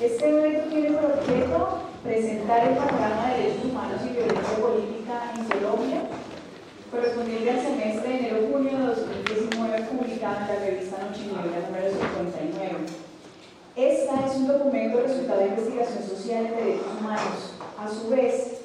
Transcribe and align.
Este 0.00 0.30
evento 0.30 0.70
tiene 0.70 0.92
por 0.92 1.12
objeto 1.12 1.78
presentar 2.02 2.68
el 2.68 2.74
panorama 2.74 3.34
de 3.34 3.42
derechos 3.42 3.64
humanos 3.66 4.00
y 4.02 4.14
violencia 4.14 4.56
política 4.56 5.32
en 5.36 5.44
Colombia, 5.44 6.00
correspondiente 6.90 7.50
al 7.50 7.60
semestre 7.60 8.08
de 8.08 8.18
enero-junio 8.18 8.78
de 8.78 8.86
2019, 8.86 9.82
publicado 9.92 10.36
en 10.40 10.48
la 10.48 10.64
revista 10.64 11.04
Noche 11.04 11.20
Niebla 11.28 11.68
número 11.68 11.88
59. 11.92 12.76
Esta 13.76 14.26
es 14.26 14.36
un 14.36 14.48
documento 14.48 15.02
resultado 15.02 15.40
de 15.40 15.48
investigación 15.48 16.02
social 16.08 16.46
en 16.46 16.56
derechos 16.56 16.86
humanos. 16.98 17.52
A 17.76 17.86
su 17.86 18.08
vez, 18.08 18.62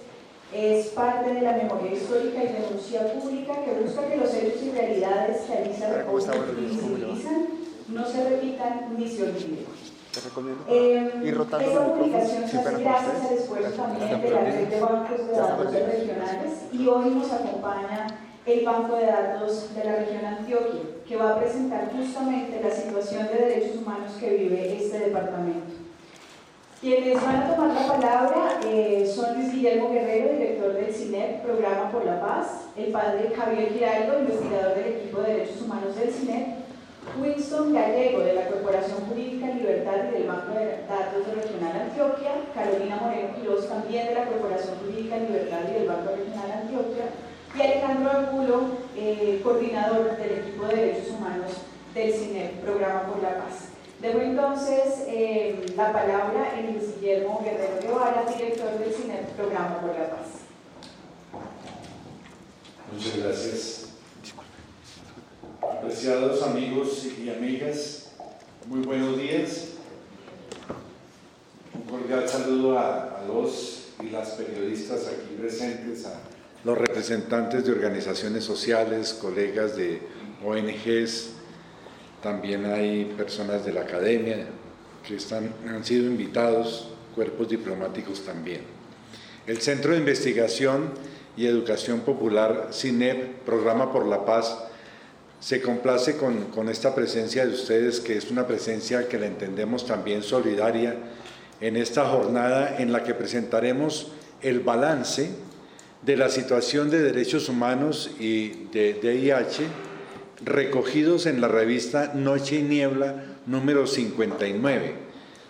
es 0.54 0.88
parte 0.96 1.34
de 1.34 1.42
la 1.42 1.52
memoria 1.52 1.92
histórica 1.92 2.46
y 2.46 2.48
denuncia 2.48 3.12
pública 3.12 3.56
que 3.66 3.84
busca 3.84 4.08
que 4.08 4.16
los 4.16 4.34
hechos 4.34 4.64
y 4.64 4.72
realidades 4.72 5.42
que 5.42 5.54
Alisa 5.54 6.06
y 6.08 6.66
visibilizan 6.66 7.48
no 7.90 8.08
se 8.08 8.24
repitan 8.24 8.96
ni 8.98 9.10
se 9.10 9.24
olviden. 9.24 9.75
Eh, 10.70 11.12
esta 11.26 11.58
publicación 11.58 12.48
se 12.48 12.58
hace 12.58 12.84
gracias 12.84 13.26
al 13.26 13.38
esfuerzo 13.38 13.72
también 13.72 14.22
de 14.22 14.30
la 14.30 14.40
red 14.40 14.68
de 14.70 14.80
bancos 14.80 15.28
de 15.28 15.34
datos 15.34 15.74
regionales 15.74 16.52
y 16.72 16.88
hoy 16.88 17.10
nos 17.10 17.34
acompaña 17.34 18.08
el 18.46 18.66
Banco 18.66 18.96
de 18.96 19.08
Datos 19.08 19.76
de 19.76 19.84
la 19.84 19.96
región 19.98 20.24
Antioquia, 20.24 20.82
que 21.06 21.18
va 21.18 21.32
a 21.32 21.40
presentar 21.40 21.92
justamente 21.92 22.62
la 22.64 22.72
situación 22.72 23.28
de 23.28 23.46
derechos 23.46 23.82
humanos 23.82 24.14
que 24.18 24.30
vive 24.30 24.78
este 24.78 25.00
departamento. 25.00 25.74
Quienes 26.80 27.22
van 27.22 27.36
a 27.36 27.56
tomar 27.56 27.76
la 27.76 27.88
palabra 27.88 28.60
eh, 28.64 29.12
son 29.14 29.36
Luis 29.36 29.52
Guillermo 29.52 29.90
Guerrero, 29.92 30.32
director 30.32 30.74
del 30.74 30.94
CINEP, 30.94 31.42
Programa 31.44 31.92
por 31.92 32.06
la 32.06 32.22
Paz, 32.22 32.68
el 32.78 32.92
padre 32.92 33.34
Javier 33.36 33.74
Giraldo, 33.74 34.20
investigador 34.20 34.76
del 34.76 34.94
equipo 34.94 35.22
de 35.22 35.34
Derechos 35.34 35.62
Humanos 35.62 35.96
del 35.96 36.14
CINEP, 36.14 36.65
Winston 37.20 37.74
Gallego, 37.74 38.20
de 38.20 38.34
la 38.34 38.48
Corporación 38.48 39.06
Jurídica 39.08 39.48
Libertad 39.48 40.10
y 40.10 40.14
del 40.14 40.28
Banco 40.28 40.54
de 40.54 40.84
Datos 40.88 41.28
Regional 41.34 41.82
Antioquia, 41.82 42.32
Carolina 42.54 42.98
Moreno 42.98 43.36
Quiroz, 43.36 43.70
también 43.70 44.08
de 44.08 44.16
la 44.16 44.26
Corporación 44.26 44.76
Jurídica 44.80 45.18
Libertad 45.18 45.60
y 45.70 45.74
del 45.74 45.88
Banco 45.88 46.16
Regional 46.16 46.52
Antioquia, 46.52 47.06
y 47.56 47.62
Alejandro 47.62 48.12
Angulo, 48.12 48.62
eh, 48.98 49.40
coordinador 49.44 50.18
del 50.18 50.40
equipo 50.40 50.66
de 50.66 50.76
Derechos 50.76 51.10
Humanos 51.12 51.52
del 51.94 52.14
CINEP, 52.14 52.62
Programa 52.62 53.04
por 53.04 53.24
la 53.24 53.38
Paz. 53.38 53.70
Debo 54.02 54.20
entonces 54.20 55.06
eh, 55.08 55.66
la 55.78 55.94
palabra 55.94 56.52
a 56.54 56.62
Luis 56.62 57.00
Guillermo 57.00 57.42
Guerrero 57.44 57.82
Guevara, 57.82 58.26
director 58.26 58.78
del 58.78 58.94
CINEP, 58.94 59.30
Programa 59.38 59.80
por 59.80 59.98
la 59.98 60.10
Paz. 60.10 60.28
Muchas 62.92 63.18
gracias. 63.18 63.85
Apreciados 65.62 66.42
amigos 66.44 67.06
y 67.06 67.30
amigas, 67.30 68.12
muy 68.68 68.80
buenos 68.82 69.18
días. 69.18 69.70
Un 71.74 71.82
cordial 71.84 72.28
saludo 72.28 72.78
a, 72.78 73.24
los 73.28 73.90
y 74.04 74.10
las 74.10 74.32
periodistas 74.32 75.08
aquí 75.08 75.36
presentes, 75.40 76.06
a 76.06 76.20
los 76.64 76.78
representantes 76.78 77.66
de 77.66 77.72
organizaciones 77.72 78.44
sociales, 78.44 79.14
colegas 79.14 79.76
de 79.76 80.02
ONGs, 80.44 81.30
también 82.22 82.66
hay 82.66 83.14
personas 83.18 83.66
de 83.66 83.74
la 83.74 83.82
academia 83.82 84.48
que 85.08 85.16
están, 85.16 85.54
han 85.68 85.86
sido 85.86 86.08
invitados, 86.08 86.90
cuerpos 87.14 87.50
diplomáticos 87.50 88.26
también. 88.26 88.62
El 89.48 89.62
Centro 89.62 89.92
de 89.92 90.00
Investigación 90.00 90.90
y 91.38 91.46
Educación 91.46 92.02
Popular, 92.02 92.70
CINEP, 92.74 93.44
Programa 93.46 93.92
por 93.94 94.06
la 94.06 94.26
Paz, 94.26 94.58
se 95.46 95.62
complace 95.62 96.18
con, 96.18 96.70
esta 96.70 96.96
presencia 96.96 97.46
de 97.46 97.54
ustedes, 97.54 98.00
que 98.00 98.18
es 98.18 98.32
una 98.32 98.48
presencia 98.48 99.08
que 99.08 99.20
la 99.20 99.28
entendemos 99.28 99.86
también 99.86 100.24
solidaria 100.24 100.96
en 101.62 101.78
esta 101.78 102.10
jornada 102.10 102.78
en 102.80 102.92
la 102.92 103.04
que 103.04 103.14
presentaremos 103.14 104.12
el 104.42 104.62
balance 104.62 105.30
de 106.02 106.18
la 106.18 106.30
situación 106.30 106.90
de 106.90 107.04
derechos 107.04 107.48
humanos 107.48 108.10
y 108.20 108.66
de 108.74 108.96
DIH 108.96 109.68
recogidos 110.44 111.28
en 111.28 111.42
la 111.42 111.48
revista 111.48 112.14
Noche 112.16 112.56
y 112.56 112.64
Niebla 112.64 113.26
número 113.46 113.86
59 113.86 114.96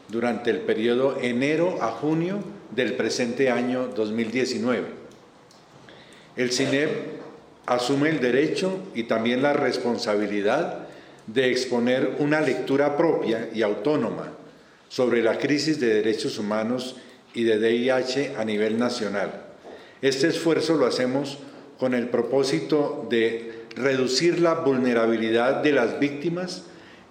durante 0.10 0.52
el 0.52 0.58
periodo 0.60 1.22
enero 1.22 1.82
a 1.82 1.92
junio 1.92 2.40
del 2.76 2.96
presente 2.96 3.50
año 3.50 3.88
2019. 3.96 4.88
El 6.36 6.52
CINEP 6.52 7.25
asume 7.66 8.10
el 8.10 8.20
derecho 8.20 8.80
y 8.94 9.04
también 9.04 9.42
la 9.42 9.54
responsabilidad 9.54 10.88
de 11.28 11.50
exponer 11.50 12.18
una 12.20 12.42
lectura 12.42 12.96
propia 12.98 13.50
y 13.54 13.62
autónoma 13.62 14.32
sobre 14.90 15.24
la 15.24 15.38
crisis 15.38 15.80
de 15.80 15.94
derechos 15.94 16.38
humanos 16.38 16.98
y 17.34 17.44
de 17.44 17.60
DIH 17.60 18.36
a 18.38 18.46
nivel 18.46 18.78
nacional. 18.78 19.46
Este 20.02 20.28
esfuerzo 20.28 20.76
lo 20.76 20.86
hacemos 20.86 21.40
con 21.80 21.94
el 21.94 22.10
propósito 22.10 23.08
de 23.10 23.66
reducir 23.76 24.40
la 24.40 24.54
vulnerabilidad 24.54 25.62
de 25.64 25.72
las 25.72 26.00
víctimas, 26.00 26.64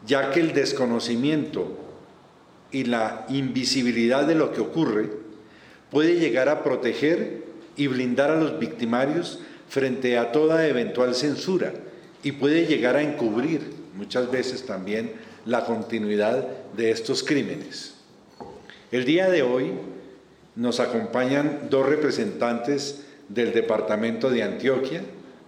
ya 0.06 0.30
que 0.30 0.40
el 0.40 0.54
desconocimiento 0.54 1.78
y 2.70 2.84
la 2.84 3.26
invisibilidad 3.28 4.26
de 4.26 4.34
lo 4.34 4.52
que 4.52 4.60
ocurre 4.60 5.10
puede 5.90 6.18
llegar 6.18 6.48
a 6.48 6.62
proteger 6.62 7.44
y 7.76 7.88
blindar 7.88 8.30
a 8.30 8.40
los 8.40 8.58
victimarios 8.58 9.40
frente 9.74 10.18
a 10.18 10.30
toda 10.30 10.68
eventual 10.68 11.16
censura 11.16 11.72
y 12.22 12.30
puede 12.30 12.66
llegar 12.66 12.94
a 12.94 13.02
encubrir 13.02 13.72
muchas 13.96 14.30
veces 14.30 14.64
también 14.64 15.14
la 15.46 15.64
continuidad 15.64 16.46
de 16.76 16.92
estos 16.92 17.24
crímenes. 17.24 17.94
El 18.92 19.04
día 19.04 19.28
de 19.28 19.42
hoy 19.42 19.72
nos 20.54 20.78
acompañan 20.78 21.62
dos 21.70 21.88
representantes 21.88 23.04
del 23.28 23.52
Departamento 23.52 24.30
de 24.30 24.44
Antioquia, 24.44 25.02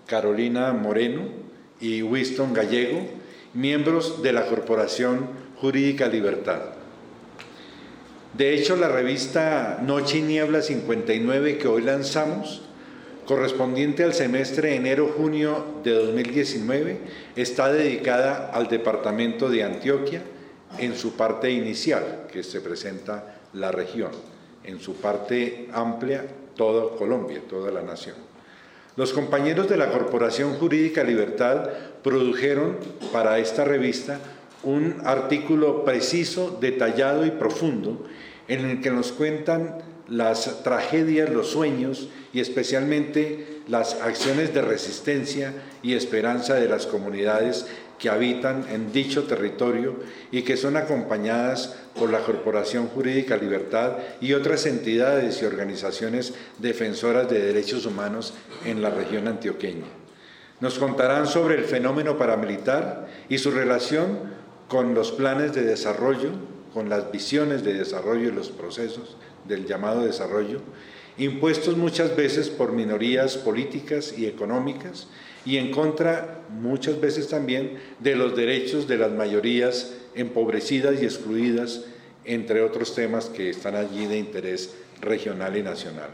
Carolina 0.09 0.73
Moreno 0.73 1.23
y 1.81 2.03
Winston 2.03 2.53
Gallego, 2.53 3.07
miembros 3.55 4.25
de 4.25 4.33
la 4.33 4.47
Corporación 4.47 5.29
Jurídica 5.61 6.09
Libertad. 6.09 6.63
De 8.37 8.55
hecho, 8.55 8.75
la 8.75 8.89
revista 8.89 9.81
Noche 9.87 10.19
y 10.19 10.23
Niebla 10.23 10.63
59 10.63 11.59
que 11.59 11.69
hoy 11.69 11.83
lanzamos 11.83 12.66
correspondiente 13.27 14.05
al 14.05 14.15
semestre 14.15 14.77
enero-junio 14.77 15.81
de 15.83 15.93
2019, 15.93 16.99
está 17.35 17.73
dedicada 17.73 18.51
al 18.53 18.69
departamento 18.69 19.51
de 19.51 19.65
Antioquia 19.65 20.23
en 20.79 20.95
su 20.97 21.17
parte 21.17 21.51
inicial, 21.51 22.27
que 22.33 22.43
se 22.43 22.61
presenta 22.61 23.41
la 23.53 23.73
región, 23.73 24.13
en 24.65 24.81
su 24.81 24.95
parte 24.97 25.69
amplia, 25.73 26.25
toda 26.55 26.97
Colombia, 26.97 27.43
toda 27.49 27.71
la 27.71 27.83
nación. 27.83 28.17
Los 28.97 29.13
compañeros 29.13 29.69
de 29.69 29.77
la 29.77 29.91
Corporación 29.91 30.55
Jurídica 30.55 31.05
Libertad 31.05 31.69
produjeron 32.03 32.79
para 33.13 33.39
esta 33.39 33.65
revista 33.65 34.21
un 34.63 35.03
artículo 35.05 35.85
preciso, 35.85 36.57
detallado 36.61 37.27
y 37.27 37.31
profundo 37.31 38.07
en 38.49 38.65
el 38.65 38.81
que 38.81 38.91
nos 38.91 39.13
cuentan 39.13 39.96
las 40.09 40.63
tragedias, 40.63 41.31
los 41.31 41.49
sueños 41.49 42.09
y 42.33 42.41
especialmente 42.41 43.61
las 43.69 44.01
acciones 44.01 44.55
de 44.55 44.63
resistencia 44.63 45.53
y 45.83 45.95
esperanza 45.95 46.55
de 46.55 46.69
las 46.69 46.87
comunidades 46.87 47.67
que 47.99 48.11
habitan 48.11 48.67
en 48.71 48.93
dicho 48.93 49.25
territorio 49.25 49.97
y 50.31 50.43
que 50.43 50.57
son 50.57 50.77
acompañadas 50.77 51.75
por 51.99 52.11
la 52.11 52.21
Corporación 52.21 52.89
Jurídica 52.89 53.37
Libertad 53.37 53.93
y 54.21 54.35
otras 54.35 54.67
entidades 54.67 55.41
y 55.41 55.47
organizaciones 55.47 56.35
defensoras 56.59 57.29
de 57.31 57.41
derechos 57.41 57.87
humanos 57.87 58.35
en 58.65 58.83
la 58.83 58.91
región 58.91 59.29
antioqueña. 59.29 59.87
Nos 60.61 60.79
contarán 60.79 61.27
sobre 61.27 61.57
el 61.57 61.65
fenómeno 61.65 62.19
paramilitar 62.19 63.09
y 63.29 63.39
su 63.39 63.51
relación 63.51 64.37
con 64.69 64.95
los 64.95 65.13
planes 65.13 65.55
de 65.55 65.63
desarrollo, 65.63 66.31
con 66.75 66.89
las 66.89 67.11
visiones 67.11 67.65
de 67.65 67.75
desarrollo 67.75 68.29
y 68.29 68.33
los 68.33 68.51
procesos 68.51 69.17
del 69.49 69.67
llamado 69.67 70.05
desarrollo, 70.05 70.61
impuestos 71.19 71.77
muchas 71.77 72.17
veces 72.17 72.49
por 72.49 72.73
minorías 72.73 73.37
políticas 73.37 74.15
y 74.17 74.27
económicas 74.27 75.09
y 75.47 75.59
en 75.59 75.71
contra 75.71 76.41
muchas 76.51 77.01
veces 77.01 77.29
también 77.29 77.79
de 78.01 78.17
los 78.17 78.37
derechos 78.37 78.89
de 78.89 78.99
las 78.99 79.13
mayorías 79.13 79.95
empobrecidas 80.15 81.01
y 81.01 81.05
excluidas, 81.05 81.85
entre 82.25 82.63
otros 82.63 82.95
temas 82.95 83.27
que 83.27 83.51
están 83.51 83.77
allí 83.77 84.07
de 84.07 84.19
interés 84.19 84.75
regional 85.01 85.57
y 85.57 85.63
nacional. 85.63 86.11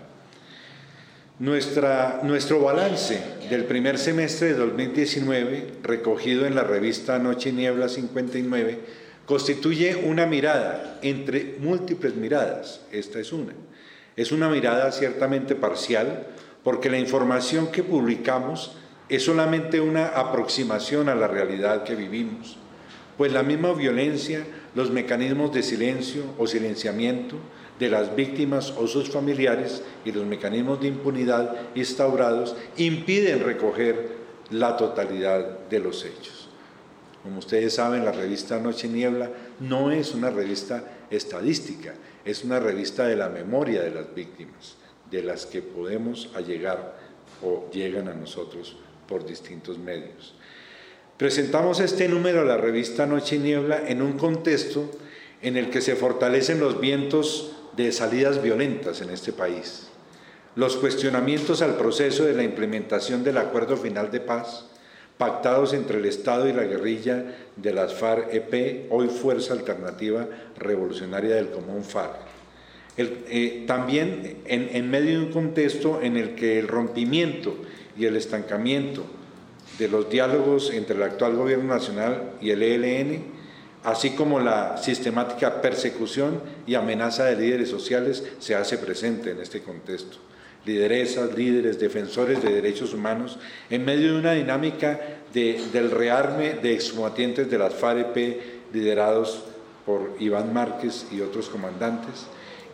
Nuestra, 1.38 2.20
nuestro 2.22 2.60
balance 2.60 3.20
del 3.48 3.64
primer 3.64 3.98
semestre 3.98 4.48
de 4.48 4.54
2019, 4.54 5.66
recogido 5.82 6.46
en 6.46 6.54
la 6.54 6.62
revista 6.62 7.18
Noche 7.18 7.48
y 7.48 7.52
Niebla 7.52 7.88
59, 7.88 8.78
constituye 9.32 9.96
una 9.96 10.26
mirada 10.26 10.98
entre 11.00 11.56
múltiples 11.58 12.14
miradas. 12.16 12.82
Esta 12.92 13.18
es 13.18 13.32
una. 13.32 13.54
Es 14.14 14.30
una 14.30 14.50
mirada 14.50 14.92
ciertamente 14.92 15.54
parcial 15.54 16.26
porque 16.62 16.90
la 16.90 16.98
información 16.98 17.68
que 17.68 17.82
publicamos 17.82 18.76
es 19.08 19.24
solamente 19.24 19.80
una 19.80 20.08
aproximación 20.08 21.08
a 21.08 21.14
la 21.14 21.28
realidad 21.28 21.82
que 21.82 21.94
vivimos, 21.94 22.58
pues 23.16 23.32
la 23.32 23.42
misma 23.42 23.72
violencia 23.72 24.44
los 24.74 24.90
mecanismos 24.90 25.50
de 25.54 25.62
silencio 25.62 26.24
o 26.36 26.46
silenciamiento 26.46 27.36
de 27.78 27.88
las 27.88 28.14
víctimas 28.14 28.74
o 28.76 28.86
sus 28.86 29.08
familiares 29.08 29.82
y 30.04 30.12
los 30.12 30.26
mecanismos 30.26 30.78
de 30.82 30.88
impunidad 30.88 31.56
instaurados 31.74 32.54
impiden 32.76 33.42
recoger 33.42 34.10
la 34.50 34.76
totalidad 34.76 35.60
de 35.70 35.78
los 35.78 36.04
hechos. 36.04 36.41
Como 37.22 37.38
ustedes 37.38 37.74
saben, 37.74 38.04
la 38.04 38.12
revista 38.12 38.58
Noche 38.58 38.88
Niebla 38.88 39.30
no 39.60 39.92
es 39.92 40.12
una 40.12 40.30
revista 40.30 40.82
estadística, 41.10 41.94
es 42.24 42.42
una 42.42 42.58
revista 42.58 43.06
de 43.06 43.16
la 43.16 43.28
memoria 43.28 43.82
de 43.82 43.90
las 43.90 44.12
víctimas, 44.12 44.76
de 45.10 45.22
las 45.22 45.46
que 45.46 45.62
podemos 45.62 46.30
allegar 46.34 46.98
o 47.42 47.70
llegan 47.70 48.08
a 48.08 48.14
nosotros 48.14 48.76
por 49.06 49.24
distintos 49.24 49.78
medios. 49.78 50.34
Presentamos 51.16 51.78
este 51.78 52.08
número 52.08 52.40
a 52.40 52.44
la 52.44 52.56
revista 52.56 53.06
Noche 53.06 53.36
y 53.36 53.38
Niebla 53.38 53.86
en 53.86 54.02
un 54.02 54.14
contexto 54.14 54.90
en 55.42 55.56
el 55.56 55.70
que 55.70 55.80
se 55.80 55.94
fortalecen 55.94 56.58
los 56.58 56.80
vientos 56.80 57.52
de 57.76 57.92
salidas 57.92 58.42
violentas 58.42 59.00
en 59.00 59.10
este 59.10 59.32
país, 59.32 59.88
los 60.56 60.76
cuestionamientos 60.76 61.62
al 61.62 61.76
proceso 61.76 62.24
de 62.24 62.34
la 62.34 62.42
implementación 62.42 63.22
del 63.22 63.38
acuerdo 63.38 63.76
final 63.76 64.10
de 64.10 64.20
paz 64.20 64.71
pactados 65.22 65.72
entre 65.72 65.98
el 65.98 66.04
Estado 66.06 66.48
y 66.48 66.52
la 66.52 66.64
guerrilla 66.64 67.36
de 67.54 67.72
las 67.72 67.94
FARC-EP, 67.94 68.88
hoy 68.90 69.06
Fuerza 69.06 69.52
Alternativa 69.52 70.26
Revolucionaria 70.58 71.36
del 71.36 71.50
Común 71.50 71.84
FARC. 71.84 72.16
Eh, 72.96 73.62
también 73.64 74.38
en, 74.46 74.68
en 74.72 74.90
medio 74.90 75.20
de 75.20 75.26
un 75.26 75.32
contexto 75.32 76.02
en 76.02 76.16
el 76.16 76.34
que 76.34 76.58
el 76.58 76.66
rompimiento 76.66 77.54
y 77.96 78.06
el 78.06 78.16
estancamiento 78.16 79.04
de 79.78 79.86
los 79.86 80.10
diálogos 80.10 80.72
entre 80.72 80.96
el 80.96 81.04
actual 81.04 81.36
gobierno 81.36 81.72
nacional 81.72 82.32
y 82.40 82.50
el 82.50 82.60
ELN, 82.60 83.22
así 83.84 84.16
como 84.16 84.40
la 84.40 84.76
sistemática 84.76 85.62
persecución 85.62 86.40
y 86.66 86.74
amenaza 86.74 87.26
de 87.26 87.36
líderes 87.36 87.68
sociales, 87.68 88.24
se 88.40 88.56
hace 88.56 88.76
presente 88.76 89.30
en 89.30 89.38
este 89.38 89.60
contexto. 89.60 90.16
Lideresas, 90.64 91.36
líderes, 91.36 91.80
defensores 91.80 92.42
de 92.42 92.52
derechos 92.52 92.94
humanos, 92.94 93.38
en 93.70 93.84
medio 93.84 94.12
de 94.12 94.18
una 94.18 94.32
dinámica 94.32 95.00
del 95.32 95.90
rearme 95.90 96.54
de 96.54 96.74
excombatientes 96.74 97.50
de 97.50 97.58
las 97.58 97.74
FAREP 97.74 98.40
liderados 98.72 99.44
por 99.84 100.14
Iván 100.20 100.52
Márquez 100.52 101.06
y 101.10 101.20
otros 101.20 101.48
comandantes, 101.48 102.26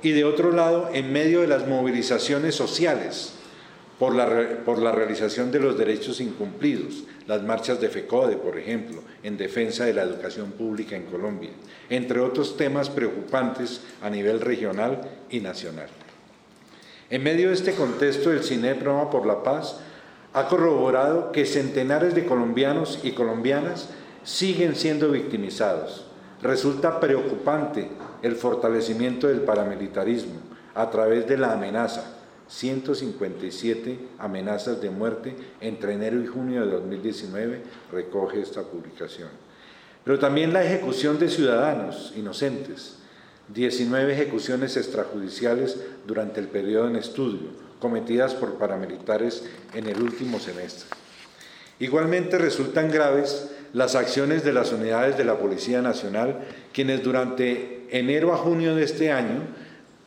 y 0.03 0.11
de 0.13 0.25
otro 0.25 0.53
lado, 0.53 0.91
en 0.93 1.13
medio 1.13 1.41
de 1.41 1.49
las 1.49 1.67
movilizaciones 1.67 2.55
sociales, 2.55 3.33
por 3.99 4.15
la, 4.15 4.65
por 4.65 4.81
la 4.81 4.93
realización 4.93 5.51
de 5.51 5.59
los 5.59 5.77
derechos 5.77 6.21
incumplidos, 6.21 7.05
las 7.27 7.43
marchas 7.43 7.81
de 7.81 7.89
FECODE, 7.89 8.37
por 8.37 8.57
ejemplo, 8.57 9.03
en 9.23 9.37
defensa 9.37 9.85
de 9.85 9.95
la 9.95 10.03
educación 10.03 10.53
pública 10.53 10.95
en 10.97 11.07
Colombia, 11.07 11.51
entre 11.91 12.21
otros 12.21 12.57
temas 12.57 12.91
preocupantes 12.91 13.81
a 14.01 14.09
nivel 14.09 14.41
regional 14.41 15.01
y 15.31 15.41
nacional. 15.41 15.89
En 17.11 17.23
medio 17.23 17.49
de 17.49 17.55
este 17.55 17.75
contexto, 17.75 18.31
el 18.31 18.45
CINE 18.45 18.75
Proma 18.75 19.09
por 19.09 19.25
la 19.25 19.43
Paz 19.43 19.77
ha 20.35 20.47
corroborado 20.47 21.33
que 21.33 21.47
centenares 21.47 22.15
de 22.15 22.27
colombianos 22.27 23.01
y 23.03 23.13
colombianas 23.13 23.89
siguen 24.25 24.77
siendo 24.77 25.11
victimizados. 25.11 26.05
Resulta 26.43 27.01
preocupante 27.01 27.89
el 28.21 28.37
fortalecimiento 28.37 29.27
del 29.27 29.41
paramilitarismo 29.41 30.35
a 30.75 30.91
través 30.91 31.27
de 31.27 31.39
la 31.39 31.55
amenaza, 31.55 32.15
157 32.47 33.99
amenazas 34.19 34.81
de 34.83 34.91
muerte 34.91 35.35
entre 35.63 35.95
enero 35.95 36.21
y 36.23 36.27
junio 36.27 36.67
de 36.67 36.73
2019, 36.73 37.63
recoge 37.91 38.43
esta 38.43 38.63
publicación. 38.65 39.31
Pero 40.05 40.19
también 40.19 40.53
la 40.53 40.63
ejecución 40.63 41.19
de 41.19 41.31
ciudadanos 41.31 42.13
inocentes, 42.17 42.98
19 43.55 44.13
ejecuciones 44.13 44.77
extrajudiciales 44.77 45.79
durante 46.07 46.39
el 46.39 46.49
periodo 46.49 46.89
en 46.89 46.97
estudio, 46.97 47.49
cometidas 47.81 48.35
por 48.35 48.59
paramilitares 48.59 49.43
en 49.75 49.87
el 49.87 50.03
último 50.03 50.39
semestre. 50.39 50.87
Igualmente 51.81 52.37
resultan 52.37 52.91
graves 52.91 53.51
las 53.73 53.95
acciones 53.95 54.45
de 54.45 54.53
las 54.53 54.73
unidades 54.73 55.17
de 55.17 55.25
la 55.25 55.39
Policía 55.39 55.81
Nacional, 55.81 56.41
quienes 56.73 57.03
durante 57.03 57.87
enero 57.91 58.35
a 58.35 58.37
junio 58.37 58.75
de 58.75 58.85
este 58.85 59.13
año 59.13 59.43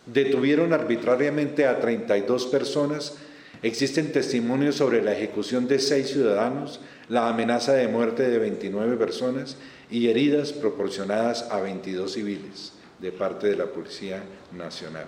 detuvieron 0.06 0.74
arbitrariamente 0.74 1.66
a 1.66 1.80
32 1.80 2.46
personas, 2.48 3.16
existen 3.64 4.12
testimonios 4.12 4.76
sobre 4.76 5.02
la 5.02 5.14
ejecución 5.14 5.68
de 5.68 5.80
seis 5.80 6.10
ciudadanos, 6.10 6.80
la 7.10 7.28
amenaza 7.28 7.74
de 7.74 7.88
muerte 7.88 8.30
de 8.30 8.38
29 8.38 8.98
personas 8.98 9.58
y 9.90 10.10
heridas 10.10 10.54
proporcionadas 10.54 11.48
a 11.50 11.60
22 11.60 12.12
civiles 12.12 12.74
de 13.02 13.12
parte 13.12 13.48
de 13.48 13.58
la 13.58 13.66
Policía 13.66 14.24
Nacional. 14.56 15.06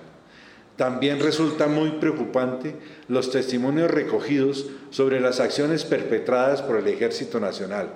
También 0.75 1.19
resulta 1.19 1.67
muy 1.67 1.91
preocupante 1.91 2.75
los 3.07 3.29
testimonios 3.29 3.91
recogidos 3.91 4.65
sobre 4.89 5.21
las 5.21 5.39
acciones 5.39 5.83
perpetradas 5.83 6.63
por 6.63 6.77
el 6.77 6.87
Ejército 6.87 7.39
Nacional, 7.39 7.89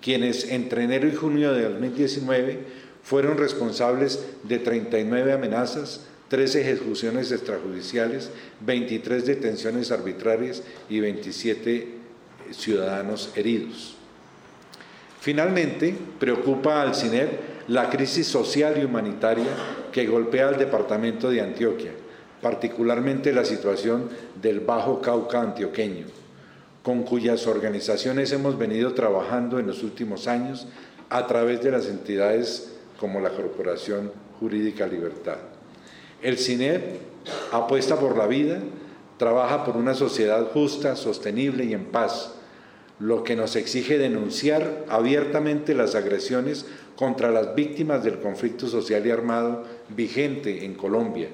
quienes 0.00 0.50
entre 0.50 0.84
enero 0.84 1.06
y 1.06 1.14
junio 1.14 1.52
de 1.52 1.68
2019 1.68 2.58
fueron 3.02 3.36
responsables 3.36 4.24
de 4.44 4.58
39 4.58 5.32
amenazas, 5.34 6.06
13 6.28 6.62
ejecuciones 6.62 7.30
extrajudiciales, 7.32 8.30
23 8.60 9.26
detenciones 9.26 9.90
arbitrarias 9.90 10.62
y 10.88 11.00
27 11.00 11.88
ciudadanos 12.52 13.30
heridos. 13.36 13.96
Finalmente, 15.20 15.94
preocupa 16.18 16.80
al 16.80 16.94
CINEP 16.94 17.59
la 17.70 17.88
crisis 17.88 18.26
social 18.26 18.78
y 18.78 18.84
humanitaria 18.84 19.46
que 19.92 20.08
golpea 20.08 20.48
al 20.48 20.58
departamento 20.58 21.30
de 21.30 21.40
Antioquia, 21.40 21.92
particularmente 22.42 23.32
la 23.32 23.44
situación 23.44 24.08
del 24.42 24.58
Bajo 24.58 25.00
Cauca 25.00 25.40
antioqueño, 25.40 26.06
con 26.82 27.04
cuyas 27.04 27.46
organizaciones 27.46 28.32
hemos 28.32 28.58
venido 28.58 28.92
trabajando 28.94 29.60
en 29.60 29.68
los 29.68 29.84
últimos 29.84 30.26
años 30.26 30.66
a 31.10 31.28
través 31.28 31.62
de 31.62 31.70
las 31.70 31.86
entidades 31.86 32.72
como 32.98 33.20
la 33.20 33.30
Corporación 33.30 34.10
Jurídica 34.40 34.88
Libertad. 34.88 35.36
El 36.22 36.38
CINEP 36.38 36.98
apuesta 37.52 38.00
por 38.00 38.18
la 38.18 38.26
vida, 38.26 38.58
trabaja 39.16 39.64
por 39.64 39.76
una 39.76 39.94
sociedad 39.94 40.50
justa, 40.52 40.96
sostenible 40.96 41.66
y 41.66 41.74
en 41.74 41.84
paz, 41.84 42.34
lo 43.00 43.24
que 43.24 43.34
nos 43.34 43.56
exige 43.56 43.98
denunciar 43.98 44.84
abiertamente 44.88 45.74
las 45.74 45.94
agresiones 45.94 46.66
contra 46.96 47.30
las 47.30 47.54
víctimas 47.54 48.04
del 48.04 48.18
conflicto 48.18 48.68
social 48.68 49.06
y 49.06 49.10
armado 49.10 49.64
vigente 49.88 50.66
en 50.66 50.74
Colombia, 50.74 51.28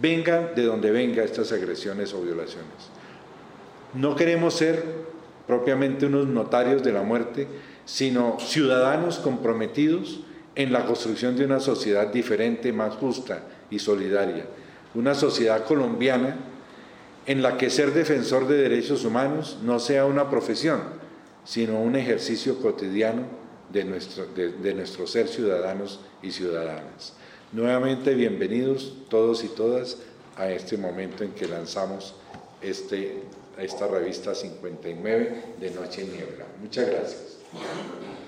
vengan 0.00 0.50
de 0.56 0.64
donde 0.64 0.90
vengan 0.90 1.24
estas 1.24 1.52
agresiones 1.52 2.12
o 2.12 2.20
violaciones. 2.22 2.90
No 3.94 4.16
queremos 4.16 4.54
ser 4.54 4.82
propiamente 5.46 6.06
unos 6.06 6.26
notarios 6.26 6.82
de 6.82 6.92
la 6.92 7.02
muerte, 7.02 7.46
sino 7.84 8.38
ciudadanos 8.40 9.18
comprometidos 9.18 10.20
en 10.56 10.72
la 10.72 10.86
construcción 10.86 11.36
de 11.36 11.44
una 11.44 11.60
sociedad 11.60 12.08
diferente, 12.08 12.72
más 12.72 12.94
justa 12.94 13.42
y 13.70 13.78
solidaria. 13.78 14.46
Una 14.94 15.14
sociedad 15.14 15.64
colombiana 15.64 16.36
en 17.26 17.42
la 17.42 17.56
que 17.58 17.70
ser 17.70 17.92
defensor 17.92 18.46
de 18.46 18.56
derechos 18.56 19.04
humanos 19.04 19.58
no 19.62 19.80
sea 19.80 20.06
una 20.06 20.30
profesión, 20.30 20.80
sino 21.44 21.80
un 21.80 21.96
ejercicio 21.96 22.60
cotidiano 22.60 23.22
de 23.72 23.84
nuestro, 23.84 24.26
de, 24.26 24.74
nuestro 24.74 25.06
ser 25.06 25.26
ciudadanos 25.26 26.00
y 26.22 26.30
ciudadanas. 26.30 27.14
Nuevamente, 27.52 28.14
bienvenidos 28.14 28.94
todos 29.08 29.42
y 29.42 29.48
todas 29.48 29.98
a 30.36 30.50
este 30.50 30.76
momento 30.76 31.24
en 31.24 31.32
que 31.32 31.48
lanzamos 31.48 32.14
este, 32.62 33.22
esta 33.58 33.88
revista 33.88 34.34
59 34.34 35.42
de 35.58 35.70
Noche 35.72 36.02
y 36.02 36.16
Niebla. 36.16 36.46
Muchas 36.60 36.88
gracias. 36.88 37.38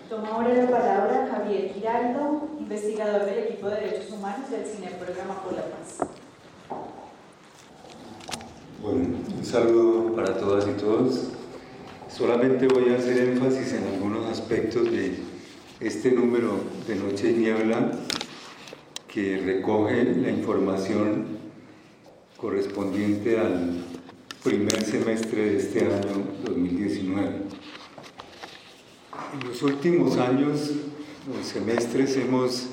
Toma 0.09 0.29
ahora 0.29 0.55
la 0.55 0.71
palabra 0.71 1.29
Javier 1.31 1.73
Giraldo, 1.73 2.49
investigador 2.59 3.27
del 3.27 3.39
equipo 3.41 3.69
de 3.69 3.77
Derechos 3.77 4.11
Humanos 4.11 4.51
del 4.51 4.65
Cine 4.65 4.91
Programa 4.99 5.43
por 5.43 5.53
la 5.53 5.63
Paz. 5.63 6.18
Bueno, 8.81 9.09
un 9.37 9.45
saludo 9.45 10.15
para 10.15 10.39
todas 10.39 10.65
y 10.69 10.81
todos. 10.81 11.25
Solamente 12.09 12.69
voy 12.69 12.91
a 12.91 12.97
hacer 12.97 13.19
énfasis 13.31 13.73
en 13.73 13.93
algunos 13.93 14.27
aspectos 14.27 14.89
de 14.93 15.15
este 15.81 16.13
número 16.13 16.61
de 16.87 16.95
Noche 16.95 17.33
y 17.33 17.35
Niebla 17.41 17.91
que 19.09 19.39
recoge 19.39 20.05
la 20.15 20.31
información 20.31 21.27
correspondiente 22.37 23.41
al 23.41 23.83
primer 24.45 24.81
semestre 24.85 25.51
de 25.51 25.57
este 25.57 25.81
año 25.81 26.23
2019. 26.45 27.29
En 29.33 29.49
los 29.49 29.61
últimos 29.65 30.19
años 30.19 30.71
o 31.29 31.45
semestres 31.45 32.17
hemos 32.17 32.69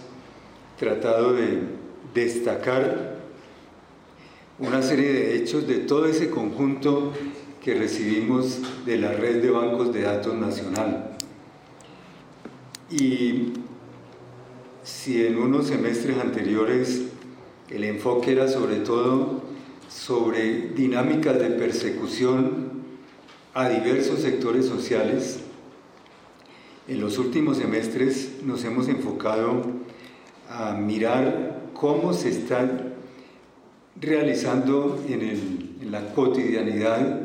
tratado 0.77 1.33
de 1.33 1.61
destacar 2.13 3.14
una 4.57 4.81
serie 4.81 5.11
de 5.11 5.35
hechos 5.35 5.67
de 5.67 5.79
todo 5.79 6.05
ese 6.05 6.29
conjunto 6.29 7.11
que 7.61 7.73
recibimos 7.73 8.61
de 8.85 8.97
la 8.97 9.11
red 9.11 9.41
de 9.41 9.49
bancos 9.49 9.93
de 9.93 10.03
datos 10.03 10.33
nacional. 10.35 11.17
Y 12.89 13.53
si 14.83 15.25
en 15.25 15.37
unos 15.37 15.67
semestres 15.67 16.17
anteriores 16.19 17.01
el 17.69 17.83
enfoque 17.83 18.31
era 18.31 18.47
sobre 18.47 18.77
todo 18.77 19.41
sobre 19.89 20.69
dinámicas 20.69 21.37
de 21.39 21.49
persecución 21.49 22.71
a 23.53 23.67
diversos 23.67 24.21
sectores 24.21 24.65
sociales, 24.65 25.39
en 26.87 27.01
los 27.01 27.17
últimos 27.17 27.57
semestres 27.57 28.35
nos 28.43 28.63
hemos 28.63 28.87
enfocado 28.87 29.63
a 30.49 30.73
mirar 30.73 31.63
cómo 31.73 32.13
se 32.13 32.29
está 32.29 32.84
realizando 33.99 35.03
en, 35.07 35.75
la 35.91 36.13
cotidianidad 36.13 37.21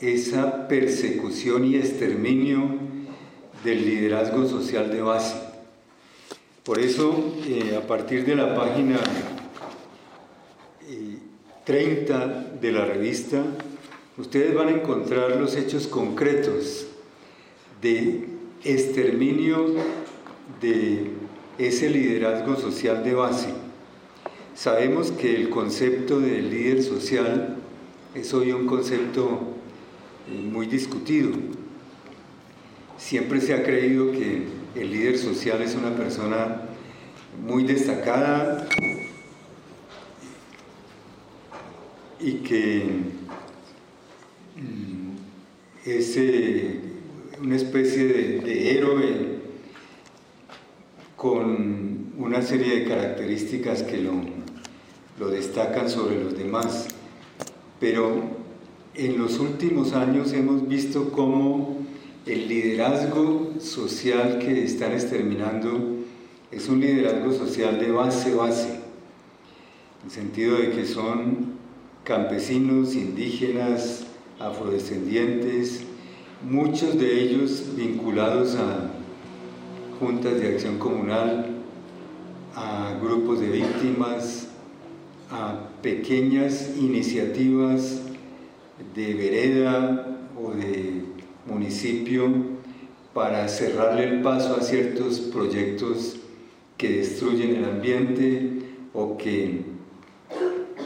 esa 0.00 0.66
persecución 0.66 1.66
y 1.66 1.76
exterminio 1.76 2.78
del 3.62 3.84
liderazgo 3.84 4.48
social 4.48 4.90
de 4.90 5.02
base. 5.02 5.36
Por 6.64 6.80
eso, 6.80 7.34
eh, 7.46 7.78
a 7.80 7.86
partir 7.86 8.24
de 8.24 8.34
la 8.34 8.54
página 8.54 8.98
30 11.64 12.24
eh, 12.24 12.58
de 12.60 12.72
la 12.72 12.86
revista, 12.86 13.42
ustedes 14.16 14.54
van 14.54 14.68
a 14.68 14.72
encontrar 14.72 15.36
los 15.36 15.54
hechos 15.54 15.86
concretos 15.86 16.86
de 17.82 18.24
exterminio 18.64 19.74
de 20.60 21.10
ese 21.58 21.90
liderazgo 21.90 22.56
social 22.56 23.04
de 23.04 23.14
base. 23.14 23.65
Sabemos 24.56 25.10
que 25.10 25.36
el 25.36 25.50
concepto 25.50 26.18
de 26.18 26.40
líder 26.40 26.82
social 26.82 27.58
es 28.14 28.32
hoy 28.32 28.52
un 28.52 28.66
concepto 28.66 29.52
eh, 30.30 30.40
muy 30.50 30.64
discutido. 30.64 31.30
Siempre 32.96 33.42
se 33.42 33.52
ha 33.52 33.62
creído 33.62 34.12
que 34.12 34.44
el 34.74 34.90
líder 34.90 35.18
social 35.18 35.60
es 35.60 35.74
una 35.74 35.94
persona 35.94 36.62
muy 37.46 37.64
destacada 37.64 38.66
y 42.18 42.32
que 42.36 42.82
mm, 44.56 45.86
es 45.86 46.16
eh, 46.16 46.80
una 47.42 47.56
especie 47.56 48.04
de, 48.06 48.70
héroe 48.70 49.36
con 51.14 52.14
una 52.16 52.40
serie 52.40 52.80
de 52.80 52.88
características 52.88 53.82
que 53.82 53.98
lo, 53.98 54.45
lo 55.18 55.28
destacan 55.28 55.88
sobre 55.88 56.22
los 56.22 56.36
demás. 56.36 56.88
Pero 57.80 58.22
en 58.94 59.18
los 59.18 59.38
últimos 59.38 59.92
años 59.92 60.32
hemos 60.32 60.66
visto 60.66 61.10
cómo 61.10 61.76
el 62.26 62.48
liderazgo 62.48 63.52
social 63.60 64.38
que 64.38 64.64
están 64.64 64.92
exterminando 64.92 65.96
es 66.50 66.68
un 66.68 66.80
liderazgo 66.80 67.32
social 67.32 67.78
de 67.78 67.90
base 67.90 68.34
base, 68.34 68.68
en 68.68 70.06
el 70.06 70.10
sentido 70.10 70.56
de 70.56 70.70
que 70.70 70.86
son 70.86 71.56
campesinos, 72.04 72.94
indígenas, 72.94 74.06
afrodescendientes, 74.38 75.82
muchos 76.48 76.98
de 76.98 77.20
ellos 77.20 77.64
vinculados 77.76 78.54
a 78.54 78.90
juntas 79.98 80.40
de 80.40 80.48
acción 80.48 80.78
comunal, 80.78 81.46
a 82.54 82.96
grupos 83.02 83.40
de 83.40 83.48
víctimas, 83.48 84.45
a 85.30 85.68
pequeñas 85.82 86.70
iniciativas 86.76 88.02
de 88.94 89.14
vereda 89.14 90.18
o 90.40 90.50
de 90.52 91.02
municipio 91.46 92.56
para 93.14 93.48
cerrarle 93.48 94.04
el 94.04 94.22
paso 94.22 94.56
a 94.56 94.62
ciertos 94.62 95.20
proyectos 95.20 96.16
que 96.76 96.98
destruyen 96.98 97.56
el 97.56 97.64
ambiente 97.64 98.58
o 98.92 99.16
que 99.16 99.64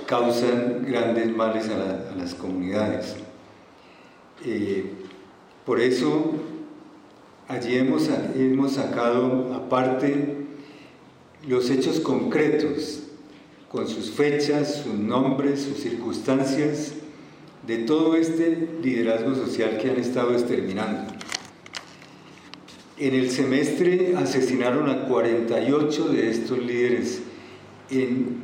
causan 0.07 0.85
grandes 0.87 1.35
males 1.35 1.69
a, 1.69 2.15
las 2.17 2.35
comunidades. 2.35 3.17
Eh, 4.45 4.85
por 5.65 5.81
eso 5.81 6.35
allí 7.49 7.77
hemos, 7.77 8.09
hemos 8.37 8.73
sacado 8.73 9.53
aparte 9.55 10.37
los 11.49 11.71
hechos 11.71 12.01
concretos, 12.01 13.10
con 13.71 13.87
sus 13.87 14.11
fechas, 14.11 14.83
sus 14.83 14.95
nombres, 14.95 15.63
sus 15.63 15.79
circunstancias, 15.79 16.95
de 17.67 17.79
todo 17.79 18.17
este 18.17 18.69
liderazgo 18.83 19.35
social 19.35 19.79
que 19.79 19.91
han 19.91 19.97
estado 19.97 20.33
exterminando. 20.33 21.13
En 22.99 23.15
el 23.15 23.31
semestre 23.31 24.15
asesinaron 24.17 24.91
a 24.91 25.05
48 25.05 26.09
de 26.09 26.31
estos 26.31 26.59
líderes 26.59 27.23
en 27.91 28.41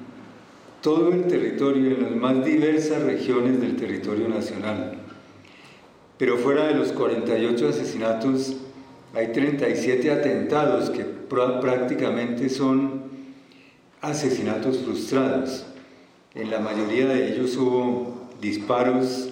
todo 0.81 1.13
el 1.13 1.27
territorio, 1.27 1.97
en 1.97 2.03
las 2.03 2.13
más 2.13 2.45
diversas 2.45 3.03
regiones 3.03 3.61
del 3.61 3.75
territorio 3.75 4.29
nacional. 4.29 4.97
Pero 6.19 6.37
fuera 6.37 6.69
de 6.69 6.75
los 6.75 6.93
48 6.93 7.69
asesinatos, 7.69 8.57
hay 9.13 9.33
37 9.33 10.11
atentados 10.13 10.91
que 10.91 11.05
prácticamente 11.05 12.49
son 12.49 13.06
asesinatos 14.07 14.79
frustrados. 14.79 15.65
En 16.35 16.51
la 16.51 16.61
mayoría 16.61 17.07
de 17.07 17.33
ellos 17.33 17.57
hubo 17.57 18.29
disparos, 18.41 19.31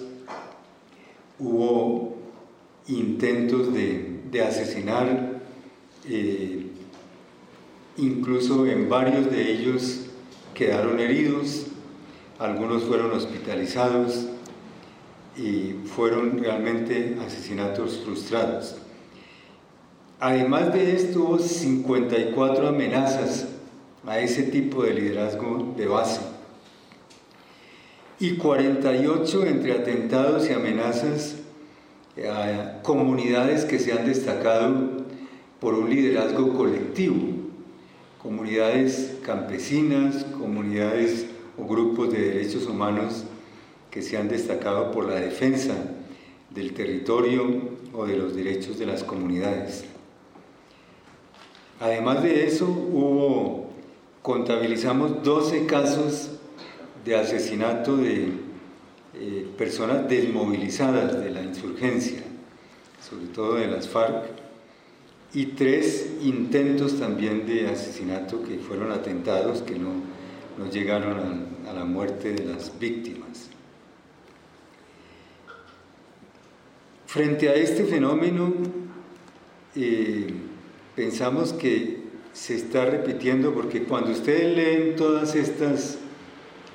hubo 1.39 2.15
intentos 2.87 3.73
de, 3.73 4.13
asesinar, 4.45 5.41
eh, 6.09 6.67
incluso 7.95 8.65
en 8.65 8.89
varios 8.89 9.31
de 9.31 9.49
ellos 9.49 10.07
quedaron 10.53 10.99
heridos, 10.99 11.67
algunos 12.37 12.83
fueron 12.83 13.13
hospitalizados 13.13 14.27
y 15.37 15.75
fueron 15.85 16.37
realmente 16.37 17.17
asesinatos 17.25 18.01
frustrados. 18.03 18.75
Además 20.19 20.73
de 20.73 20.95
esto, 20.95 21.23
hubo 21.23 21.39
54 21.39 22.67
amenazas 22.67 23.54
a 24.05 24.19
ese 24.19 24.43
tipo 24.43 24.83
de 24.83 24.93
liderazgo 24.93 25.73
de 25.75 25.87
base 25.87 26.21
y 28.19 28.37
48 28.37 29.45
entre 29.45 29.73
atentados 29.73 30.49
y 30.49 30.53
amenazas 30.53 31.35
a 32.31 32.81
comunidades 32.81 33.65
que 33.65 33.79
se 33.79 33.91
han 33.91 34.05
destacado 34.05 35.05
por 35.59 35.73
un 35.73 35.89
liderazgo 35.89 36.53
colectivo, 36.53 37.17
comunidades 38.21 39.17
campesinas, 39.25 40.23
comunidades 40.23 41.25
o 41.57 41.65
grupos 41.65 42.11
de 42.13 42.33
derechos 42.33 42.67
humanos 42.67 43.25
que 43.91 44.01
se 44.01 44.17
han 44.17 44.29
destacado 44.29 44.91
por 44.91 45.09
la 45.09 45.15
defensa 45.15 45.73
del 46.49 46.73
territorio 46.73 47.75
o 47.93 48.05
de 48.05 48.17
los 48.17 48.35
derechos 48.35 48.79
de 48.79 48.85
las 48.85 49.03
comunidades. 49.03 49.85
Además 51.79 52.23
de 52.23 52.47
eso, 52.47 52.65
hubo, 52.65 53.64
contabilizamos 54.25 55.21
12 55.21 55.67
casos 55.67 56.31
de 57.05 57.15
asesinato 57.15 57.95
de 57.95 58.29
eh, 59.13 59.47
personas 59.55 60.09
desmovilizadas 60.09 61.23
de 61.23 61.29
la 61.29 61.43
insurgencia, 61.43 62.23
sobre 63.07 63.27
todo 63.27 63.53
de 63.53 63.67
las 63.67 63.87
FARC, 63.87 64.25
y 65.35 65.45
tres 65.45 66.11
intentos 66.23 66.99
también 66.99 67.45
de 67.45 67.67
asesinato 67.67 68.41
que 68.41 68.57
fueron 68.57 68.91
atentados 68.91 69.61
que 69.61 69.77
no, 69.77 69.91
no 70.57 70.71
llegaron 70.71 71.45
a, 71.69 71.73
la 71.73 71.85
muerte 71.85 72.33
de 72.33 72.45
las 72.45 72.79
víctimas. 72.79 73.51
Frente 77.05 77.47
a 77.49 77.53
este 77.53 77.85
fenómeno, 77.85 78.51
eh, 79.75 80.33
pensamos 80.95 81.53
que 81.53 81.94
se 82.35 82.53
está 82.55 82.83
repitiendo 82.83 83.53
porque 83.53 83.83
cuando 83.83 84.11
ustedes 84.11 84.57
leen 84.57 84.95
todas 84.97 85.35
estas 85.35 85.99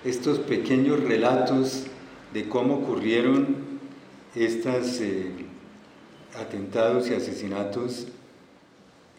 estos 0.04 0.38
pequeños 0.38 1.00
relatos 1.00 1.84
de 2.32 2.48
cómo 2.48 2.76
ocurrieron 2.76 3.56
estos 4.34 5.02
eh, 5.02 5.26
atentados 6.34 7.10
y 7.10 7.14
asesinatos 7.14 8.08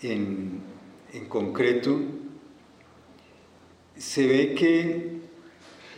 en, 0.01 0.62
en 1.13 1.25
concreto, 1.25 2.00
se 3.95 4.25
ve 4.25 4.55
que 4.55 5.12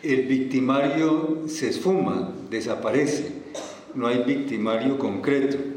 el 0.03 0.23
victimario 0.23 1.43
se 1.47 1.69
esfuma, 1.69 2.33
desaparece, 2.49 3.31
no 3.95 4.07
hay 4.07 4.23
victimario 4.23 4.97
concreto. 4.97 5.72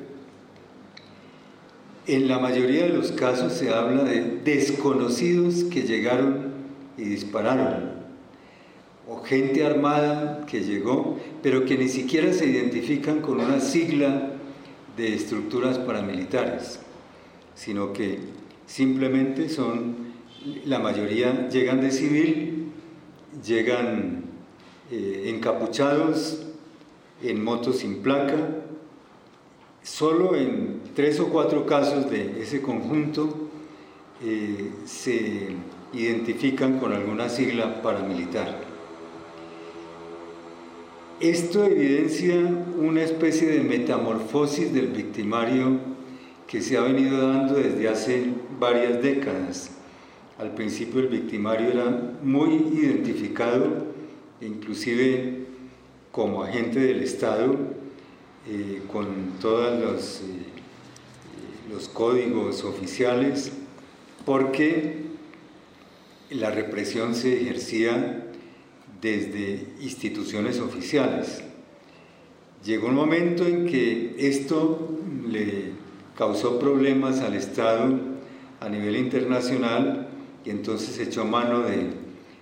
En 2.06 2.28
la 2.28 2.38
mayoría 2.38 2.84
de 2.84 2.90
los 2.90 3.10
casos 3.12 3.52
se 3.52 3.75
habla 3.75 4.04
de 4.04 4.40
desconocidos 4.44 5.64
que 5.64 5.82
llegaron 5.82 6.52
y 6.96 7.02
dispararon 7.02 7.96
o 9.08 9.22
gente 9.22 9.64
armada 9.64 10.46
que 10.46 10.62
llegó, 10.62 11.18
pero 11.42 11.64
que 11.64 11.78
ni 11.78 11.88
siquiera 11.88 12.32
se 12.32 12.46
identifican 12.46 13.20
con 13.20 13.40
una 13.40 13.60
sigla 13.60 14.32
de 14.96 15.14
estructuras 15.14 15.78
paramilitares, 15.78 16.80
sino 17.54 17.92
que 17.92 18.18
simplemente 18.66 19.48
son 19.48 19.96
la 20.64 20.78
mayoría 20.78 21.48
llegan 21.48 21.80
de 21.80 21.90
civil, 21.90 22.66
llegan 23.44 24.25
eh, 24.90 25.25
encapuchados, 25.26 26.42
en 27.22 27.42
motos 27.42 27.78
sin 27.78 28.02
placa. 28.02 28.36
Solo 29.87 30.35
en 30.35 30.81
tres 30.97 31.21
o 31.21 31.28
cuatro 31.28 31.64
casos 31.64 32.11
de 32.11 32.43
ese 32.43 32.61
conjunto 32.61 33.49
eh, 34.21 34.73
se 34.85 35.47
identifican 35.93 36.81
con 36.81 36.93
alguna 36.93 37.28
sigla 37.28 37.83
paramilitar. 37.83 38.62
Esto 41.21 41.64
evidencia 41.64 42.35
una 42.76 43.02
especie 43.02 43.47
de 43.47 43.61
metamorfosis 43.61 44.75
del 44.75 44.88
victimario 44.88 45.78
que 46.49 46.61
se 46.62 46.76
ha 46.76 46.81
venido 46.81 47.28
dando 47.28 47.55
desde 47.55 47.88
hace 47.88 48.25
varias 48.59 49.00
décadas. 49.00 49.71
Al 50.37 50.52
principio 50.57 50.99
el 50.99 51.09
victimario 51.09 51.71
era 51.71 52.12
muy 52.25 52.55
identificado, 52.73 53.87
inclusive 54.40 55.47
como 56.11 56.43
agente 56.43 56.81
del 56.81 57.05
Estado, 57.05 57.86
eh, 58.48 58.82
con 58.92 59.38
todos 59.40 59.80
los, 59.80 60.20
eh, 60.20 61.72
los 61.72 61.88
códigos 61.88 62.62
oficiales, 62.62 63.50
porque 64.24 65.02
la 66.30 66.50
represión 66.50 67.14
se 67.14 67.40
ejercía 67.40 68.24
desde 69.00 69.66
instituciones 69.80 70.60
oficiales. 70.60 71.42
Llegó 72.64 72.88
un 72.88 72.94
momento 72.94 73.44
en 73.44 73.66
que 73.66 74.14
esto 74.18 74.96
le 75.28 75.72
causó 76.16 76.58
problemas 76.58 77.20
al 77.20 77.34
Estado 77.34 77.98
a 78.60 78.68
nivel 78.68 78.96
internacional 78.96 80.08
y 80.44 80.50
entonces 80.50 80.98
echó 80.98 81.24
mano 81.24 81.62
de 81.62 81.90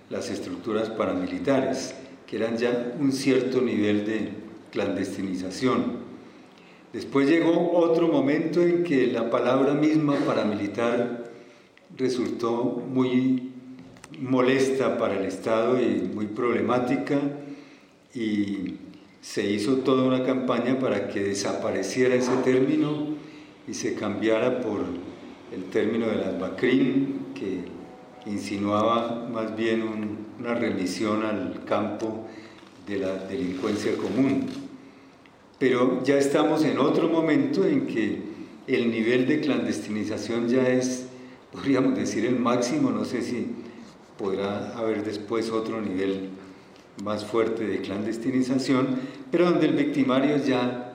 las 0.09 0.29
estructuras 0.29 0.89
paramilitares, 0.89 1.95
que 2.27 2.37
eran 2.37 2.57
ya 2.57 2.95
un 2.99 3.11
cierto 3.11 3.61
nivel 3.61 4.05
de 4.05 4.44
clandestinización. 4.75 6.05
Después 6.93 7.27
llegó 7.27 7.71
otro 7.71 8.07
momento 8.09 8.61
en 8.61 8.83
que 8.83 9.07
la 9.07 9.29
palabra 9.29 9.73
misma 9.73 10.15
paramilitar 10.25 11.31
resultó 11.97 12.83
muy 12.87 13.51
molesta 14.19 14.97
para 14.97 15.17
el 15.17 15.25
Estado 15.25 15.81
y 15.81 16.09
muy 16.13 16.27
problemática 16.27 17.19
y 18.13 18.75
se 19.21 19.49
hizo 19.49 19.77
toda 19.77 20.03
una 20.03 20.23
campaña 20.23 20.77
para 20.77 21.07
que 21.07 21.23
desapareciera 21.23 22.15
ese 22.15 22.35
término 22.43 23.15
y 23.67 23.73
se 23.73 23.95
cambiara 23.95 24.61
por 24.61 24.81
el 25.53 25.63
término 25.65 26.07
de 26.07 26.17
las 26.17 26.39
BACRIM, 26.39 27.33
que 27.33 27.63
insinuaba 28.29 29.27
más 29.31 29.55
bien 29.55 30.17
una 30.39 30.53
remisión 30.53 31.23
al 31.23 31.63
campo 31.65 32.25
de 32.87 32.99
la 32.99 33.15
delincuencia 33.15 33.97
común. 33.97 34.64
Pero 35.59 36.03
ya 36.03 36.17
estamos 36.17 36.63
en 36.63 36.79
otro 36.79 37.07
momento 37.07 37.65
en 37.65 37.87
que 37.87 38.21
el 38.67 38.91
nivel 38.91 39.27
de 39.27 39.39
clandestinización 39.41 40.49
ya 40.49 40.67
es, 40.67 41.05
podríamos 41.51 41.95
decir, 41.95 42.25
el 42.25 42.37
máximo, 42.37 42.91
no 42.91 43.05
sé 43.05 43.21
si 43.21 43.47
podrá 44.17 44.77
haber 44.77 45.03
después 45.03 45.49
otro 45.49 45.81
nivel 45.81 46.29
más 47.03 47.25
fuerte 47.25 47.65
de 47.65 47.81
clandestinización, 47.81 48.99
pero 49.31 49.49
donde 49.49 49.67
el 49.67 49.75
victimario 49.75 50.37
ya 50.37 50.93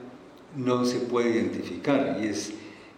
no 0.55 0.85
se 0.85 0.99
puede 0.99 1.31
identificar 1.31 2.19
y 2.21 2.27
es 2.27 2.53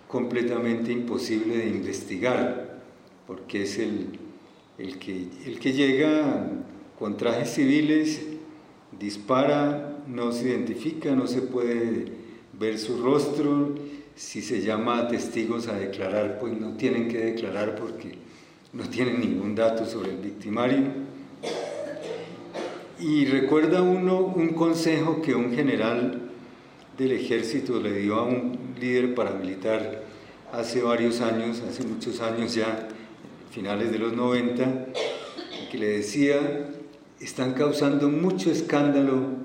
completamente 0.08 0.92
imposible 0.92 1.58
de 1.58 1.68
investigar, 1.68 2.82
porque 3.28 3.64
es 3.64 3.80
el, 3.80 4.20
el, 4.78 4.98
que, 5.00 5.28
el 5.46 5.60
que 5.60 5.74
llega 5.74 6.50
con 6.98 7.18
trajes 7.18 7.54
civiles, 7.54 8.22
dispara, 9.00 9.93
no 10.08 10.32
se 10.32 10.50
identifica, 10.50 11.16
no 11.16 11.28
se 11.28 11.42
puede 11.42 12.06
ver 12.60 12.78
su 12.78 13.02
rostro, 13.02 13.76
si 14.16 14.42
se 14.42 14.62
llama 14.62 15.00
a 15.00 15.08
testigos 15.08 15.68
a 15.68 15.74
declarar, 15.74 16.40
pues 16.40 16.54
no 16.60 16.78
tienen 16.78 17.08
que 17.08 17.18
declarar 17.18 17.76
porque 17.76 18.16
no 18.74 18.88
tienen 18.90 19.20
ningún 19.20 19.56
dato 19.56 19.86
sobre 19.86 20.12
el 20.12 20.18
victimario. 20.18 20.84
Y 23.00 23.26
recuerda 23.26 23.82
uno 23.82 24.20
un 24.20 24.50
consejo 24.50 25.22
que 25.22 25.36
un 25.36 25.54
general 25.54 26.30
del 26.98 27.12
ejército 27.12 27.80
le 27.80 27.94
dio 27.94 28.16
a 28.16 28.24
un 28.24 28.58
líder 28.80 29.16
paramilitar 29.16 30.04
hace 30.52 30.82
varios 30.82 31.22
años, 31.22 31.62
hace 31.68 31.84
muchos 31.84 32.22
años 32.22 32.54
ya, 32.54 32.88
finales 33.52 33.92
de 33.92 34.00
los 34.00 34.14
90, 34.14 34.88
que 35.72 35.78
le 35.78 35.88
decía, 35.88 36.70
están 37.20 37.54
causando 37.54 38.10
mucho 38.10 38.52
escándalo 38.52 39.44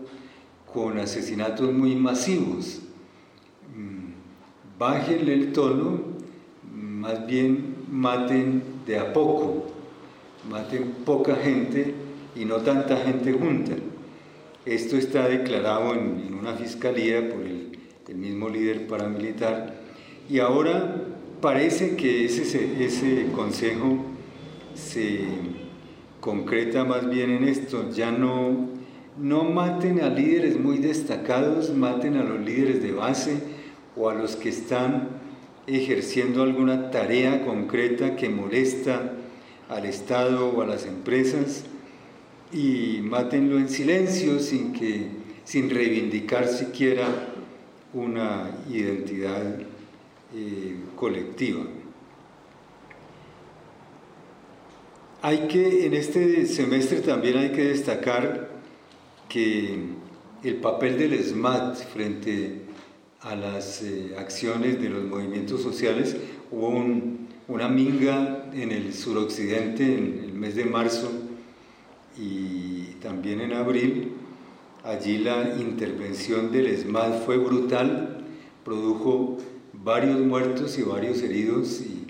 con 0.72 0.98
asesinatos 0.98 1.72
muy 1.72 1.94
masivos. 1.94 2.80
Mm, 3.74 4.78
bájenle 4.78 5.34
el 5.34 5.52
tono, 5.52 6.00
más 6.72 7.26
bien 7.26 7.76
maten 7.90 8.62
de 8.86 8.98
a 8.98 9.12
poco, 9.12 9.66
maten 10.50 10.92
poca 11.04 11.36
gente 11.36 11.94
y 12.34 12.44
no 12.44 12.56
tanta 12.56 12.96
gente 12.98 13.32
junta. 13.32 13.72
Esto 14.64 14.96
está 14.96 15.28
declarado 15.28 15.94
en, 15.94 16.34
una 16.38 16.54
fiscalía 16.54 17.28
por 17.28 17.40
el, 17.42 17.68
mismo 18.14 18.48
líder 18.48 18.86
paramilitar 18.86 19.74
y 20.30 20.38
ahora 20.38 21.04
parece 21.42 21.94
que 21.94 22.24
ese, 22.24 22.82
ese 22.82 23.26
consejo 23.32 23.98
se 24.74 25.26
concreta 26.20 26.84
más 26.84 27.08
bien 27.10 27.30
en 27.30 27.44
esto, 27.44 27.90
ya 27.90 28.10
no, 28.10 28.77
no 29.18 29.44
maten 29.44 30.00
a 30.00 30.08
líderes 30.08 30.58
muy 30.58 30.78
destacados, 30.78 31.74
maten 31.74 32.16
a 32.16 32.22
los 32.22 32.40
líderes 32.40 32.82
de 32.82 32.92
base 32.92 33.38
o 33.96 34.08
a 34.08 34.14
los 34.14 34.36
que 34.36 34.48
están 34.48 35.08
ejerciendo 35.66 36.42
alguna 36.42 36.90
tarea 36.90 37.44
concreta 37.44 38.16
que 38.16 38.28
molesta 38.28 39.12
al 39.68 39.84
Estado 39.84 40.48
o 40.48 40.62
a 40.62 40.66
las 40.66 40.86
empresas 40.86 41.64
y 42.52 43.00
mátenlo 43.02 43.58
en 43.58 43.68
silencio 43.68 44.38
sin, 44.38 44.72
que, 44.72 45.08
sin 45.44 45.68
reivindicar 45.68 46.46
siquiera 46.46 47.06
una 47.92 48.50
identidad 48.70 49.60
eh, 50.34 50.76
colectiva. 50.96 51.64
Hay 55.20 55.48
que, 55.48 55.86
en 55.86 55.94
este 55.94 56.46
semestre 56.46 57.00
también 57.00 57.38
hay 57.38 57.50
que 57.50 57.64
destacar 57.64 58.47
que 59.28 59.78
el 60.42 60.56
papel 60.56 60.98
del 60.98 61.22
SMAT 61.22 61.76
frente 61.92 62.62
a 63.20 63.34
las 63.34 63.82
eh, 63.82 64.14
acciones 64.16 64.80
de 64.80 64.88
los 64.88 65.04
movimientos 65.04 65.62
sociales. 65.62 66.16
Hubo 66.50 66.68
una 67.48 67.68
minga 67.68 68.50
en 68.52 68.70
el 68.70 68.94
suroccidente 68.94 69.82
en 69.82 70.24
el 70.24 70.32
mes 70.32 70.54
de 70.54 70.64
marzo 70.64 71.10
y 72.16 72.94
también 73.02 73.40
en 73.40 73.52
abril. 73.52 74.12
Allí 74.84 75.18
la 75.18 75.56
intervención 75.58 76.52
del 76.52 76.68
ESMAD 76.68 77.24
fue 77.24 77.36
brutal, 77.36 78.24
produjo 78.64 79.38
varios 79.72 80.20
muertos 80.20 80.78
y 80.78 80.82
varios 80.82 81.20
heridos 81.22 81.80
y, 81.80 82.06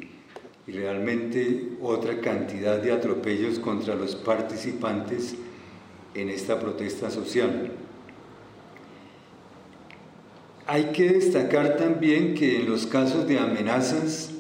y 0.71 0.73
realmente 0.73 1.71
otra 1.81 2.21
cantidad 2.21 2.81
de 2.81 2.93
atropellos 2.93 3.59
contra 3.59 3.95
los 3.95 4.15
participantes 4.15 5.35
en 6.14 6.29
esta 6.29 6.59
protesta 6.59 7.11
social. 7.11 7.73
Hay 10.66 10.87
que 10.92 11.12
destacar 11.12 11.77
también 11.77 12.35
que 12.35 12.61
en 12.61 12.68
los 12.68 12.87
casos 12.87 13.27
de 13.27 13.38
amenazas 13.38 14.31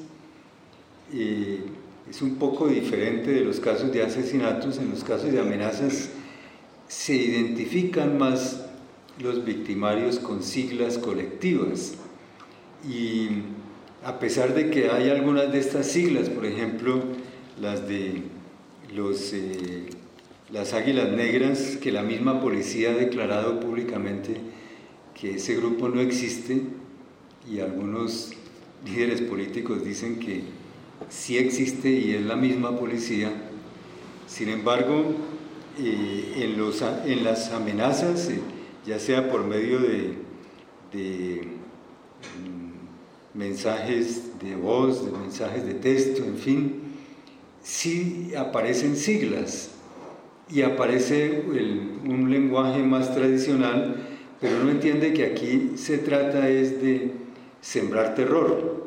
eh, 1.12 1.60
es 2.08 2.22
un 2.22 2.36
poco 2.36 2.68
diferente 2.68 3.30
de 3.30 3.40
los 3.40 3.60
casos 3.60 3.92
de 3.92 4.02
asesinatos. 4.02 4.78
En 4.78 4.90
los 4.90 5.04
casos 5.04 5.32
de 5.32 5.40
amenazas 5.40 6.10
se 6.86 7.14
identifican 7.14 8.18
más 8.18 8.64
los 9.18 9.44
victimarios 9.44 10.18
con 10.18 10.42
siglas 10.42 10.98
colectivas. 10.98 11.94
Y 12.88 13.42
a 14.04 14.18
pesar 14.18 14.54
de 14.54 14.70
que 14.70 14.90
hay 14.90 15.10
algunas 15.10 15.52
de 15.52 15.58
estas 15.58 15.86
siglas, 15.86 16.28
por 16.28 16.46
ejemplo, 16.46 17.02
las 17.60 17.88
de 17.88 18.22
los, 18.94 19.32
eh, 19.32 19.86
las 20.50 20.72
águilas 20.72 21.10
negras, 21.10 21.76
que 21.80 21.92
la 21.92 22.02
misma 22.02 22.40
policía 22.40 22.90
ha 22.90 22.94
declarado 22.94 23.60
públicamente 23.60 24.40
que 25.14 25.34
ese 25.34 25.56
grupo 25.56 25.88
no 25.88 26.00
existe 26.00 26.62
y 27.50 27.60
algunos 27.60 28.32
líderes 28.84 29.20
políticos 29.20 29.84
dicen 29.84 30.18
que 30.18 30.42
sí 31.08 31.36
existe 31.36 31.90
y 31.90 32.14
es 32.14 32.22
la 32.22 32.36
misma 32.36 32.76
policía. 32.78 33.30
Sin 34.26 34.48
embargo, 34.48 35.14
eh, 35.78 36.32
en, 36.36 36.56
los, 36.56 36.82
en, 36.82 37.24
las 37.24 37.50
amenazas, 37.52 38.28
eh, 38.30 38.40
ya 38.86 38.98
sea 38.98 39.30
por 39.30 39.44
medio 39.44 39.80
de, 39.80 40.14
mm, 42.42 43.38
mensajes 43.38 44.38
de 44.40 44.56
voz, 44.56 45.04
de 45.04 45.12
mensajes 45.18 45.66
de 45.66 45.74
texto, 45.74 46.24
en 46.24 46.36
fin, 46.36 46.80
sí 47.62 48.32
aparecen 48.36 48.96
siglas 48.96 49.72
y 50.50 50.62
aparece 50.62 51.44
un 52.04 52.30
lenguaje 52.30 52.82
más 52.82 53.14
tradicional, 53.14 53.96
pero 54.40 54.60
uno 54.62 54.70
entiende 54.70 55.12
que 55.12 55.26
aquí 55.26 55.72
se 55.76 55.98
trata 55.98 56.48
es 56.48 56.80
de 56.80 57.12
sembrar 57.60 58.14
terror 58.14 58.86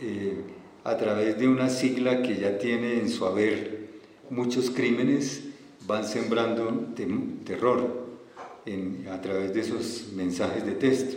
eh, 0.00 0.36
a 0.84 0.96
través 0.96 1.38
de 1.38 1.48
una 1.48 1.68
sigla 1.68 2.22
que 2.22 2.36
ya 2.36 2.58
tiene 2.58 2.94
en 2.98 3.08
su 3.08 3.26
haber 3.26 3.88
muchos 4.30 4.70
crímenes, 4.70 5.44
van 5.86 6.04
sembrando 6.04 6.92
terror 7.44 8.06
a 9.10 9.20
través 9.20 9.54
de 9.54 9.60
esos 9.60 10.12
mensajes 10.14 10.66
de 10.66 10.72
texto. 10.72 11.16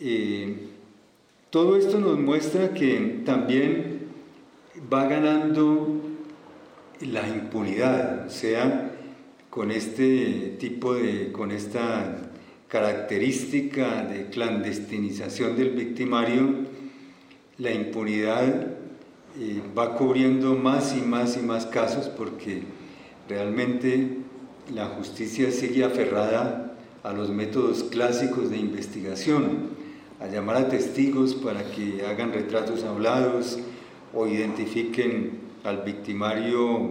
Eh, 0.00 0.56
todo 1.50 1.76
esto 1.76 1.98
nos 1.98 2.18
muestra 2.18 2.74
que 2.74 3.22
también 3.24 4.00
va 4.92 5.06
ganando 5.06 5.95
la 7.00 7.28
impunidad, 7.28 8.26
o 8.26 8.30
sea, 8.30 8.92
con 9.50 9.70
este 9.70 10.56
tipo 10.58 10.94
de, 10.94 11.32
con 11.32 11.50
esta 11.50 12.16
característica 12.68 14.02
de 14.04 14.26
clandestinización 14.26 15.56
del 15.56 15.70
victimario, 15.70 16.66
la 17.58 17.72
impunidad 17.72 18.66
eh, 19.38 19.62
va 19.76 19.96
cubriendo 19.96 20.54
más 20.54 20.96
y 20.96 21.00
más 21.00 21.36
y 21.36 21.40
más 21.40 21.66
casos 21.66 22.08
porque 22.08 22.62
realmente 23.28 24.18
la 24.74 24.86
justicia 24.86 25.50
sigue 25.50 25.84
aferrada 25.84 26.74
a 27.02 27.12
los 27.12 27.30
métodos 27.30 27.84
clásicos 27.84 28.50
de 28.50 28.56
investigación, 28.56 29.76
a 30.20 30.26
llamar 30.26 30.56
a 30.56 30.68
testigos 30.68 31.34
para 31.34 31.70
que 31.70 32.04
hagan 32.04 32.32
retratos 32.32 32.82
hablados 32.82 33.58
o 34.12 34.26
identifiquen 34.26 35.45
al 35.66 35.82
victimario, 35.82 36.90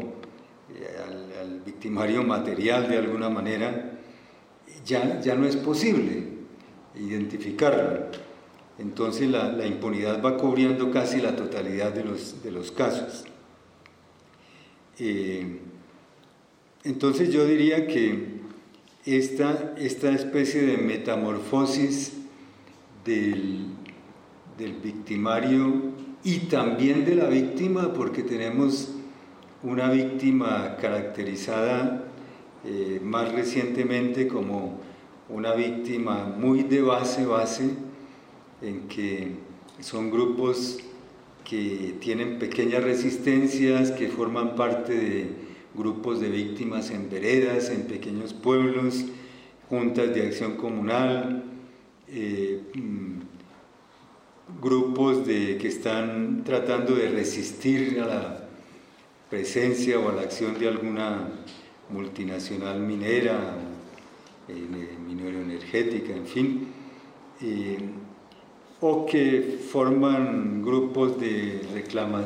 eh, 0.73 1.39
al, 1.39 1.61
victimario 1.65 2.23
material 2.23 2.87
de 2.89 2.97
alguna 2.97 3.29
manera, 3.29 3.99
ya, 4.85 5.19
ya 5.21 5.35
no 5.35 5.47
es 5.47 5.55
posible 5.55 6.23
identificarlo. 6.95 8.07
Entonces 8.77 9.29
la, 9.29 9.65
impunidad 9.65 10.23
va 10.23 10.37
cubriendo 10.37 10.91
casi 10.91 11.21
la 11.21 11.35
totalidad 11.35 11.93
de 11.93 12.03
los, 12.03 12.43
de 12.43 12.51
los 12.51 12.71
casos. 12.71 13.25
Eh, 14.99 15.59
entonces 16.83 17.31
yo 17.31 17.45
diría 17.45 17.87
que 17.87 18.41
esta, 19.05 19.73
esta 19.77 20.11
especie 20.11 20.61
de 20.61 20.77
metamorfosis 20.77 22.13
del, 23.03 23.67
del 24.57 24.73
victimario 24.73 25.84
y 26.25 26.39
también 26.49 27.05
de 27.05 27.13
la 27.15 27.27
víctima, 27.27 27.93
porque 27.93 28.23
tenemos 28.23 28.89
una 29.61 29.91
víctima 29.91 30.75
caracterizada 30.81 32.03
eh, 32.65 32.99
más 33.03 33.31
recientemente 33.31 34.27
como 34.27 34.79
una 35.29 35.53
víctima 35.53 36.25
muy 36.25 36.63
de 36.63 36.81
base, 36.81 37.27
base, 37.27 37.69
en 38.63 38.87
que 38.87 39.35
son 39.79 40.09
grupos 40.09 40.79
que 41.43 41.95
tienen 41.99 42.39
pequeñas 42.39 42.83
resistencias, 42.83 43.91
que 43.91 44.07
forman 44.07 44.55
parte 44.55 44.95
de 44.95 45.27
grupos 45.75 46.19
de 46.21 46.29
víctimas 46.29 46.89
en 46.89 47.07
veredas, 47.07 47.69
en 47.69 47.83
pequeños 47.83 48.33
pueblos, 48.33 49.05
juntas 49.69 50.11
de 50.15 50.25
acción 50.25 50.57
comunal, 50.57 51.43
eh, 52.07 52.63
mm, 52.73 53.24
grupos 54.61 55.25
de, 55.25 55.57
que 55.57 55.67
están 55.67 56.43
tratando 56.43 56.95
de 56.95 57.09
resistir 57.09 57.99
a 57.99 58.05
la 58.05 58.47
presencia 59.29 59.99
o 59.99 60.09
a 60.09 60.13
la 60.13 60.21
acción 60.21 60.57
de 60.57 60.67
alguna 60.67 61.29
multinacional 61.89 62.79
minera, 62.79 63.57
eh, 64.47 64.97
minera 65.07 65.39
energética, 65.39 66.15
en 66.15 66.25
fin, 66.25 66.67
eh, 67.41 67.77
o 68.81 69.05
que 69.05 69.59
forman 69.71 70.61
grupos 70.61 71.19
de 71.19 71.61
reclama, 71.73 72.23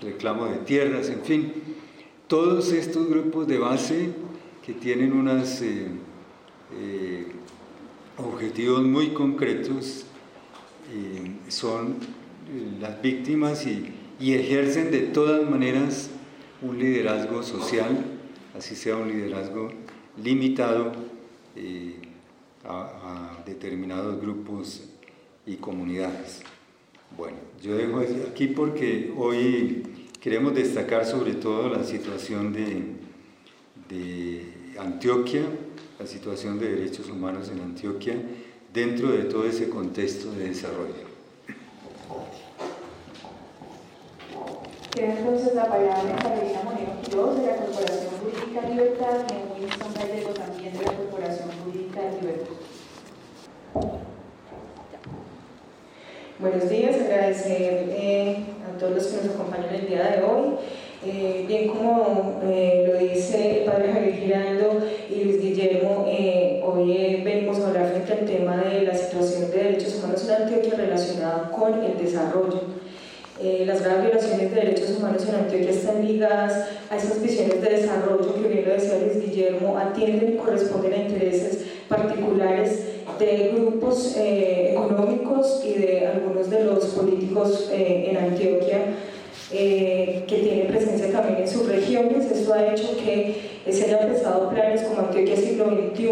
reclamo 0.00 0.46
de 0.46 0.58
tierras, 0.58 1.08
en 1.08 1.22
fin, 1.22 1.52
todos 2.26 2.72
estos 2.72 3.08
grupos 3.08 3.46
de 3.46 3.58
base 3.58 4.10
que 4.64 4.72
tienen 4.74 5.12
unos 5.12 5.62
eh, 5.62 7.26
objetivos 8.18 8.82
muy 8.82 9.10
concretos 9.10 10.06
son 11.48 11.96
eh, 12.50 12.78
las 12.80 13.00
víctimas 13.00 13.66
y, 13.66 13.92
ejercen 14.20 14.90
de 14.90 15.00
todas 15.00 15.48
maneras 15.48 16.08
un 16.62 16.78
liderazgo 16.78 17.42
social, 17.42 18.04
así 18.56 18.74
sea 18.74 18.96
un 18.96 19.08
liderazgo 19.08 19.70
limitado 20.22 20.92
eh, 21.56 21.96
a, 22.64 23.42
determinados 23.44 24.20
grupos 24.20 24.84
y 25.46 25.56
comunidades. 25.56 26.42
Bueno, 27.16 27.36
yo 27.62 27.76
dejo 27.76 28.02
aquí 28.30 28.46
porque 28.46 29.12
hoy 29.16 29.82
queremos 30.20 30.54
destacar 30.54 31.04
sobre 31.04 31.34
todo 31.34 31.68
la 31.68 31.84
situación 31.84 32.52
de, 32.52 32.82
de 33.88 34.78
Antioquia, 34.78 35.42
la 35.98 36.06
situación 36.06 36.58
de 36.58 36.76
derechos 36.76 37.08
humanos 37.10 37.50
en 37.50 37.60
Antioquia, 37.60 38.16
dentro 38.74 39.12
de 39.12 39.24
todo 39.24 39.46
ese 39.46 39.70
contexto 39.70 40.32
de 40.32 40.48
desarrollo. 40.48 41.04
Tiene 44.90 45.18
entonces 45.20 45.54
la 45.54 45.68
palabra 45.68 46.16
Carolina 46.20 46.62
Moreno 46.64 47.00
Quiroz 47.02 47.38
de 47.38 47.46
la 47.46 47.56
Corporación 47.56 48.10
Jurídica 48.20 48.68
Libertad 48.68 49.26
y 49.30 49.32
en 49.32 49.62
Winston 49.62 49.94
Gallego 49.94 50.30
también 50.30 50.72
de 50.76 50.84
la 50.84 50.92
Corporación 50.92 51.50
Jurídica 51.64 52.00
Libertad. 52.20 52.54
Buenos 56.40 56.68
días, 56.68 56.96
agradecer 56.96 57.88
eh, 57.90 58.44
a 58.68 58.76
todos 58.76 58.92
los 58.92 59.06
que 59.06 59.24
nos 59.24 59.36
acompañan 59.36 59.72
el 59.72 59.86
día 59.86 60.02
de 60.02 60.22
hoy. 60.24 60.56
Eh, 61.06 61.44
bien 61.46 61.68
como 61.68 62.40
eh, 62.44 62.86
lo 62.88 62.98
dice 62.98 63.58
el 63.58 63.64
padre 63.64 63.92
Javier 63.92 64.14
Giraldo 64.14 64.78
y 65.10 65.24
Luis 65.24 65.42
Guillermo, 65.42 66.06
eh, 66.08 66.62
hoy 66.64 67.20
venimos 67.22 67.60
a 67.60 67.68
hablar 67.68 67.90
frente 67.90 68.12
al 68.14 68.24
tema 68.24 68.56
de 68.56 68.82
la 68.86 68.94
situación 68.94 69.50
de 69.50 69.64
derechos 69.64 69.96
humanos 69.96 70.26
en 70.26 70.42
Antioquia 70.44 70.74
relacionada 70.78 71.50
con 71.50 71.84
el 71.84 71.98
desarrollo. 71.98 72.62
las 73.66 73.82
graves 73.82 74.04
violaciones 74.04 74.54
de 74.54 74.60
derechos 74.60 74.96
humanos 74.96 75.26
en 75.28 75.34
Antioquia 75.34 75.70
están 75.70 76.06
ligadas 76.06 76.68
a 76.88 76.96
esas 76.96 77.20
visiones 77.20 77.60
de 77.60 77.68
desarrollo 77.68 78.34
que 78.42 78.48
bien 78.48 78.64
lo 78.66 78.72
decía 78.72 78.98
Luis 79.00 79.26
Guillermo, 79.26 79.76
atienden 79.76 80.34
y 80.34 80.36
corresponden 80.36 80.92
a 80.94 80.96
intereses 80.96 81.66
particulares 81.86 82.80
de 83.18 83.52
grupos 83.54 84.16
económicos 84.16 85.62
y 85.66 85.74
de 85.74 86.06
algunos 86.06 86.48
de 86.48 86.64
los 86.64 86.86
políticos 86.86 87.70
en 87.70 88.16
Antioquia 88.16 88.78
eh, 89.56 90.24
que 90.26 90.36
tiene 90.38 90.64
presencia 90.64 91.12
también 91.12 91.42
en 91.42 91.48
sus 91.48 91.68
regiones. 91.68 92.30
Esto 92.30 92.54
ha 92.54 92.72
hecho 92.72 92.96
que 92.96 93.36
se 93.70 93.84
hayan 93.84 94.08
empezado 94.08 94.50
planes 94.50 94.82
como 94.82 95.06
Antioquia 95.06 95.36
Siglo 95.36 95.66
XXI, 95.66 96.08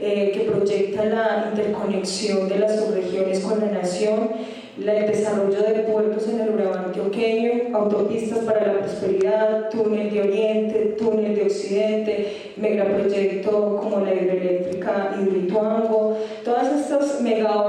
eh, 0.00 0.30
que 0.32 0.40
proyecta 0.50 1.04
la 1.04 1.50
interconexión 1.50 2.48
de 2.48 2.58
las 2.60 2.78
subregiones 2.78 3.40
con 3.40 3.60
la 3.60 3.66
nación 3.66 4.30
el 4.86 5.06
desarrollo 5.06 5.62
de 5.62 5.80
puertos 5.80 6.28
en 6.28 6.40
el 6.40 6.50
Urabá 6.50 6.84
antioqueño, 6.86 7.76
autopistas 7.76 8.38
para 8.40 8.66
la 8.66 8.78
prosperidad, 8.80 9.70
túnel 9.70 10.10
de 10.10 10.20
Oriente, 10.20 10.94
túnel 10.96 11.34
de 11.34 11.42
Occidente, 11.42 12.52
megaproyecto 12.56 13.76
como 13.76 14.00
la 14.00 14.14
hidroeléctrica 14.14 15.16
Hidroituango. 15.20 16.18
Todas 16.44 16.68
estas 16.80 17.20
han 17.20 17.26
estado 17.26 17.68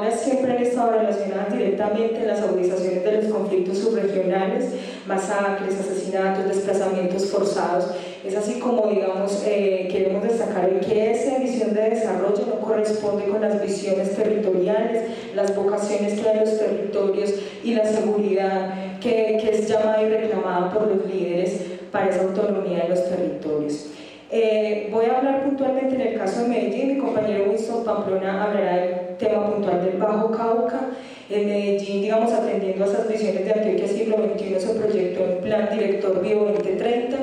en 1.87 2.27
las 2.27 2.41
agudizaciones 2.41 3.03
de 3.05 3.21
los 3.21 3.31
conflictos 3.31 3.77
subregionales, 3.77 4.65
masacres, 5.07 5.79
asesinatos, 5.79 6.45
desplazamientos 6.45 7.27
forzados. 7.27 7.85
Es 8.25 8.35
así 8.35 8.59
como, 8.59 8.87
digamos, 8.87 9.43
eh, 9.47 9.87
queremos 9.89 10.23
destacar 10.23 10.69
que 10.81 11.11
esa 11.11 11.37
visión 11.39 11.73
de 11.73 11.91
desarrollo 11.91 12.45
no 12.47 12.59
corresponde 12.59 13.25
con 13.25 13.39
las 13.39 13.61
visiones 13.61 14.13
territoriales, 14.13 15.03
las 15.33 15.55
vocaciones 15.55 16.19
que 16.19 16.27
hay 16.27 16.39
en 16.39 16.43
los 16.43 16.59
territorios 16.59 17.33
y 17.63 17.75
la 17.75 17.85
seguridad 17.85 18.99
que, 18.99 19.37
que 19.41 19.49
es 19.49 19.69
llamada 19.69 20.01
y 20.01 20.09
reclamada 20.09 20.73
por 20.73 20.87
los 20.87 21.05
líderes 21.05 21.61
para 21.93 22.09
esa 22.09 22.23
autonomía 22.23 22.83
de 22.83 22.89
los 22.89 23.09
territorios. 23.09 23.85
Eh, 24.31 24.89
voy 24.91 25.05
a 25.05 25.17
hablar 25.17 25.43
puntualmente 25.43 25.95
en 25.95 26.01
el 26.01 26.19
caso 26.19 26.43
de 26.43 26.49
Medellín, 26.49 26.95
mi 26.95 26.97
compañero 26.99 27.45
Winston 27.49 27.83
Pamplona 27.83 28.43
hablará 28.43 28.75
del 28.75 29.17
tema 29.17 29.51
puntual 29.51 29.83
del 29.83 29.97
Bajo 29.97 30.29
Cauca. 30.29 30.81
En 31.29 31.45
Medellín, 31.45 32.01
digamos, 32.01 32.31
atendiendo 32.31 32.83
a 32.83 32.87
esas 32.87 33.07
visiones 33.07 33.45
de 33.45 33.53
Antioquia 33.53 33.87
siglo 33.87 34.17
XXI, 34.17 34.59
se 34.59 34.73
proyectó 34.73 35.23
un 35.23 35.41
plan 35.41 35.69
director 35.71 36.21
Bio 36.21 36.45
2030 36.45 37.17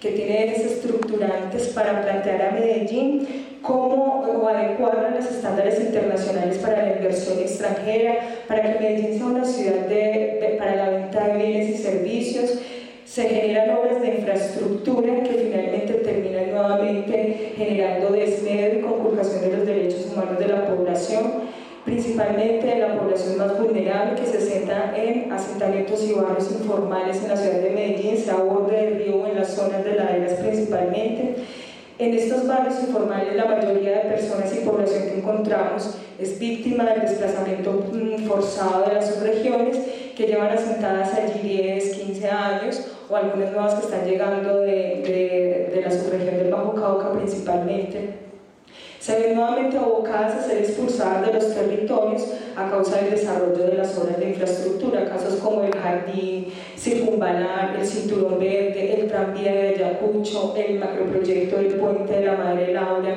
que 0.00 0.10
tiene 0.12 0.44
ejes 0.44 0.72
estructurantes 0.72 1.68
para 1.68 2.02
plantear 2.02 2.42
a 2.42 2.50
Medellín 2.52 3.26
cómo 3.60 4.08
adecuar 4.48 5.06
a 5.06 5.16
los 5.16 5.26
estándares 5.26 5.80
internacionales 5.80 6.58
para 6.58 6.86
la 6.86 6.96
inversión 6.96 7.38
extranjera, 7.40 8.18
para 8.46 8.62
que 8.62 8.78
Medellín 8.78 9.18
sea 9.18 9.26
una 9.26 9.44
ciudad 9.44 9.86
de, 9.88 10.56
para 10.58 10.76
la 10.76 10.90
venta 10.90 11.26
de 11.26 11.36
bienes 11.36 11.70
y 11.70 11.82
servicios, 11.82 12.60
se 13.04 13.28
generan 13.28 13.76
obras 13.76 14.00
de 14.00 14.08
infraestructura 14.16 15.22
que 15.22 15.32
finalmente 15.32 15.94
terminan 15.94 16.50
nuevamente 16.50 17.52
generando 17.56 18.10
desmedro 18.10 18.78
y 18.78 18.82
conculcación 18.82 19.40
de 19.40 19.56
los 19.56 19.66
derechos 19.66 20.06
humanos 20.12 20.38
de 20.38 20.46
la 20.46 20.66
población, 20.66 21.48
principalmente 21.88 22.66
de 22.66 22.78
la 22.80 22.98
población 22.98 23.38
más 23.38 23.58
vulnerable 23.58 24.20
que 24.20 24.26
se 24.26 24.40
centra 24.42 24.92
en 24.94 25.32
asentamientos 25.32 26.04
y 26.04 26.12
barrios 26.12 26.52
informales 26.52 27.22
en 27.22 27.28
la 27.28 27.36
ciudad 27.36 27.60
de 27.60 27.70
Medellín, 27.70 28.18
se 28.18 28.30
borde 28.32 28.76
del 28.76 28.96
río 28.96 29.26
en 29.26 29.36
las 29.36 29.54
zonas 29.54 29.82
de 29.84 29.94
laderas 29.94 30.34
principalmente. 30.34 31.36
En 31.98 32.14
estos 32.14 32.46
barrios 32.46 32.78
informales 32.86 33.34
la 33.34 33.46
mayoría 33.46 34.02
de 34.02 34.10
personas 34.10 34.54
y 34.54 34.66
población 34.66 35.04
que 35.04 35.18
encontramos 35.18 35.96
es 36.20 36.38
víctima 36.38 36.84
del 36.84 37.00
desplazamiento 37.00 37.86
mm, 37.90 38.26
forzado 38.26 38.84
de 38.86 38.94
las 38.94 39.14
subregiones 39.14 39.78
que 40.14 40.26
llevan 40.26 40.50
asentadas 40.50 41.14
allí 41.14 41.40
10, 41.40 41.96
15 41.96 42.28
años 42.28 42.86
o 43.08 43.16
algunas 43.16 43.50
nuevas 43.50 43.74
que 43.74 43.86
están 43.86 44.04
llegando 44.04 44.60
de, 44.60 45.70
de, 45.72 45.82
la 45.82 45.90
subregión 45.90 46.36
del 46.36 46.52
Bajo 46.52 46.74
Cauca 46.74 47.12
principalmente 47.12 48.27
se 49.08 49.18
ven 49.18 49.36
nuevamente 49.36 49.78
abocadas 49.78 50.34
a 50.34 50.46
ser 50.46 50.58
expulsadas 50.58 51.26
de 51.26 51.32
los 51.32 51.54
territorios 51.54 52.26
a 52.54 52.68
causa 52.68 52.98
del 52.98 53.12
desarrollo 53.12 53.64
de 53.64 53.74
las 53.78 53.92
zonas 53.92 54.18
de 54.18 54.28
infraestructura, 54.28 55.08
casos 55.08 55.36
como 55.36 55.62
el 55.62 55.74
jardín 55.74 56.48
circunvalar, 56.76 57.74
el 57.80 57.86
cinturón 57.86 58.38
verde, 58.38 59.00
el 59.00 59.08
tranvía 59.08 59.50
de 59.50 59.68
Ayacucho, 59.68 60.54
el 60.58 60.78
macroproyecto 60.78 61.56
del 61.56 61.76
puente 61.76 62.12
de 62.12 62.26
la 62.26 62.36
Madre 62.36 62.74
Laura, 62.74 63.14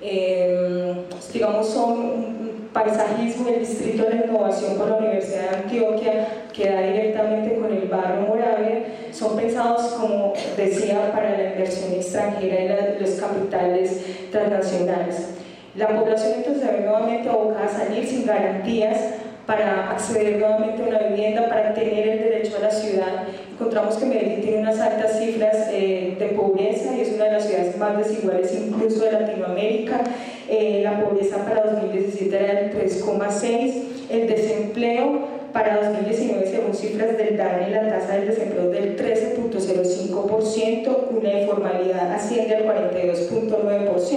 eh, 0.00 0.94
digamos 1.32 1.68
son 1.68 2.68
paisajismo 2.72 3.48
y 3.48 3.54
el 3.54 3.58
Distrito 3.58 4.04
de 4.04 4.26
Innovación 4.28 4.76
con 4.76 4.88
la 4.88 4.96
Universidad 4.98 5.50
de 5.50 5.56
Antioquia, 5.56 6.28
que 6.52 6.70
da 6.70 6.80
directamente 6.80 7.56
con 7.56 7.72
el 7.72 7.88
barrio 7.88 8.28
Moravia, 8.28 8.83
son 9.14 9.36
pensados, 9.36 9.92
como 9.92 10.32
decía, 10.56 11.12
para 11.12 11.36
la 11.36 11.50
inversión 11.50 11.92
extranjera 11.92 12.94
en 12.96 13.02
los 13.02 13.10
capitales 13.12 14.04
transnacionales. 14.30 15.28
La 15.76 15.88
población 15.88 16.34
entonces 16.36 16.64
se 16.64 16.72
ve 16.72 16.80
nuevamente 16.80 17.28
abocada 17.28 17.66
a 17.66 17.68
salir 17.68 18.06
sin 18.06 18.26
garantías 18.26 18.98
para 19.46 19.90
acceder 19.90 20.38
nuevamente 20.38 20.82
a 20.82 20.86
una 20.86 20.98
vivienda, 20.98 21.48
para 21.48 21.74
tener 21.74 22.08
el 22.08 22.18
derecho 22.18 22.56
a 22.56 22.60
la 22.60 22.70
ciudad. 22.70 23.24
Encontramos 23.52 23.96
que 23.96 24.06
Medellín 24.06 24.40
tiene 24.40 24.58
unas 24.58 24.80
altas 24.80 25.18
cifras 25.18 25.68
eh, 25.70 26.16
de 26.18 26.26
pobreza 26.28 26.96
y 26.96 27.00
es 27.00 27.12
una 27.12 27.24
de 27.24 27.32
las 27.32 27.44
ciudades 27.44 27.76
más 27.76 27.96
desiguales 27.98 28.54
incluso 28.54 29.04
de 29.04 29.12
Latinoamérica. 29.12 30.00
Eh, 30.48 30.80
la 30.82 31.00
pobreza 31.00 31.38
para 31.44 31.62
2017 31.62 32.36
era 32.36 32.54
del 32.54 32.72
3,6%, 32.72 33.82
el 34.10 34.26
desempleo 34.26 35.33
para 35.54 35.76
2019 35.76 36.46
según 36.48 36.74
cifras 36.74 37.16
del 37.16 37.36
DANE 37.36 37.70
la 37.70 37.88
tasa 37.88 38.16
del 38.16 38.26
desempleo 38.26 38.70
del 38.70 38.96
13.05%, 38.96 40.98
una 41.12 41.40
informalidad 41.40 42.12
asciende 42.12 42.56
al 42.56 42.64
42.9%. 42.64 44.16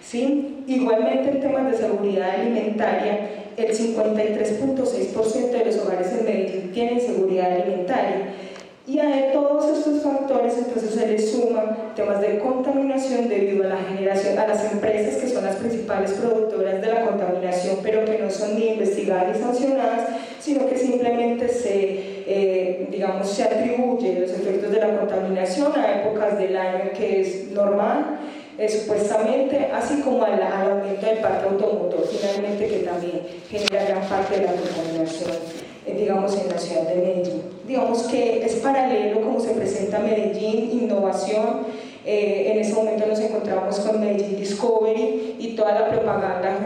¿Sí? 0.00 0.62
Igualmente 0.68 1.30
en 1.30 1.40
temas 1.40 1.72
de 1.72 1.76
seguridad 1.76 2.38
alimentaria, 2.38 3.30
el 3.56 3.76
53.6% 3.76 5.50
de 5.50 5.64
los 5.64 5.76
hogares 5.78 6.12
en 6.12 6.24
Medellín 6.24 6.70
tienen 6.72 7.00
seguridad 7.00 7.50
alimentaria. 7.50 8.28
Y 8.86 8.98
a 8.98 9.32
todos 9.32 9.78
estos 9.78 10.02
factores 10.02 10.58
entonces 10.58 10.90
se 10.90 11.06
le 11.06 11.18
suman 11.18 11.94
temas 11.96 12.20
de 12.20 12.38
contaminación 12.38 13.30
debido 13.30 13.64
a 13.64 13.68
la 13.68 13.76
generación, 13.78 14.38
a 14.38 14.46
las 14.46 14.70
empresas 14.70 15.16
que 15.22 15.28
son 15.28 15.42
las 15.42 15.56
principales 15.56 16.12
productoras 16.12 16.82
de 16.82 16.88
la 16.88 17.06
contaminación, 17.06 17.78
pero 17.82 18.04
que 18.04 18.18
no 18.18 18.30
son 18.30 18.58
ni 18.58 18.72
investigadas 18.72 19.34
ni 19.34 19.42
sancionadas, 19.42 20.08
sino 20.38 20.68
que 20.68 20.76
simplemente 20.76 21.48
se, 21.48 22.24
eh, 22.26 22.88
digamos, 22.90 23.26
se 23.26 23.44
atribuyen 23.44 24.20
los 24.20 24.30
efectos 24.30 24.70
de 24.70 24.80
la 24.80 24.98
contaminación 24.98 25.72
a 25.78 26.02
épocas 26.02 26.38
del 26.38 26.54
año 26.54 26.90
que 26.94 27.22
es 27.22 27.50
normal 27.52 28.18
eh, 28.58 28.68
supuestamente, 28.68 29.70
así 29.72 30.02
como 30.02 30.24
al, 30.24 30.40
aumento 30.40 31.06
del 31.06 31.18
parque 31.18 31.48
automotor, 31.48 32.06
finalmente 32.06 32.68
que 32.68 32.78
también 32.80 33.22
genera 33.50 33.84
gran 33.86 34.08
parte 34.08 34.40
de 34.40 34.46
la 34.46 34.52
contaminación, 34.52 35.63
digamos, 35.86 36.36
en 36.38 36.48
la 36.48 36.58
ciudad 36.58 36.82
de 36.82 36.94
Medellín. 36.96 37.42
Digamos 37.66 38.04
que 38.04 38.44
es 38.44 38.54
paralelo 38.56 39.20
como 39.20 39.40
se 39.40 39.50
presenta 39.50 39.98
Medellín, 39.98 40.82
innovación, 40.82 41.66
eh, 42.06 42.52
en 42.52 42.58
ese 42.58 42.74
momento 42.74 43.06
nos 43.06 43.18
encontramos 43.18 43.78
con 43.80 43.98
Medellín 43.98 44.38
Discovery 44.38 45.36
y 45.38 45.56
toda 45.56 45.72
la 45.72 45.88
propaganda 45.88 46.58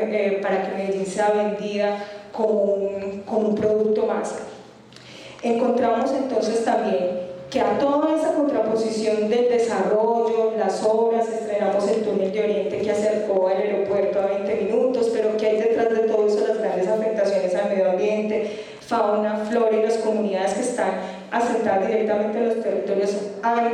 para 0.42 0.62
que 0.62 0.76
Medellín 0.76 1.07
sea 1.07 1.31
vendida 1.31 2.04
como 2.33 2.74
un, 2.74 3.22
como 3.24 3.48
un 3.48 3.54
producto 3.54 4.07
más. 4.07 4.35
Encontramos 5.42 6.11
entonces 6.12 6.64
también 6.64 7.28
que 7.50 7.61
a 7.61 7.78
toda 7.78 8.14
esa 8.16 8.35
contraposición 8.35 9.31
del 9.31 9.48
desarrollo, 9.48 10.52
las 10.59 10.85
obras, 10.85 11.28
estrenamos 11.28 11.88
el 11.88 12.02
túnel 12.02 12.33
de 12.33 12.42
Oriente 12.42 12.78
que 12.78 12.90
acercó 12.90 13.48
al 13.48 13.57
aeropuerto 13.57 14.20
a 14.20 14.26
20 14.26 14.54
minutos, 14.57 15.11
pero 15.14 15.37
que 15.37 15.46
hay 15.46 15.57
detrás 15.57 15.90
de 15.90 16.09
todo 16.09 16.26
eso 16.26 16.46
las 16.46 16.59
grandes 16.59 16.88
afectaciones 16.88 17.54
al 17.54 17.70
medio 17.70 17.90
ambiente, 17.90 18.50
fauna, 18.88 19.44
flora 19.51 19.77
y 19.77 19.83
las 19.83 19.98
comunidades 19.98 20.55
que 20.55 20.61
están 20.62 20.92
asentadas 21.31 21.87
directamente 21.87 22.38
en 22.38 22.48
los 22.48 22.62
territorios 22.62 23.16
han 23.42 23.70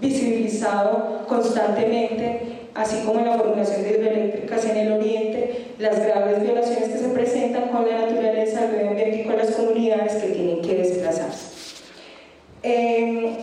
visibilizado 0.00 1.24
constantemente, 1.26 2.68
así 2.74 3.02
como 3.04 3.18
en 3.18 3.26
la 3.26 3.36
formulación 3.36 3.82
de 3.82 3.90
hidroeléctricas 3.90 4.64
en 4.66 4.76
el 4.76 4.92
oriente, 4.92 5.66
las 5.78 5.98
graves 5.98 6.40
violaciones 6.40 6.88
que 6.88 6.98
se 6.98 7.08
presentan 7.08 7.68
con 7.70 7.88
la 7.88 8.06
naturaleza, 8.06 8.64
el 8.64 8.72
medio 8.72 8.90
ambiente 8.90 9.22
y 9.22 9.24
con 9.24 9.36
las 9.36 9.50
comunidades 9.50 10.14
que 10.22 10.28
tienen 10.28 10.62
que 10.62 10.74
desplazarse. 10.76 11.54
Em, 12.62 13.36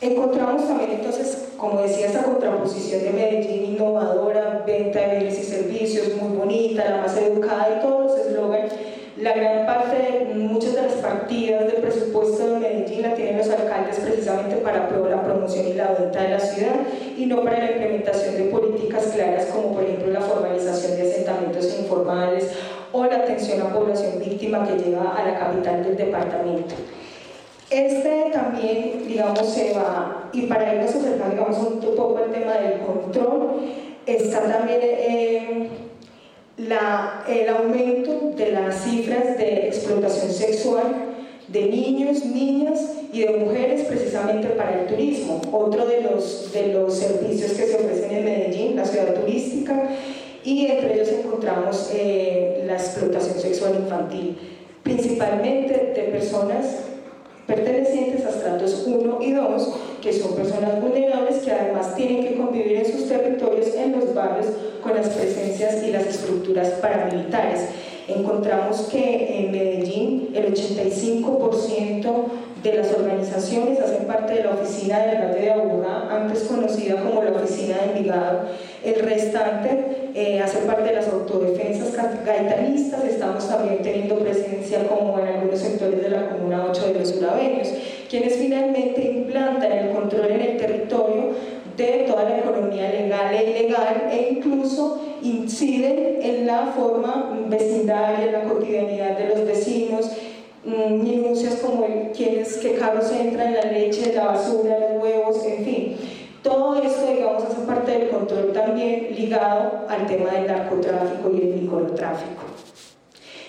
encontramos 0.00 0.66
también 0.66 0.92
entonces, 0.92 1.50
como 1.58 1.82
decía, 1.82 2.06
esta 2.06 2.22
contraposición 2.22 3.02
de 3.02 3.10
Medellín 3.10 3.74
innovadora, 3.74 4.64
venta 4.66 5.00
de 5.00 5.18
bienes 5.18 5.38
y 5.38 5.44
servicios, 5.44 6.16
muy 6.20 6.36
bonita, 6.36 6.88
la 6.88 7.02
más 7.02 7.16
educada 7.16 7.76
y 7.76 7.82
todos 7.82 8.04
los 8.04 8.26
eslogans. 8.26 8.63
La 9.16 9.32
gran 9.32 9.64
parte, 9.64 10.32
muchas 10.34 10.74
de 10.74 10.82
las 10.82 10.94
partidas 10.94 11.66
del 11.66 11.82
presupuesto 11.82 12.48
de 12.48 12.58
Medellín 12.58 13.02
la 13.02 13.14
tienen 13.14 13.38
los 13.38 13.48
alcaldes 13.48 14.00
precisamente 14.00 14.56
para 14.56 14.90
la 14.90 15.22
promoción 15.22 15.68
y 15.68 15.74
la 15.74 15.92
venta 15.92 16.20
de 16.20 16.30
la 16.30 16.40
ciudad 16.40 16.74
y 17.16 17.26
no 17.26 17.44
para 17.44 17.58
la 17.58 17.70
implementación 17.70 18.36
de 18.36 18.44
políticas 18.44 19.12
claras 19.14 19.46
como 19.46 19.74
por 19.74 19.84
ejemplo 19.84 20.10
la 20.10 20.20
formalización 20.20 20.96
de 20.96 21.12
asentamientos 21.12 21.78
informales 21.78 22.50
o 22.90 23.04
la 23.04 23.16
atención 23.18 23.62
a 23.62 23.72
población 23.72 24.18
víctima 24.18 24.66
que 24.66 24.82
lleva 24.82 25.14
a 25.16 25.24
la 25.24 25.38
capital 25.38 25.84
del 25.84 25.96
departamento. 25.96 26.74
Este 27.70 28.30
también, 28.32 29.06
digamos, 29.06 29.48
se 29.48 29.74
va, 29.74 30.28
y 30.32 30.42
para 30.46 30.74
irnos 30.74 30.90
acercando, 30.90 31.36
digamos, 31.36 31.58
un 31.58 31.80
poco 31.80 32.18
el 32.18 32.32
tema 32.32 32.54
del 32.54 32.80
control, 32.80 33.60
está 34.06 34.40
también 34.40 34.80
eh, 34.82 35.68
la, 36.56 37.24
el 37.28 37.48
aumento 37.48 38.32
de 38.36 38.52
las 38.52 38.84
cifras 38.84 39.36
de 39.36 39.68
explotación 39.68 40.30
sexual 40.30 41.14
de 41.48 41.66
niños, 41.66 42.24
niñas 42.24 42.80
y 43.12 43.20
de 43.20 43.36
mujeres 43.36 43.82
precisamente 43.82 44.48
para 44.48 44.80
el 44.80 44.86
turismo, 44.86 45.40
otro 45.52 45.86
de 45.86 46.00
los, 46.00 46.52
de 46.52 46.72
los 46.72 46.94
servicios 46.94 47.52
que 47.52 47.66
se 47.66 47.76
ofrecen 47.76 48.10
en 48.10 48.24
Medellín, 48.24 48.76
la 48.76 48.84
ciudad 48.84 49.14
turística, 49.14 49.90
y 50.42 50.66
entre 50.66 50.94
ellos 50.94 51.08
encontramos 51.08 51.90
eh, 51.94 52.64
la 52.66 52.74
explotación 52.74 53.38
sexual 53.38 53.76
infantil, 53.76 54.36
principalmente 54.82 55.92
de 55.94 56.02
personas 56.10 56.66
pertenecientes 57.46 58.24
a 58.24 58.30
estratos 58.30 58.84
1 58.86 59.18
y 59.20 59.32
2, 59.32 59.74
que 60.04 60.12
son 60.12 60.34
personas 60.34 60.82
vulnerables 60.82 61.38
que 61.38 61.50
además 61.50 61.96
tienen 61.96 62.22
que 62.22 62.36
convivir 62.36 62.76
en 62.76 62.84
sus 62.84 63.08
territorios, 63.08 63.74
en 63.74 63.92
los 63.92 64.14
barrios, 64.14 64.48
con 64.82 64.94
las 64.94 65.08
presencias 65.08 65.82
y 65.82 65.92
las 65.92 66.06
estructuras 66.06 66.68
paramilitares. 66.82 67.70
Encontramos 68.06 68.82
que 68.92 69.38
en 69.38 69.50
Medellín 69.50 70.28
el 70.34 70.52
85% 70.52 72.24
de 72.62 72.74
las 72.74 72.92
organizaciones 72.92 73.80
hacen 73.80 74.06
parte 74.06 74.34
de 74.34 74.44
la 74.44 74.50
oficina 74.50 74.98
del 74.98 75.22
Valle 75.22 75.40
de 75.40 75.50
Aburrá, 75.50 76.08
antes 76.10 76.42
conocida 76.42 76.96
como 76.96 77.22
la 77.22 77.32
oficina 77.32 77.76
de 77.78 77.98
Envigado. 77.98 78.40
El 78.84 78.96
restante 78.96 80.10
eh, 80.14 80.40
hace 80.40 80.58
parte 80.58 80.90
de 80.90 80.96
las 80.96 81.08
autodefensas 81.08 81.94
gaitanistas, 82.26 83.04
estamos 83.04 83.48
también 83.48 83.82
teniendo 83.82 84.18
presencia 84.18 84.86
como 84.86 85.18
en 85.18 85.28
algunos 85.28 85.58
sectores 85.58 86.02
de 86.02 86.10
la 86.10 86.28
Comuna 86.28 86.66
8 86.68 86.92
de 86.92 87.00
los 87.00 87.16
urabeños, 87.16 87.68
quienes 88.14 88.36
finalmente 88.36 89.02
implantan 89.02 89.72
el 89.72 89.90
control 89.90 90.30
en 90.30 90.40
el 90.40 90.56
territorio 90.56 91.30
de 91.76 92.04
toda 92.06 92.28
la 92.28 92.38
economía 92.38 92.88
legal 92.88 93.34
e 93.34 93.50
ilegal 93.50 94.08
e 94.08 94.34
incluso 94.34 95.00
inciden 95.20 96.20
en 96.22 96.46
la 96.46 96.66
forma 96.66 97.36
vecindaria, 97.48 98.26
en 98.26 98.32
la 98.34 98.44
cotidianidad 98.44 99.18
de 99.18 99.30
los 99.30 99.44
vecinos, 99.44 100.12
minucias 100.64 101.56
como 101.56 101.86
el, 101.86 102.12
quienes, 102.12 102.58
qué 102.58 102.74
carros 102.74 103.10
entran, 103.10 103.52
la 103.52 103.64
leche, 103.64 104.14
la 104.14 104.26
basura, 104.26 104.78
los 104.78 105.02
huevos, 105.02 105.44
en 105.44 105.64
fin. 105.64 105.96
Todo 106.40 106.80
esto, 106.80 107.12
digamos, 107.12 107.42
hace 107.42 107.66
parte 107.66 107.98
del 107.98 108.10
control 108.10 108.52
también 108.52 109.08
ligado 109.16 109.86
al 109.88 110.06
tema 110.06 110.30
del 110.30 110.46
narcotráfico 110.46 111.32
y 111.32 111.40
el 111.40 111.62
microtráfico. 111.62 112.44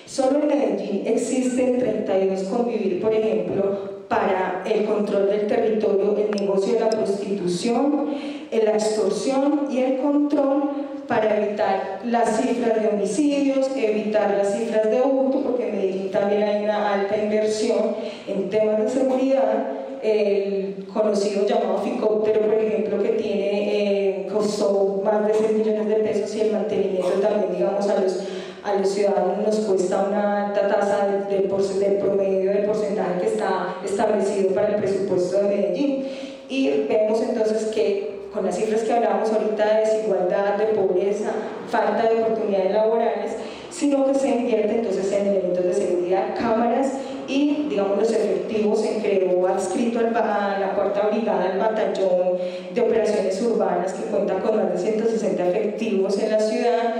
Solo 0.07 0.39
en 0.39 0.47
Medellín 0.47 1.03
existen 1.05 1.77
32 1.77 2.43
convivir, 2.45 2.99
por 2.99 3.13
ejemplo, 3.13 3.94
para 4.07 4.63
el 4.65 4.85
control 4.85 5.27
del 5.27 5.47
territorio, 5.47 6.17
el 6.17 6.31
negocio 6.39 6.73
de 6.73 6.79
la 6.79 6.89
prostitución, 6.89 8.15
la 8.63 8.71
extorsión 8.71 9.67
y 9.69 9.79
el 9.79 9.97
control 9.97 10.63
para 11.07 11.37
evitar 11.37 11.99
las 12.05 12.37
cifras 12.37 12.81
de 12.81 12.87
homicidios, 12.87 13.69
evitar 13.75 14.35
las 14.37 14.55
cifras 14.55 14.89
de 14.89 15.01
hurto, 15.01 15.41
porque 15.41 15.69
en 15.69 15.75
Medellín 15.75 16.11
también 16.11 16.43
hay 16.43 16.63
una 16.63 16.93
alta 16.93 17.17
inversión 17.17 17.95
en 18.27 18.49
temas 18.49 18.81
de 18.81 18.89
seguridad. 18.89 19.67
El 20.01 20.85
conocido 20.91 21.45
llamado 21.47 21.79
Ficóptero, 21.79 22.41
por 22.41 22.53
ejemplo, 22.55 23.01
que 23.01 23.09
tiene, 23.09 24.19
eh, 24.19 24.27
costó 24.31 25.01
más 25.03 25.25
de 25.27 25.33
6 25.33 25.51
millones 25.53 25.87
de 25.87 25.95
pesos 25.95 26.35
y 26.35 26.41
el 26.41 26.51
mantenimiento 26.51 27.19
también, 27.21 27.53
digamos, 27.55 27.87
a 27.87 28.01
los 28.01 28.19
a 28.65 28.73
los 28.73 28.89
ciudadanos 28.89 29.37
nos 29.45 29.55
cuesta 29.57 30.07
una 30.09 30.47
alta 30.47 30.67
tasa 30.67 31.07
del, 31.07 31.27
del, 31.27 31.97
promedio 31.97 32.51
del 32.51 32.65
porcentaje 32.65 33.21
que 33.21 33.27
está 33.27 33.75
establecido 33.85 34.55
para 34.55 34.69
el 34.69 34.75
presupuesto 34.77 35.37
de 35.37 35.43
Medellín. 35.43 36.07
Y 36.49 36.87
vemos 36.87 37.21
entonces 37.21 37.65
que 37.65 38.15
con 38.33 38.43
las 38.43 38.57
cifras 38.57 38.81
que 38.81 38.91
hablábamos 38.91 39.31
ahorita 39.31 39.65
de 39.65 39.79
desigualdad, 39.81 40.57
de 40.57 40.65
pobreza, 40.73 41.31
falta 41.69 42.09
de 42.09 42.23
oportunidades 42.23 42.71
laborales, 42.71 43.31
sino 43.69 44.05
que 44.07 44.15
se 44.15 44.29
invierte 44.29 44.79
entonces 44.79 45.11
en 45.11 45.27
elementos 45.27 45.63
de 45.63 45.73
seguridad, 45.73 46.35
cámaras 46.37 46.93
y 47.27 47.67
digamos 47.69 47.99
los 47.99 48.11
efectivos 48.11 48.83
en 48.83 49.01
creó 49.01 49.47
adscrito 49.47 49.99
a 49.99 50.57
la 50.59 50.73
cuarta 50.75 51.07
brigada 51.07 51.51
al 51.51 51.59
batallón 51.59 52.37
de 52.73 52.81
operaciones 52.81 53.41
urbanas 53.41 53.93
que 53.93 54.03
cuenta 54.05 54.39
con 54.39 54.57
más 54.57 54.71
de 54.71 54.77
160 54.77 55.49
efectivos 55.49 56.19
en 56.19 56.31
la 56.31 56.39
ciudad 56.39 56.95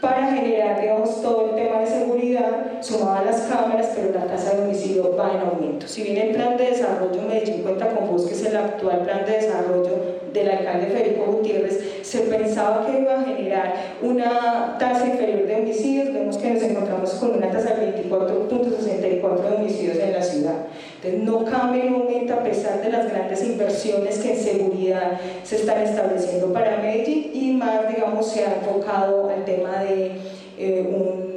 para 0.00 0.26
generar, 0.32 0.80
digamos, 0.80 1.22
todo 1.22 1.50
el 1.50 1.54
tema 1.54 1.80
de 1.80 1.86
seguridad, 1.86 2.82
sumado 2.82 3.24
las 3.24 3.42
cámaras, 3.42 3.92
pero 3.94 4.12
la 4.12 4.26
tasa 4.26 4.54
de 4.54 4.62
homicidio 4.62 5.16
va 5.16 5.32
en 5.32 5.40
aumento. 5.40 5.88
Si 5.88 6.02
bien 6.02 6.28
el 6.28 6.34
plan 6.34 6.56
de 6.56 6.70
desarrollo 6.70 7.22
Medellín 7.22 7.62
cuenta 7.62 7.88
con 7.88 8.10
vos, 8.10 8.26
que 8.26 8.34
es 8.34 8.44
el 8.44 8.56
actual 8.56 9.00
plan 9.00 9.24
de 9.24 9.32
desarrollo 9.32 10.15
del 10.32 10.50
alcalde 10.50 10.86
Federico 10.86 11.32
Gutiérrez, 11.32 12.00
se 12.02 12.20
pensaba 12.20 12.86
que 12.86 13.00
iba 13.00 13.14
a 13.14 13.24
generar 13.24 13.74
una 14.02 14.76
tasa 14.78 15.06
inferior 15.06 15.46
de 15.46 15.56
homicidios, 15.56 16.12
vemos 16.12 16.36
que 16.38 16.50
nos 16.50 16.62
encontramos 16.62 17.10
con 17.14 17.36
una 17.36 17.50
tasa 17.50 17.74
de 17.74 17.94
24.64 18.04 19.40
de 19.40 19.56
homicidios 19.56 19.96
en 19.98 20.12
la 20.12 20.22
ciudad. 20.22 20.56
Entonces 20.96 21.20
no 21.22 21.44
cambia 21.44 21.84
no 21.84 21.96
aumenta 21.98 22.34
a 22.34 22.42
pesar 22.42 22.80
de 22.82 22.90
las 22.90 23.10
grandes 23.10 23.42
inversiones 23.44 24.18
que 24.18 24.32
en 24.32 24.38
seguridad 24.38 25.20
se 25.42 25.56
están 25.56 25.82
estableciendo 25.82 26.52
para 26.52 26.78
Medellín 26.78 27.30
y 27.32 27.52
más, 27.52 27.88
digamos, 27.88 28.30
se 28.30 28.44
ha 28.44 28.54
enfocado 28.54 29.28
al 29.28 29.44
tema 29.44 29.82
de 29.82 30.12
eh, 30.58 30.86
un 30.88 31.36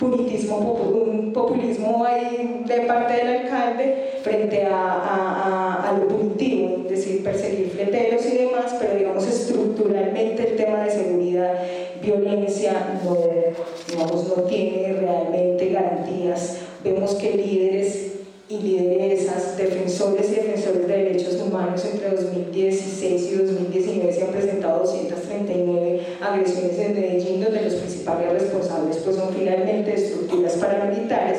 un 0.00 1.32
populismo 1.32 2.04
ahí 2.04 2.62
de 2.66 2.80
parte 2.82 3.14
del 3.14 3.28
alcalde 3.42 4.18
frente 4.22 4.64
a, 4.64 5.88
a, 5.88 5.92
lo 5.98 6.08
punitivo, 6.08 6.83
perseguir 7.24 7.70
fleteros 7.70 8.24
y 8.26 8.36
demás, 8.36 8.76
pero 8.78 8.96
digamos 8.96 9.26
estructuralmente 9.26 10.50
el 10.50 10.56
tema 10.56 10.84
de 10.84 10.90
seguridad, 10.90 11.54
violencia, 12.02 13.00
no, 13.02 13.16
digamos, 13.90 14.28
no 14.28 14.42
tiene 14.44 14.92
realmente 14.92 15.70
garantías. 15.70 16.58
Vemos 16.84 17.14
que 17.14 17.32
líderes 17.32 18.12
y 18.48 18.58
lideresas, 18.58 19.56
defensores 19.56 20.30
y 20.30 20.34
defensores 20.34 20.86
de 20.86 20.96
derechos 20.96 21.40
humanos 21.40 21.82
entre 21.90 22.10
2016 22.10 23.32
y 23.32 23.34
2019 23.36 24.12
se 24.12 24.22
han 24.22 24.32
presentado 24.32 24.80
239 24.80 26.00
agresiones 26.20 26.78
en 26.78 26.94
Medellín, 26.94 27.42
donde 27.42 27.62
los 27.62 27.74
principales 27.74 28.32
responsables 28.32 28.98
pues, 28.98 29.16
son 29.16 29.34
finalmente 29.34 29.94
estructuras 29.94 30.52
paramilitares 30.54 31.38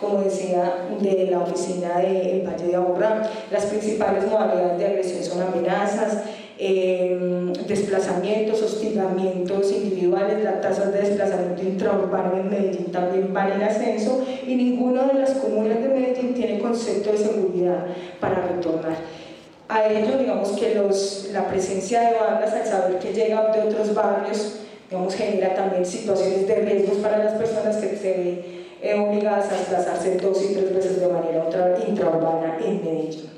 como 0.00 0.22
decía, 0.22 0.86
de 1.00 1.28
la 1.30 1.40
oficina 1.40 1.98
del 1.98 2.46
Valle 2.46 2.66
de 2.66 2.76
Aburrá. 2.76 3.30
Las 3.50 3.66
principales 3.66 4.26
modalidades 4.30 4.78
de 4.78 4.86
agresión 4.86 5.24
son 5.24 5.42
amenazas, 5.42 6.22
eh, 6.58 7.52
desplazamientos, 7.66 8.62
hostigamientos 8.62 9.70
individuales, 9.72 10.42
las 10.42 10.62
tasas 10.62 10.92
de 10.92 11.00
desplazamiento 11.00 11.62
intraurbano 11.62 12.36
en 12.38 12.48
Medellín 12.48 12.90
también 12.90 13.32
van 13.34 13.52
en 13.52 13.62
ascenso 13.62 14.24
y 14.46 14.54
ninguna 14.54 15.04
de 15.04 15.20
las 15.20 15.32
comunas 15.32 15.82
de 15.82 15.88
Medellín 15.88 16.32
tiene 16.32 16.58
concepto 16.58 17.12
de 17.12 17.18
seguridad 17.18 17.86
para 18.20 18.46
retornar. 18.46 18.96
A 19.68 19.86
ello, 19.86 20.16
digamos 20.16 20.50
que 20.52 20.76
los, 20.76 21.28
la 21.32 21.46
presencia 21.48 22.00
de 22.00 22.18
bandas, 22.18 22.54
al 22.54 22.66
saber 22.66 22.98
que 23.00 23.12
llegan 23.12 23.52
de 23.52 23.62
otros 23.62 23.94
barrios, 23.94 24.60
digamos, 24.88 25.14
genera 25.14 25.54
también 25.54 25.84
situaciones 25.84 26.46
de 26.46 26.54
riesgos 26.54 26.98
para 26.98 27.18
las 27.18 27.34
personas 27.34 27.76
que 27.76 27.96
se 27.96 28.55
eh, 28.82 28.94
obligadas 28.94 29.50
a 29.50 29.58
desplazarse 29.58 30.16
dos 30.16 30.42
y 30.42 30.54
tres 30.54 30.74
veces 30.74 31.00
de 31.00 31.08
manera 31.08 31.48
intraurbana 31.86 32.58
en 32.64 32.84
Medellín. 32.84 33.30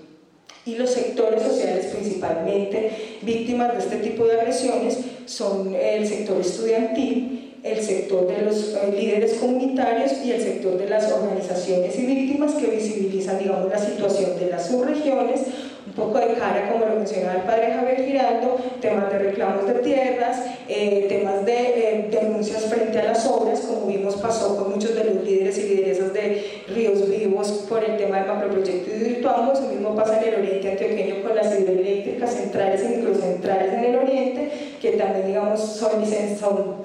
Y 0.66 0.74
los 0.74 0.90
sectores 0.90 1.42
sociales 1.42 1.86
principalmente 1.86 3.18
víctimas 3.22 3.72
de 3.72 3.78
este 3.78 3.96
tipo 4.08 4.26
de 4.26 4.40
agresiones 4.40 4.98
son 5.26 5.74
el 5.74 6.06
sector 6.06 6.40
estudiantil, 6.40 7.56
el 7.62 7.82
sector 7.82 8.26
de 8.26 8.42
los 8.42 8.74
eh, 8.74 8.94
líderes 8.98 9.34
comunitarios 9.34 10.12
y 10.24 10.32
el 10.32 10.42
sector 10.42 10.78
de 10.78 10.88
las 10.88 11.10
organizaciones 11.10 11.98
y 11.98 12.06
víctimas 12.06 12.54
que 12.54 12.66
visibilizan 12.66 13.38
digamos, 13.38 13.70
la 13.70 13.78
situación 13.78 14.38
de 14.38 14.50
las 14.50 14.68
subregiones 14.68 15.40
un 15.88 15.94
poco 15.94 16.18
de 16.18 16.34
cara, 16.34 16.70
como 16.70 16.84
lo 16.84 16.96
mencionaba 16.96 17.40
el 17.40 17.42
padre 17.42 17.72
Javier 17.72 18.04
Giraldo, 18.04 18.58
temas 18.80 19.10
de 19.10 19.18
reclamos 19.18 19.66
de 19.66 19.74
tierras, 19.74 20.42
eh, 20.68 21.06
temas 21.08 21.44
de 21.46 21.54
eh, 21.54 22.08
denuncias 22.10 22.64
frente 22.66 22.98
a 22.98 23.04
las 23.04 23.26
obras, 23.26 23.60
como 23.60 23.86
vimos 23.86 24.16
pasó 24.16 24.56
con 24.56 24.72
muchos 24.72 24.94
de 24.94 25.04
los 25.04 25.24
líderes 25.24 25.56
y 25.58 25.62
lideresas 25.62 26.12
de 26.12 26.62
Ríos 26.68 27.08
Vivos 27.08 27.64
por 27.68 27.82
el 27.82 27.96
tema 27.96 28.18
del 28.18 28.28
macroproyecto 28.28 28.90
de 28.90 28.98
Virtuamo, 28.98 29.52
eso 29.52 29.62
mismo 29.62 29.94
pasa 29.94 30.20
en 30.20 30.28
el 30.28 30.40
oriente 30.40 30.72
antioqueño 30.72 31.22
con 31.22 31.34
las 31.34 31.58
hidroeléctricas 31.58 32.34
centrales 32.34 32.84
y 32.84 32.96
microcentrales 32.96 33.72
en 33.72 33.84
el 33.84 33.96
oriente, 33.96 34.50
que 34.80 34.92
también 34.92 35.26
digamos 35.26 35.60
son, 35.60 36.04
son 36.38 36.77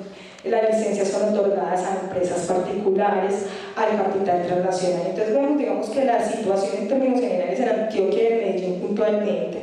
las 0.49 0.69
licencias 0.69 1.07
son 1.07 1.33
otorgadas 1.33 1.85
a 1.85 2.01
empresas 2.01 2.41
particulares, 2.41 3.45
al 3.75 3.97
capital 3.97 4.45
transnacional. 4.45 5.07
Entonces 5.09 5.33
vemos, 5.33 5.57
digamos 5.57 5.89
que 5.89 6.05
la 6.05 6.23
situación 6.23 6.71
en 6.79 6.87
términos 6.87 7.21
generales 7.21 7.59
en 7.59 7.69
Antioquia 7.69 8.23
y 8.23 8.27
en 8.27 8.37
Medellín 8.37 8.79
puntualmente, 8.81 9.59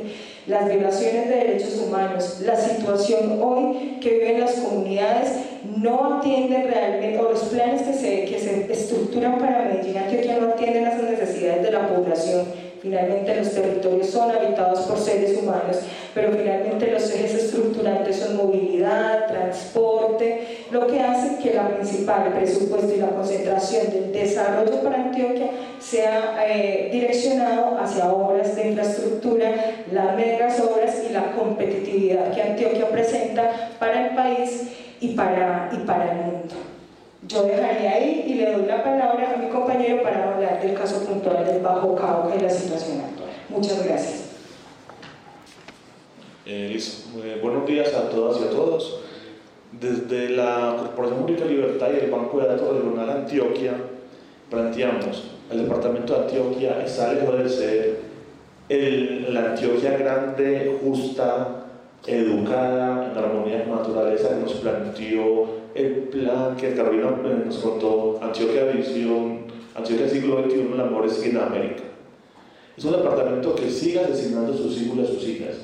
las 0.47 0.67
violaciones 0.67 1.29
de 1.29 1.35
derechos 1.35 1.83
humanos, 1.85 2.41
la 2.41 2.55
situación 2.55 3.39
hoy 3.41 3.99
que 4.01 4.09
viven 4.09 4.41
las 4.41 4.53
comunidades 4.53 5.33
no 5.77 6.17
atienden 6.17 6.63
realmente, 6.63 7.19
o 7.19 7.29
los 7.29 7.41
planes 7.43 7.83
que 7.83 7.93
se, 7.93 8.25
que 8.25 8.39
se 8.39 8.71
estructuran 8.71 9.37
para 9.37 9.65
Medellín, 9.65 9.97
Antioquia 9.97 10.37
no 10.39 10.47
atienden 10.53 10.85
las 10.85 11.01
necesidades 11.01 11.61
de 11.61 11.71
la 11.71 11.87
población 11.87 12.45
Finalmente 12.81 13.35
los 13.35 13.51
territorios 13.51 14.07
son 14.07 14.31
habitados 14.31 14.79
por 14.87 14.97
seres 14.97 15.37
humanos, 15.37 15.77
pero 16.15 16.31
finalmente 16.31 16.89
los 16.89 17.13
ejes 17.13 17.35
estructurantes 17.35 18.15
son 18.15 18.37
movilidad, 18.37 19.27
transporte, 19.27 20.60
lo 20.71 20.87
que 20.87 20.99
hace 21.01 21.37
que 21.41 21.53
la 21.53 21.67
principal 21.67 22.33
presupuesto 22.33 22.93
y 22.93 22.97
la 22.97 23.09
concentración 23.09 23.89
del 23.91 24.11
desarrollo 24.13 24.81
para 24.81 25.03
Antioquia 25.03 25.49
sea 25.79 26.45
eh, 26.47 26.89
direccionado 26.91 27.77
hacia 27.77 28.11
obras 28.11 28.55
de 28.55 28.69
infraestructura, 28.69 29.51
las 29.91 30.15
megas 30.15 30.59
obras 30.61 31.03
y 31.07 31.11
la 31.11 31.33
competitividad 31.33 32.33
que 32.33 32.41
Antioquia 32.41 32.89
presenta 32.89 33.71
para 33.79 34.07
el 34.07 34.15
país 34.15 34.69
y 35.01 35.09
para, 35.09 35.69
y 35.73 35.85
para 35.85 36.11
el 36.11 36.17
mundo. 36.17 36.55
Yo 37.27 37.43
dejaría 37.43 37.91
ahí 37.91 38.25
y 38.27 38.33
le 38.35 38.51
doy 38.51 38.65
la 38.65 38.83
palabra 38.83 39.33
a 39.33 39.37
mi 39.37 39.49
compañero 39.49 40.01
para 40.01 40.33
hablar 40.33 40.61
del 40.61 40.73
caso 40.73 41.03
puntual 41.03 41.45
del 41.45 41.61
Bajo 41.61 41.95
Cauca 41.95 42.35
y 42.35 42.41
la 42.41 42.49
situación 42.49 43.01
actual. 43.01 43.29
Muchas 43.49 43.85
gracias. 43.85 44.29
Eh, 46.45 46.77
eh, 47.23 47.39
buenos 47.41 47.67
días 47.67 47.93
a 47.93 48.09
todas 48.09 48.41
y 48.41 48.45
a 48.45 48.49
todos. 48.49 49.01
Desde 49.79 50.29
la 50.29 50.75
Corporación 50.77 51.21
Pública 51.21 51.45
Libertad 51.45 51.87
y 51.93 52.05
el 52.05 52.11
Banco 52.11 52.39
de 52.39 52.47
Datos 52.47 52.75
Regional 52.77 53.09
Antioquia 53.09 53.73
planteamos 54.49 55.31
el 55.51 55.63
Departamento 55.63 56.13
de 56.13 56.19
Antioquia 56.21 56.81
está 56.83 57.13
lejos 57.13 57.37
de 57.37 57.49
ser 57.49 57.99
el, 58.69 59.33
la 59.33 59.51
Antioquia 59.51 59.97
grande, 59.97 60.79
justa, 60.81 61.65
educada, 62.07 63.11
en 63.11 63.17
armonía 63.17 63.65
con 63.65 63.75
la 63.75 63.81
naturaleza 63.81 64.29
que 64.29 64.43
nos 64.43 64.53
planteó 64.53 65.61
el 65.75 65.91
plan 66.09 66.55
que 66.55 66.73
Carolina 66.73 67.11
nos 67.45 67.57
contó, 67.57 68.19
Antioquia 68.21 68.65
Visión, 68.65 69.41
Antioquia 69.75 70.07
siglo 70.07 70.41
XXI, 70.43 70.69
el 70.73 70.81
amor 70.81 71.05
es 71.05 71.21
en 71.23 71.37
América. 71.37 71.83
Es 72.77 72.85
un 72.85 72.93
departamento 72.93 73.53
que 73.53 73.69
sigue 73.69 73.99
asesinando 73.99 74.53
sus 74.53 74.81
hijos 74.81 74.99
y 74.99 75.07
sus 75.07 75.27
hijas. 75.27 75.55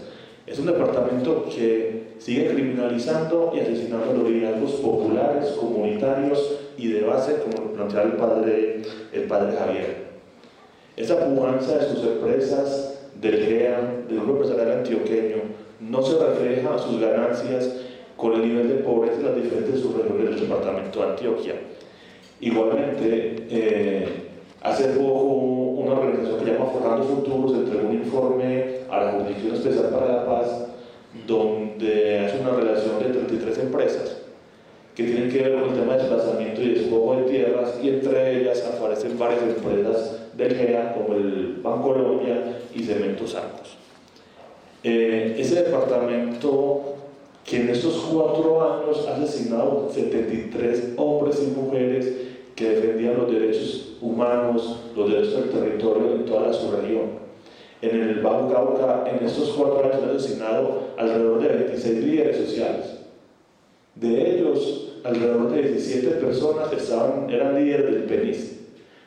Es 0.45 0.59
un 0.59 0.65
departamento 0.65 1.45
que 1.45 1.96
sigue 2.19 2.47
criminalizando 2.47 3.51
y 3.55 3.59
asesinando 3.59 4.13
los 4.13 4.29
liderazgos 4.29 4.71
populares, 4.73 5.51
comunitarios 5.51 6.59
y 6.77 6.87
de 6.91 7.01
base, 7.01 7.37
como 7.37 7.67
lo 7.67 7.73
planteaba 7.73 8.05
el 8.05 8.13
padre, 8.13 8.81
el 9.13 9.23
padre 9.23 9.57
Javier. 9.57 10.07
Esa 10.95 11.19
pujanza 11.19 11.77
de 11.77 11.89
sus 11.89 12.03
empresas, 12.03 13.09
del 13.21 13.45
GEA, 13.45 14.03
del 14.07 14.19
grupo 14.19 14.43
empresarial 14.43 14.79
antioqueño, 14.79 15.37
no 15.79 16.01
se 16.01 16.17
refleja 16.17 16.77
sus 16.77 16.99
ganancias 16.99 17.71
con 18.15 18.33
el 18.33 18.41
nivel 18.47 18.67
de 18.67 18.75
pobreza 18.75 19.19
en 19.19 19.25
las 19.25 19.35
diferentes 19.35 19.79
subregiones 19.79 20.31
del 20.31 20.39
departamento 20.41 20.99
de 20.99 21.09
Antioquia. 21.09 21.53
Igualmente, 22.39 23.45
eh, 23.49 24.07
hace 24.61 24.89
poco 24.89 25.23
una 25.23 25.93
organización 25.93 26.39
que 26.39 26.51
llama 26.51 26.71
Forjando 26.71 27.03
Futuros 27.05 27.53
entregó 27.53 27.89
un 27.89 27.95
informe 27.95 28.65
a 28.89 29.03
la 29.03 29.11
Jurisdicción 29.11 29.55
Especial 29.55 29.89
para 29.89 30.07
la 30.07 30.25
Paz 30.25 30.66
donde 31.27 32.19
hace 32.19 32.39
una 32.39 32.51
relación 32.51 32.99
de 32.99 33.09
33 33.09 33.57
empresas 33.59 34.17
que 34.95 35.03
tienen 35.03 35.29
que 35.29 35.43
ver 35.43 35.53
con 35.59 35.69
el 35.69 35.75
tema 35.75 35.93
de 35.93 35.99
desplazamiento 35.99 36.61
y 36.61 36.69
despojo 36.69 37.17
de 37.17 37.23
tierras 37.23 37.75
y 37.83 37.89
entre 37.89 38.41
ellas 38.41 38.65
aparecen 38.65 39.19
varias 39.19 39.43
empresas 39.43 40.17
del 40.35 40.55
GEA 40.55 40.93
como 40.93 41.13
el 41.13 41.59
Banco 41.61 41.93
Colombia 41.93 42.57
y 42.73 42.83
Cementos 42.83 43.35
Arcos. 43.35 43.77
Eh, 44.83 45.35
ese 45.37 45.63
departamento 45.63 46.95
que 47.45 47.61
en 47.61 47.69
estos 47.69 47.95
cuatro 48.11 48.61
años 48.61 49.07
ha 49.07 49.15
asesinado 49.15 49.89
73 49.93 50.93
hombres 50.97 51.43
y 51.43 51.59
mujeres 51.59 52.13
que 52.55 52.69
defendían 52.69 53.17
los 53.17 53.31
derechos 53.31 53.97
humanos, 54.01 54.79
los 54.95 55.11
derechos 55.11 55.33
del 55.35 55.49
territorio 55.51 56.15
en 56.15 56.25
toda 56.25 56.47
la 56.47 56.53
subregión. 56.53 57.26
En 57.81 58.01
el 58.01 58.21
Bajo 58.21 58.51
Cauca, 58.51 59.03
en 59.09 59.25
estos 59.25 59.49
cuatro 59.49 59.83
años 59.83 60.03
ha 60.03 60.15
asesinado 60.15 60.87
alrededor 60.97 61.41
de 61.41 61.47
26 61.47 62.03
líderes 62.03 62.37
sociales. 62.37 62.85
De 63.95 64.35
ellos, 64.35 64.93
alrededor 65.03 65.51
de 65.51 65.61
17 65.61 66.07
personas 66.17 66.69
eran 67.29 67.55
líderes 67.55 67.85
del 67.85 68.03
PENIS. 68.03 68.59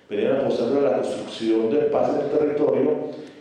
Venían 0.08 0.36
apostando 0.36 0.80
a 0.80 0.90
la 0.90 0.96
construcción 0.98 1.70
de 1.70 1.78
paz 1.82 2.10
en 2.14 2.20
el 2.20 2.30
territorio 2.30 2.90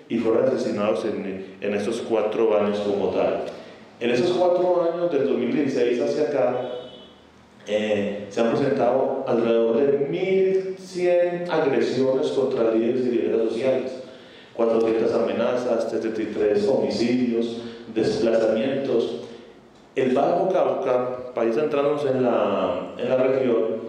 y 0.07 0.17
fueron 0.17 0.45
asesinados 0.45 1.05
en, 1.05 1.55
en 1.61 1.73
estos 1.73 2.01
cuatro 2.07 2.57
años 2.57 2.79
como 2.79 3.09
tal. 3.09 3.45
En 3.99 4.11
esos 4.11 4.31
cuatro 4.31 4.89
años, 4.91 5.11
del 5.11 5.27
2016 5.27 6.01
hacia 6.01 6.23
acá, 6.23 6.71
eh, 7.67 8.27
se 8.29 8.41
han 8.41 8.51
presentado 8.51 9.25
alrededor 9.27 9.77
de 9.77 10.09
1.100 10.09 11.49
agresiones 11.49 12.27
contra 12.29 12.71
líderes 12.71 13.05
y 13.05 13.11
líderes 13.11 13.49
sociales, 13.49 14.03
400 14.59 15.13
amenazas, 15.13 15.89
73 15.89 16.67
homicidios, 16.67 17.61
desplazamientos. 17.95 19.21
El 19.95 20.13
Bajo 20.13 20.49
Cauca, 20.49 21.33
país 21.33 21.55
centrándonos 21.55 22.05
en 22.05 22.23
la, 22.23 22.93
en 22.97 23.09
la 23.09 23.15
región, 23.15 23.79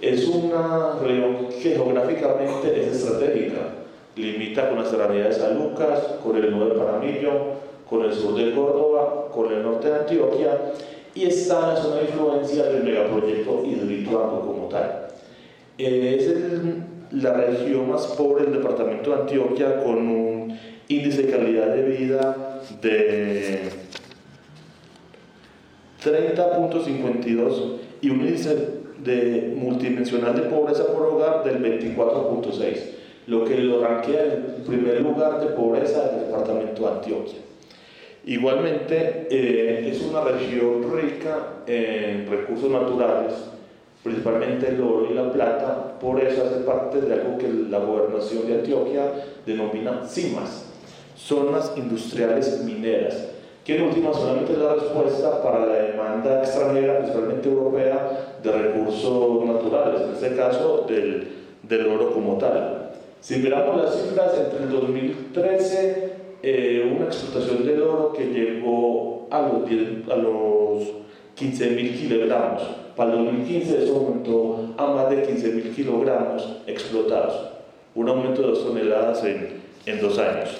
es 0.00 0.28
una 0.28 0.92
región 1.02 1.48
que 1.60 1.70
geográficamente 1.72 2.80
es 2.80 3.02
estratégica. 3.02 3.62
Limita 4.14 4.68
con 4.68 4.78
la 4.78 4.88
serranía 4.88 5.24
de 5.24 5.32
San 5.32 5.58
Lucas, 5.58 5.98
con 6.22 6.36
el 6.36 6.52
nuevo 6.52 6.74
Paramillo, 6.74 7.32
con 7.90 8.04
el 8.04 8.12
sur 8.14 8.34
de 8.36 8.54
Córdoba, 8.54 9.26
con 9.34 9.52
el 9.52 9.62
norte 9.62 9.88
de 9.88 9.94
Antioquia 9.96 10.72
y 11.14 11.24
está 11.24 11.60
en 11.60 11.68
la 11.74 11.76
zona 11.76 11.96
de 11.96 12.02
influencia 12.02 12.64
del 12.64 12.84
megaproyecto 12.84 13.64
Hidroituango 13.64 14.40
como 14.46 14.68
tal. 14.68 15.08
Es 15.78 16.28
la 17.12 17.32
región 17.32 17.88
más 17.90 18.06
pobre 18.08 18.44
del 18.44 18.54
departamento 18.54 19.10
de 19.10 19.22
Antioquia 19.22 19.82
con 19.82 19.96
un 19.96 20.58
índice 20.88 21.22
de 21.22 21.30
calidad 21.30 21.74
de 21.74 21.82
vida 21.82 22.60
de 22.80 23.60
30.52 26.04 27.76
y 28.00 28.10
un 28.10 28.20
índice 28.20 28.76
de 29.02 29.54
multidimensional 29.56 30.34
de 30.34 30.42
pobreza 30.42 30.86
por 30.86 31.02
hogar 31.06 31.44
del 31.44 31.62
24.6, 31.62 32.78
lo 33.26 33.44
que 33.44 33.58
lo 33.58 33.80
ranquea 33.80 34.24
en 34.24 34.64
primer 34.64 35.00
lugar 35.00 35.40
de 35.40 35.46
pobreza 35.48 36.08
del 36.08 36.26
departamento 36.26 36.82
de 36.82 36.88
Antioquia. 36.88 37.38
Igualmente, 38.24 39.28
eh, 39.30 39.88
es 39.88 40.02
una 40.02 40.20
región 40.22 40.92
rica 40.92 41.62
en 41.66 42.28
recursos 42.28 42.70
naturales, 42.70 43.34
principalmente 44.06 44.68
el 44.68 44.80
oro 44.80 45.08
y 45.10 45.14
la 45.14 45.30
plata, 45.32 45.98
por 46.00 46.20
eso 46.22 46.44
hace 46.44 46.60
parte 46.60 47.00
de 47.00 47.12
algo 47.12 47.36
que 47.36 47.48
la 47.68 47.78
gobernación 47.78 48.46
de 48.46 48.54
Antioquia 48.54 49.02
denomina 49.44 50.06
CIMAS, 50.06 50.66
zonas 51.16 51.72
industriales 51.76 52.62
mineras, 52.64 53.28
que 53.64 53.76
en 53.76 53.82
última 53.82 54.12
solamente 54.12 54.52
es 54.52 54.58
la 54.58 54.74
respuesta 54.74 55.42
para 55.42 55.66
la 55.66 55.74
demanda 55.74 56.40
extranjera, 56.40 57.00
principalmente 57.00 57.48
europea, 57.48 58.36
de 58.42 58.52
recursos 58.52 59.44
naturales, 59.44 60.02
en 60.02 60.14
este 60.14 60.36
caso 60.36 60.86
del, 60.88 61.28
del 61.64 61.86
oro 61.88 62.12
como 62.12 62.38
tal. 62.38 62.92
Si 63.20 63.36
miramos 63.36 63.82
las 63.82 64.00
cifras, 64.00 64.32
entre 64.38 64.64
el 64.64 64.70
2013 64.70 66.12
eh, 66.42 66.94
una 66.96 67.06
explotación 67.06 67.66
del 67.66 67.82
oro 67.82 68.12
que 68.12 68.26
llegó 68.26 69.26
a 69.32 69.40
los, 69.40 69.68
a 70.12 70.16
los 70.16 70.82
15.000 71.36 71.98
kilogramos. 71.98 72.85
Para 72.96 73.12
el 73.12 73.24
2015 73.26 73.84
eso 73.84 73.96
aumentó 73.96 74.74
a 74.78 74.86
más 74.86 75.10
de 75.10 75.28
15.000 75.28 75.74
kilogramos 75.74 76.62
explotados, 76.66 77.50
un 77.94 78.08
aumento 78.08 78.42
de 78.42 78.48
dos 78.48 78.64
toneladas 78.64 79.22
en, 79.24 79.60
en 79.84 80.00
dos 80.00 80.18
años. 80.18 80.56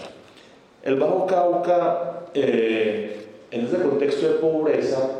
El 0.82 0.97
Bajo 0.97 1.26
Cauca, 1.26 2.26
eh, 2.34 3.26
en 3.51 3.64
ese 3.64 3.78
contexto 3.78 4.28
de 4.28 4.34
pobreza, 4.34 5.11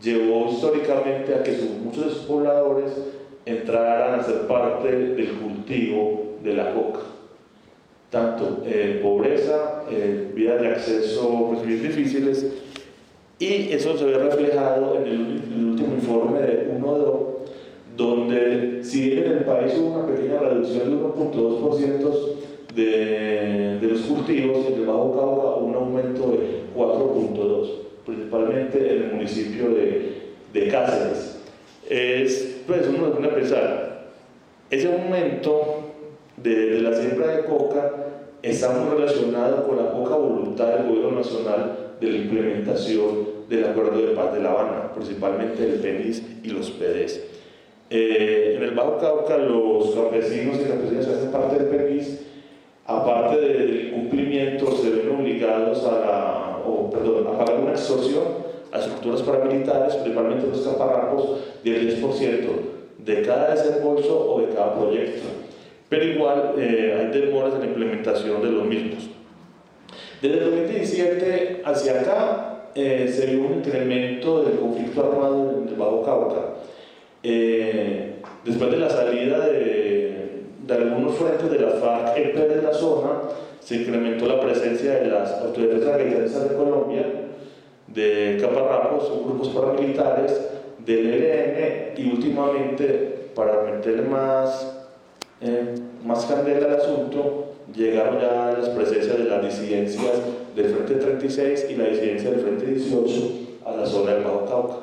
llevó 0.00 0.50
históricamente 0.50 1.34
a 1.34 1.42
que 1.42 1.58
muchos 1.82 2.04
de 2.04 2.10
sus 2.10 2.22
pobladores 2.22 2.92
entraran 3.44 4.20
a 4.20 4.22
ser 4.22 4.46
parte 4.46 4.90
del 4.90 5.32
cultivo 5.32 6.36
de 6.42 6.54
la 6.54 6.72
coca 6.72 7.00
tanto 8.10 8.62
eh, 8.66 8.98
pobreza, 9.02 9.84
eh, 9.88 10.32
vías 10.34 10.60
de 10.60 10.68
acceso 10.68 11.48
pues, 11.48 11.64
bien 11.64 11.82
difíciles, 11.82 12.44
y 13.40 13.72
eso 13.72 13.96
se 13.96 14.04
ve 14.04 14.18
reflejado 14.18 14.96
en 14.96 15.06
el, 15.06 15.70
último 15.70 15.94
informe 15.94 16.40
de 16.40 16.72
UNODO, 16.76 17.40
donde 17.96 18.84
si 18.84 19.10
bien 19.10 19.24
en 19.24 19.32
el 19.38 19.44
país 19.44 19.72
hubo 19.78 19.98
una 19.98 20.06
pequeña 20.06 20.38
reducción 20.40 20.90
de 20.90 20.96
1.2% 20.96 22.10
de, 22.74 23.78
de 23.80 23.86
los 23.88 24.00
cultivos, 24.02 24.66
en 24.66 24.74
el 24.74 24.86
Bajo 24.86 25.16
Cauca 25.16 25.64
un 25.64 25.74
aumento 25.74 26.32
de 26.32 26.64
4.2%, 26.76 27.68
principalmente 28.04 28.96
en 28.96 29.02
el 29.04 29.12
municipio 29.14 29.70
de, 29.70 30.20
de 30.52 30.68
Cáceres. 30.68 31.38
Es, 31.88 32.60
pues 32.66 32.86
uno 32.88 33.06
se 33.06 33.12
pone 33.12 33.28
a 33.28 33.34
pensar, 33.34 34.10
ese 34.70 34.92
aumento 34.92 35.80
de, 36.36 36.80
la 36.82 36.94
siembra 36.94 37.36
de 37.36 37.44
coca 37.44 37.92
está 38.42 38.70
muy 38.72 38.98
relacionado 38.98 39.66
con 39.66 39.78
la 39.78 39.92
poca 39.92 40.14
voluntad 40.14 40.74
del 40.74 40.88
gobierno 40.88 41.18
nacional 41.18 41.89
de 42.00 42.08
la 42.08 42.16
implementación 42.18 43.40
del 43.48 43.64
Acuerdo 43.64 44.00
de 44.00 44.14
Paz 44.14 44.32
de 44.34 44.40
La 44.40 44.50
Habana, 44.50 44.92
principalmente 44.94 45.64
el 45.64 45.80
PENIS 45.80 46.22
y 46.42 46.48
los 46.48 46.70
PDs. 46.70 47.20
Eh, 47.90 48.54
en 48.56 48.62
el 48.62 48.70
Bajo 48.72 48.98
Cauca 48.98 49.36
los 49.36 49.94
campesinos 49.94 50.56
y 50.60 50.68
campesinas 50.68 51.06
que 51.06 51.12
hacen 51.12 51.32
parte 51.32 51.56
del 51.56 51.66
PENIS, 51.66 52.20
aparte 52.86 53.40
del 53.40 53.90
cumplimiento, 53.92 54.70
se 54.76 54.90
ven 54.90 55.10
obligados 55.10 55.84
a, 55.84 56.00
la, 56.00 56.58
o, 56.64 56.90
perdón, 56.90 57.26
a 57.26 57.38
pagar 57.38 57.60
una 57.60 57.72
extorsión 57.72 58.24
a 58.72 58.78
estructuras 58.78 59.22
paramilitares, 59.22 59.94
principalmente 59.96 60.46
los 60.46 60.60
caparrapos, 60.60 61.38
del 61.64 62.00
10% 62.00 62.48
de 62.98 63.22
cada 63.22 63.54
desembolso 63.54 64.32
o 64.32 64.40
de 64.40 64.54
cada 64.54 64.78
proyecto 64.78 65.28
pero 65.90 66.04
igual 66.04 66.54
eh, 66.56 66.96
hay 66.96 67.20
demoras 67.20 67.52
en 67.54 67.60
la 67.60 67.66
implementación 67.66 68.40
de 68.40 68.50
los 68.52 68.64
mismos. 68.64 69.09
Desde 70.20 70.38
el 70.38 70.50
2017 70.50 71.62
hacia 71.64 72.00
acá 72.00 72.64
eh, 72.74 73.10
se 73.14 73.26
vio 73.26 73.46
un 73.46 73.54
incremento 73.54 74.42
del 74.42 74.58
conflicto 74.58 75.00
armado 75.00 75.62
en 75.62 75.68
el 75.68 75.74
Bajo 75.74 76.02
Cauca. 76.02 76.40
Eh, 77.22 78.16
después 78.44 78.70
de 78.70 78.76
la 78.76 78.90
salida 78.90 79.40
de, 79.46 80.44
algunos 80.68 81.16
frentes 81.16 81.50
de 81.50 81.58
la 81.58 81.70
FARC-EP 81.70 82.36
de 82.36 82.62
la 82.62 82.72
zona, 82.72 83.22
se 83.60 83.76
incrementó 83.76 84.26
la 84.26 84.40
presencia 84.40 84.94
de 85.00 85.08
las 85.08 85.32
autoridades 85.40 85.86
agrarias 85.86 86.48
de 86.48 86.56
Colombia, 86.56 87.06
de 87.88 88.38
caparrapos, 88.40 89.10
grupos 89.24 89.48
paramilitares, 89.48 90.48
del 90.78 91.12
ELN 91.12 91.94
y 91.96 92.10
últimamente, 92.10 93.30
para 93.34 93.62
meterle 93.62 94.02
más 94.02 94.80
eh, 95.40 95.74
más 96.04 96.26
candela 96.26 96.66
al 96.66 96.74
asunto, 96.74 97.49
llegaron 97.74 98.20
ya 98.20 98.54
las 98.58 98.68
presencias 98.70 99.18
de 99.18 99.24
las 99.24 99.42
disidencias 99.44 100.12
del 100.54 100.66
Frente 100.66 100.94
36 100.94 101.66
y 101.70 101.74
la 101.76 101.84
disidencia 101.84 102.30
del 102.30 102.40
Frente 102.40 102.66
18 102.66 103.10
a 103.64 103.76
la 103.76 103.86
zona 103.86 104.14
del 104.14 104.24
Bajo 104.24 104.46
Cauca, 104.46 104.74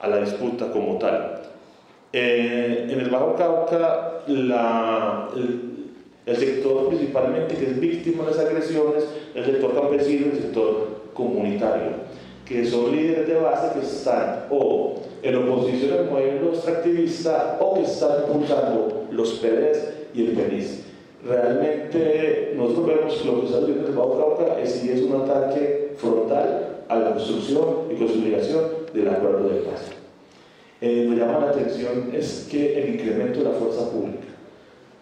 a 0.00 0.08
la 0.08 0.20
disputa 0.20 0.70
como 0.72 0.98
tal. 0.98 1.42
Eh, 2.12 2.88
en 2.90 3.00
el 3.00 3.10
Bajo 3.10 3.36
Cauca, 3.36 4.22
la, 4.26 5.28
el, 5.36 6.36
sector 6.36 6.88
principalmente 6.88 7.56
que 7.56 7.66
es 7.66 7.80
víctima 7.80 8.24
de 8.24 8.30
las 8.30 8.38
agresiones, 8.38 9.04
el 9.34 9.44
sector 9.44 9.74
campesino 9.74 10.26
y 10.26 10.30
el 10.30 10.42
sector 10.42 11.00
comunitario, 11.12 11.90
que 12.44 12.64
son 12.64 12.94
líderes 12.94 13.26
de 13.26 13.34
base 13.34 13.78
que 13.78 13.84
están 13.84 14.46
o 14.50 14.94
en 15.22 15.36
oposición 15.36 15.98
al 15.98 16.10
modelo 16.10 16.50
extractivista 16.50 17.58
o 17.60 17.74
que 17.74 17.82
están 17.82 18.22
impulsando 18.26 19.06
los 19.10 19.32
PDs 19.34 19.92
y 20.14 20.26
el 20.26 20.32
PENIS. 20.32 20.89
Realmente 21.26 22.54
nosotros 22.56 22.86
vemos 22.86 23.26
lo 23.26 23.40
que 23.40 23.46
está 23.46 23.60
sucediendo 23.60 23.86
en 23.86 23.92
el 23.92 23.98
Bajo 23.98 24.36
Cauca 24.36 24.60
es, 24.60 24.82
es 24.84 25.02
un 25.02 25.20
ataque 25.20 25.92
frontal 25.96 26.84
a 26.88 26.98
la 26.98 27.10
construcción 27.10 27.64
y 27.90 27.94
consolidación 27.96 28.64
del 28.94 29.08
acuerdo 29.08 29.48
de 29.50 29.60
paz. 29.60 29.90
Eh, 30.80 31.06
me 31.08 31.16
llama 31.16 31.40
la 31.40 31.50
atención 31.50 32.10
es 32.14 32.48
que 32.50 32.82
el 32.82 32.94
incremento 32.94 33.40
de 33.40 33.44
la 33.44 33.50
fuerza 33.50 33.90
pública. 33.90 34.28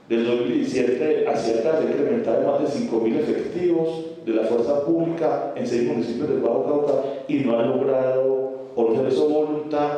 Del 0.08 0.26
2017 0.26 1.28
hacia 1.28 1.60
acá 1.60 1.78
se 1.78 1.84
incrementaron 1.84 2.46
más 2.46 2.60
de 2.60 2.80
5.000 2.80 3.20
efectivos 3.20 4.06
de 4.26 4.32
la 4.32 4.42
fuerza 4.44 4.84
pública 4.84 5.52
en 5.54 5.66
seis 5.66 5.86
municipios 5.86 6.30
del 6.30 6.40
Bajo 6.40 6.64
Cauca 6.64 6.92
y 7.28 7.34
no 7.40 7.58
han 7.58 7.70
logrado, 7.70 8.70
por 8.74 9.10
su 9.12 9.28
voluntad, 9.28 9.90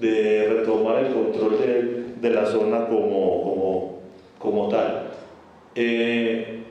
de 0.00 0.46
retomar 0.48 1.04
el 1.04 1.12
control 1.12 1.58
de, 2.20 2.30
la 2.30 2.46
zona 2.46 2.88
como 2.88 4.68
tal. 4.68 5.10
Eh, 5.82 6.62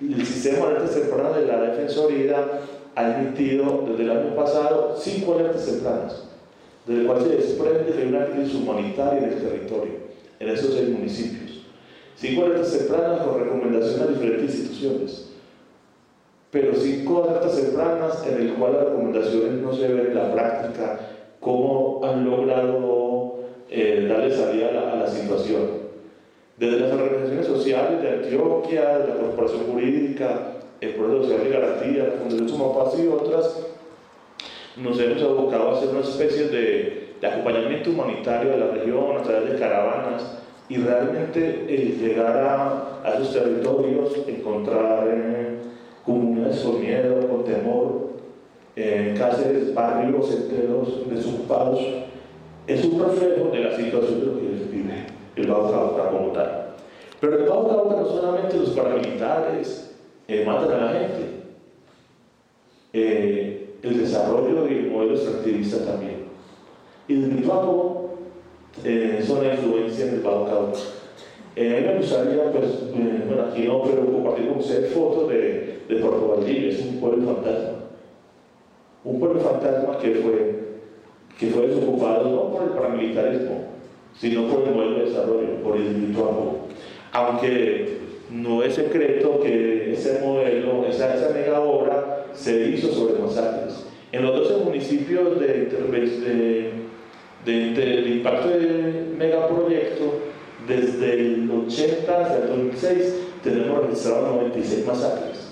el 0.00 0.24
sistema 0.24 0.56
de 0.56 0.76
alertas 0.76 0.94
tempranas 0.94 1.36
de 1.36 1.46
la 1.46 1.60
Defensoría 1.60 2.46
ha 2.94 3.20
emitido 3.20 3.84
desde 3.86 4.04
el 4.04 4.10
año 4.10 4.34
pasado 4.34 4.96
cinco 4.98 5.34
alertas 5.34 5.66
tempranas, 5.66 6.24
desde 6.86 7.02
el 7.02 7.06
cual 7.06 7.22
se 7.24 7.36
desprende 7.36 7.92
que 7.92 7.98
hay 7.98 8.08
una 8.08 8.24
crisis 8.24 8.54
humanitaria 8.54 9.18
en 9.18 9.32
el 9.34 9.42
territorio, 9.42 9.92
en 10.40 10.48
esos 10.48 10.72
seis 10.72 10.88
municipios. 10.88 11.66
Cinco 12.16 12.46
alertas 12.46 12.72
tempranas 12.72 13.20
con 13.20 13.38
recomendaciones 13.38 14.00
a 14.00 14.12
diferentes 14.12 14.54
instituciones, 14.54 15.30
pero 16.50 16.74
cinco 16.74 17.24
alertas 17.24 17.54
tempranas 17.54 18.26
en 18.26 18.40
el 18.40 18.54
cual 18.54 18.72
las 18.72 18.84
recomendaciones 18.84 19.52
no 19.60 19.74
se 19.74 19.88
ven 19.88 20.06
en 20.06 20.14
la 20.14 20.32
práctica, 20.32 21.00
cómo 21.38 22.00
han 22.02 22.24
logrado 22.24 23.40
eh, 23.68 24.06
darle 24.08 24.34
salida 24.34 24.68
a 24.68 24.96
la, 24.96 25.06
situación. 25.06 25.87
Desde 26.58 26.80
las 26.80 26.92
organizaciones 26.92 27.46
sociales 27.46 28.02
de 28.02 28.08
Antioquia, 28.08 28.98
de 28.98 29.08
la 29.08 29.14
Corporación 29.14 29.60
Jurídica, 29.70 30.54
el 30.80 30.94
Pueblo 30.94 31.22
Social 31.22 31.44
de 31.44 31.50
Garantía, 31.50 32.04
la 32.04 32.18
Fundación 32.18 32.48
Sumapaz 32.48 32.98
y 32.98 33.06
otras, 33.06 33.60
nos 34.76 34.98
hemos 34.98 35.22
abocado 35.22 35.70
a 35.70 35.76
hacer 35.76 35.90
una 35.90 36.00
especie 36.00 36.48
de, 36.48 37.14
acompañamiento 37.22 37.90
humanitario 37.90 38.50
de 38.50 38.58
la 38.58 38.66
región 38.72 39.16
a 39.16 39.22
través 39.22 39.52
de 39.52 39.58
caravanas 39.58 40.38
y 40.68 40.78
realmente 40.78 41.64
llegar 42.00 42.38
a, 42.38 43.00
a, 43.04 43.14
esos 43.14 43.34
territorios, 43.34 44.16
encontrar 44.26 45.06
eh, 45.08 45.58
comunidades 46.04 46.58
con 46.60 46.80
miedo, 46.80 47.28
con 47.28 47.44
temor, 47.44 48.08
en 48.74 49.16
Cáceres, 49.16 49.72
barrios 49.74 50.32
enteros 50.32 51.08
desocupados, 51.08 51.80
es 52.66 52.84
un 52.84 53.00
reflejo 53.00 53.50
de 53.50 53.60
la 53.60 53.76
situación 53.76 54.20
de 54.20 54.26
lo 54.26 54.34
que 54.34 54.40
vive 54.42 55.17
el 55.40 55.46
Cauca 55.46 56.10
como 56.10 56.32
tal. 56.32 56.74
Pero 57.20 57.38
el 57.38 57.46
Cauca 57.46 57.96
no 57.96 58.06
solamente 58.06 58.56
los 58.56 58.70
paramilitares 58.70 59.96
eh, 60.28 60.44
matan 60.46 60.72
a 60.72 60.92
la 60.92 60.98
gente, 60.98 61.30
eh, 62.92 63.74
el 63.82 63.98
desarrollo 63.98 64.68
y 64.68 64.74
el 64.74 64.90
modelo 64.90 65.14
extractivista 65.14 65.84
también. 65.84 66.24
Y 67.06 67.14
el 67.14 67.36
Lituano 67.36 68.10
eh, 68.84 69.22
son 69.26 69.46
la 69.46 69.54
influencia 69.54 70.06
en 70.06 70.14
el 70.14 70.20
Bajo 70.20 70.46
Cauca. 70.46 70.78
Eh, 71.56 71.84
me 71.86 71.98
gustaría, 71.98 72.52
pues, 72.52 72.92
bueno, 72.92 73.42
aquí 73.50 73.62
no, 73.66 73.82
pero 73.82 74.06
compartir 74.06 74.48
con 74.48 74.58
ustedes 74.58 74.92
fotos 74.92 75.28
de, 75.28 75.82
de 75.88 75.96
Puerto 75.96 76.28
Valdivia, 76.28 76.68
es 76.68 76.80
un 76.80 77.00
pueblo 77.00 77.34
fantasma 77.34 77.78
un 79.04 79.20
pueblo 79.20 79.40
fantasma 79.40 79.98
que 79.98 80.14
fue, 80.16 80.58
que 81.38 81.46
fue 81.48 81.68
desocupado 81.68 82.28
no 82.28 82.52
por 82.52 82.62
el 82.64 82.70
paramilitarismo, 82.70 83.67
sino 84.14 84.46
por 84.46 84.66
el 84.66 84.94
de 84.94 85.04
desarrollo, 85.06 85.62
por 85.62 85.78
lituano. 85.78 86.68
Aunque 87.12 87.98
no 88.30 88.62
es 88.62 88.74
secreto 88.74 89.40
que 89.40 89.92
ese 89.92 90.20
modelo, 90.20 90.86
esa, 90.86 91.14
esa 91.14 91.30
mega 91.30 91.60
obra, 91.60 92.26
se 92.32 92.68
hizo 92.68 92.88
sobre 92.88 93.18
masacres. 93.20 93.84
En 94.12 94.22
los 94.22 94.48
12 94.48 94.64
municipios 94.64 95.38
de, 95.40 95.66
de, 97.44 97.70
de, 97.74 98.08
impacto 98.08 98.48
del 98.48 99.14
megaproyecto, 99.18 100.20
desde 100.66 101.12
el 101.14 101.50
80 101.50 102.20
hasta 102.20 102.38
el 102.38 102.48
2006, 102.48 103.14
tenemos 103.42 103.82
registrado 103.82 104.34
96 104.36 104.86
masacres 104.86 105.48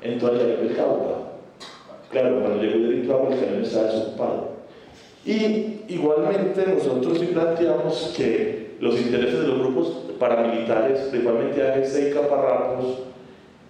en 0.00 0.18
toda 0.18 0.32
la 0.32 0.74
Cauca. 0.74 1.18
Claro, 2.10 2.40
cuando 2.40 2.62
llegó 2.62 2.76
el 2.76 2.88
delito 2.88 3.28
el 3.30 3.40
canal 3.40 3.62
estaba 3.62 3.86
desocupado. 3.86 4.50
Y 5.24 5.77
igualmente 5.88 6.64
nosotros 6.66 7.18
sí 7.18 7.26
planteamos 7.26 8.14
que 8.16 8.76
los 8.80 8.98
intereses 9.00 9.40
de 9.40 9.48
los 9.48 9.58
grupos 9.58 9.86
paramilitares, 10.18 11.00
principalmente 11.00 11.62
AGC 11.62 12.10
y 12.10 12.14
Caparrapos, 12.14 12.98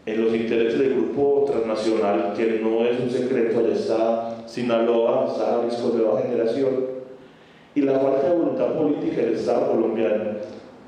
en 0.04 0.24
los 0.24 0.34
intereses 0.34 0.78
del 0.78 0.94
grupo 0.94 1.44
transnacional, 1.46 2.32
que 2.36 2.60
no 2.62 2.84
es 2.84 2.98
un 2.98 3.10
secreto, 3.10 3.60
allá 3.60 3.74
está 3.74 4.48
Sinaloa, 4.48 5.26
está 5.28 5.58
Jalisco 5.58 5.90
de 5.90 5.98
Nueva 5.98 6.22
Generación, 6.22 6.86
y 7.74 7.82
la 7.82 7.98
falta 7.98 8.28
de 8.28 8.36
voluntad 8.36 8.72
política 8.74 9.22
del 9.22 9.34
Estado 9.34 9.70
colombiano 9.70 10.24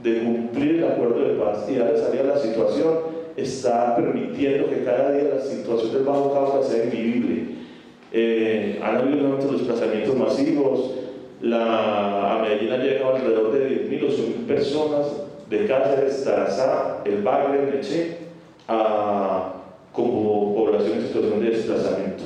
de 0.02 0.20
cumplir 0.20 0.76
el 0.76 0.84
acuerdo 0.84 1.20
de 1.20 1.34
paz 1.34 1.66
y 1.68 1.76
darle 1.76 1.98
salida 1.98 2.22
a 2.22 2.36
la 2.36 2.38
situación, 2.38 2.94
está 3.36 3.96
permitiendo 3.96 4.68
que 4.68 4.84
cada 4.84 5.12
día 5.12 5.34
la 5.34 5.40
situación 5.40 5.92
del 5.92 6.04
Bajo 6.04 6.32
Cauca 6.32 6.66
sea 6.66 6.84
invivible. 6.84 7.56
Eh, 8.12 8.80
han 8.82 8.96
habido 8.96 9.28
los 9.28 9.52
desplazamientos 9.52 10.16
masivos, 10.16 10.94
a 11.42 12.38
Medellín 12.42 12.72
han 12.72 12.82
llegado 12.82 13.16
alrededor 13.16 13.52
de 13.52 13.88
10.000 13.88 14.04
o 14.04 14.08
100.000 14.08 14.46
personas 14.46 15.06
de 15.48 15.66
Cáceres, 15.66 16.24
Tarazá, 16.24 16.98
El 17.04 17.22
Bagre, 17.22 17.62
Meche, 17.62 18.18
a, 18.68 19.52
como 19.92 20.54
población 20.54 20.98
en 20.98 21.06
situación 21.06 21.40
de 21.40 21.50
desplazamiento. 21.50 22.24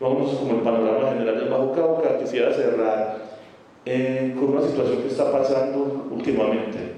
Vamos 0.00 0.34
como 0.34 0.56
el 0.56 0.60
panorama 0.60 1.08
general 1.10 1.40
del 1.40 1.48
Bajo 1.48 1.72
Cauca, 1.72 2.18
quisiera 2.18 2.52
cerrar 2.52 3.18
eh, 3.86 4.34
con 4.38 4.50
una 4.50 4.60
situación 4.60 5.02
que 5.02 5.08
está 5.08 5.32
pasando 5.32 6.08
últimamente. 6.10 6.96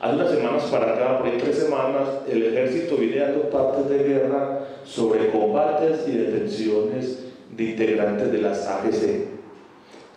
Hace 0.00 0.14
unas 0.14 0.30
semanas 0.30 0.62
para 0.64 0.94
acá, 0.94 1.18
por 1.18 1.26
ahí 1.26 1.38
tres 1.38 1.58
semanas, 1.58 2.08
el 2.28 2.42
ejército 2.42 2.96
viene 2.96 3.18
dando 3.18 3.50
partes 3.50 3.88
de 3.88 4.04
guerra 4.04 4.60
sobre 4.84 5.30
combates 5.30 6.06
y 6.06 6.12
detenciones 6.12 7.24
de 7.56 7.64
integrantes 7.64 8.30
de 8.30 8.38
las 8.38 8.66
AGC. 8.66 9.33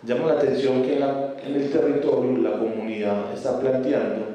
Llama 0.04 0.26
la 0.26 0.32
atención 0.34 0.82
que 0.82 0.96
en, 0.96 1.54
el 1.54 1.70
territorio 1.70 2.38
la 2.38 2.52
comunidad 2.52 3.32
está 3.34 3.58
planteando 3.58 4.26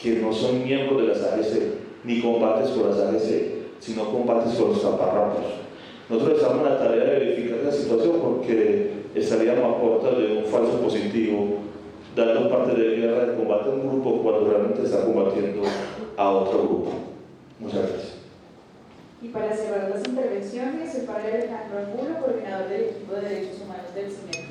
que 0.00 0.16
no 0.16 0.32
son 0.32 0.64
miembros 0.64 1.02
de 1.02 1.08
las 1.08 1.22
AGC, 1.22 1.62
ni 2.04 2.20
combates 2.20 2.70
con 2.70 2.90
las 2.90 2.98
AGC, 2.98 3.78
sino 3.78 4.10
combates 4.10 4.54
con 4.54 4.70
los 4.70 4.82
zaparrapos. 4.82 5.44
Nosotros 6.08 6.38
estamos 6.38 6.66
en 6.66 6.72
la 6.72 6.78
tarea 6.78 7.04
de 7.04 7.18
verificar 7.18 7.58
la 7.64 7.72
situación 7.72 8.16
porque 8.20 8.92
estaríamos 9.14 9.64
a 9.64 9.80
puerta 9.80 10.10
de 10.18 10.38
un 10.38 10.44
falso 10.46 10.80
positivo 10.80 11.58
dando 12.16 12.48
parte 12.48 12.74
de 12.74 12.96
guerra 12.96 13.26
de 13.26 13.36
combate 13.36 13.70
a 13.70 13.72
un 13.72 13.88
grupo 13.88 14.22
cuando 14.22 14.50
realmente 14.50 14.82
está 14.82 15.04
combatiendo 15.04 15.62
a 16.16 16.30
otro 16.30 16.58
grupo. 16.62 16.90
Muchas 17.60 17.82
gracias. 17.82 18.07
Y 19.20 19.28
para 19.28 19.56
cerrar 19.56 19.90
las 19.90 20.06
intervenciones, 20.06 20.94
el 20.94 21.02
padre 21.02 21.42
Alejandro 21.42 21.78
Angulo, 21.80 22.20
coordinador 22.20 22.68
del 22.68 22.82
equipo 22.82 23.14
de 23.14 23.20
derechos 23.22 23.62
humanos 23.62 23.92
del 23.92 24.12
CINEP 24.12 24.48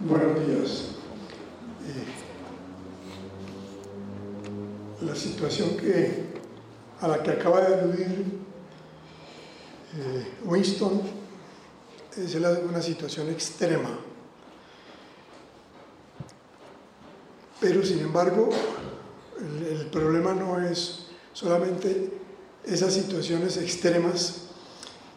Buenos 0.00 0.46
días. 0.46 0.84
Eh, 1.86 2.04
la 5.06 5.14
situación 5.14 5.76
que, 5.78 6.24
a 7.00 7.08
la 7.08 7.22
que 7.22 7.30
acaba 7.30 7.62
de 7.62 7.74
aludir 7.74 8.26
eh, 9.96 10.26
Winston 10.44 11.00
es 12.18 12.34
una 12.34 12.82
situación 12.82 13.30
extrema. 13.30 13.98
Pero 17.60 17.82
sin 17.82 18.00
embargo, 18.00 18.50
el, 19.40 19.86
problema 19.86 20.34
no 20.34 20.60
es 20.60 21.06
solamente 21.32 22.10
esas 22.64 22.94
situaciones 22.94 23.56
extremas, 23.56 24.42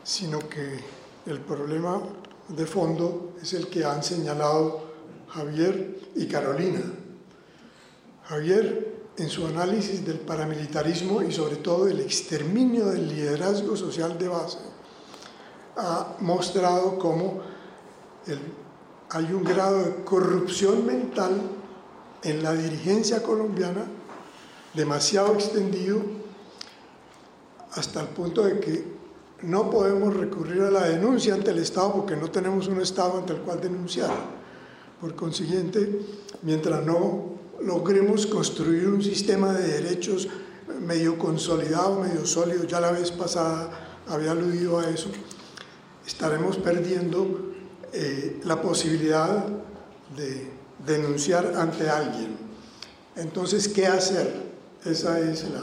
sino 0.04 0.40
que 0.48 0.80
el 1.26 1.40
problema 1.40 2.02
de 2.48 2.66
fondo 2.66 3.34
es 3.42 3.54
el 3.54 3.68
que 3.68 3.84
han 3.84 4.04
señalado 4.04 4.92
Javier 5.30 6.00
y 6.16 6.28
Carolina. 6.28 6.82
Javier, 8.26 9.02
en 9.18 9.30
su 9.30 9.46
análisis 9.46 10.06
del 10.06 10.20
paramilitarismo 10.20 11.22
y 11.22 11.32
sobre 11.32 11.58
todo 11.58 11.88
el 11.88 12.00
exterminio 12.00 12.86
del 12.86 13.08
liderazgo 13.08 13.76
social 13.76 14.18
de 14.18 14.28
base, 14.28 14.58
ha 15.78 16.16
mostrado 16.20 16.98
cómo 16.98 17.42
hay 19.10 19.34
un 19.34 19.44
grado 19.44 19.80
de 19.80 20.04
corrupción 20.04 20.86
mental 20.86 21.42
en 22.24 22.44
la 22.44 22.54
dirigencia 22.54 23.22
colombiana 23.22 23.86
demasiado 24.74 25.34
extendido 25.34 26.02
hasta 27.74 28.02
el 28.02 28.08
punto 28.08 28.44
de 28.44 28.60
que 28.60 28.86
no 29.44 29.70
podemos 29.70 30.16
recurrir 30.16 30.62
a 30.62 30.72
la 30.72 30.84
denuncia 30.84 31.34
ante 31.34 31.52
el 31.52 31.60
Estado 31.60 31.94
porque 31.94 32.16
no 32.16 32.30
tenemos 32.30 32.68
un 32.68 32.82
Estado 32.82 33.18
ante 33.18 33.34
el 33.34 33.40
cual 33.40 33.60
denunciar. 33.60 34.12
Por 35.00 35.16
consiguiente, 35.16 36.02
mientras 36.44 36.86
no 36.86 37.32
logremos 37.62 38.28
construir 38.28 38.88
un 38.88 39.02
sistema 39.02 39.54
de 39.54 39.82
derechos 39.82 40.28
medio 40.82 41.18
consolidado, 41.18 42.00
medio 42.00 42.26
sólido, 42.26 42.66
ya 42.66 42.80
la 42.80 42.92
vez 42.92 43.12
pasada 43.12 43.70
había 44.08 44.32
aludido 44.32 44.80
a 44.80 44.90
eso, 44.90 45.10
estaremos 46.06 46.58
perdiendo 46.58 47.52
eh, 47.94 48.40
la 48.44 48.62
posibilidad 48.62 49.46
de 50.16 50.50
denunciar 50.86 51.54
ante 51.56 51.90
alguien. 51.90 52.38
Entonces, 53.16 53.68
¿qué 53.68 53.88
hacer? 53.88 54.52
Esa 54.86 55.20
es 55.20 55.44
la... 55.50 55.62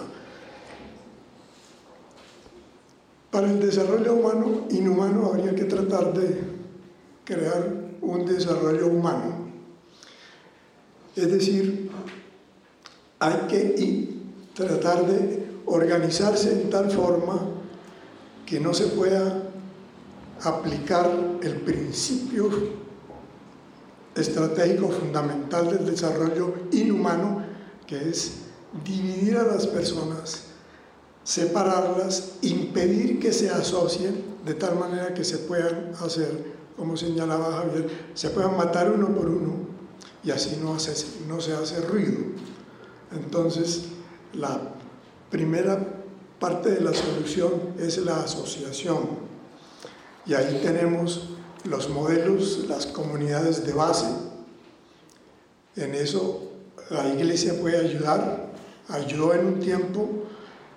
Para 3.31 3.51
el 3.51 3.61
desarrollo 3.61 4.15
humano, 4.15 4.67
inhumano, 4.71 5.27
habría 5.27 5.55
que 5.55 5.65
tratar 5.65 6.15
de 6.15 6.41
crear 7.25 7.75
un 8.01 8.25
desarrollo 8.25 8.87
humano. 8.87 9.49
Es 11.15 11.31
decir, 11.31 11.91
hay 13.19 13.47
que 13.49 14.15
tratar 14.55 15.05
de 15.07 15.47
organizarse 15.67 16.53
en 16.53 16.71
tal 16.71 16.91
forma 16.91 17.41
que 18.47 18.61
no 18.61 18.73
se 18.73 18.87
pueda 18.87 19.43
aplicar 20.43 21.11
el 21.43 21.57
principio 21.63 22.49
estratégico 24.15 24.89
fundamental 24.89 25.69
del 25.71 25.85
desarrollo 25.85 26.55
inhumano, 26.71 27.45
que 27.87 28.09
es 28.09 28.48
dividir 28.85 29.37
a 29.37 29.45
las 29.45 29.67
personas, 29.67 30.45
separarlas, 31.25 32.35
impedir 32.43 33.19
que 33.21 33.33
se 33.33 33.51
asocien 33.51 34.25
de 34.45 34.55
tal 34.55 34.77
manera 34.77 35.15
que 35.15 35.25
se 35.25 35.39
puedan 35.39 35.93
hacer, 36.01 36.57
como 36.77 36.97
señalaba 36.97 37.53
Javier, 37.53 37.89
se 38.15 38.31
puedan 38.31 38.57
matar 38.57 38.91
uno 38.91 39.09
por 39.15 39.29
uno 39.29 39.69
y 40.25 40.31
así 40.31 40.61
no, 40.63 40.79
se 40.79 41.53
hace 41.53 41.81
ruido. 41.83 42.19
Entonces, 43.13 43.85
la 44.33 44.61
primera 45.31 45.79
parte 46.39 46.71
de 46.71 46.81
la 46.81 46.95
solución 46.95 47.75
es 47.79 47.99
la 47.99 48.21
asociación. 48.21 49.29
Y 50.27 50.35
ahí 50.35 50.61
tenemos 50.63 51.31
los 51.65 51.89
modelos, 51.89 52.67
las 52.69 52.87
comunidades 52.87 53.67
de 53.67 53.73
base. 53.73 54.07
En 55.77 55.95
eso 55.95 56.53
la 56.91 57.09
iglesia 57.09 57.59
puede 57.61 57.79
ayudar. 57.79 58.48
Ayudó 58.89 59.35
en 59.35 59.47
un 59.47 59.61
tiempo, 59.61 60.09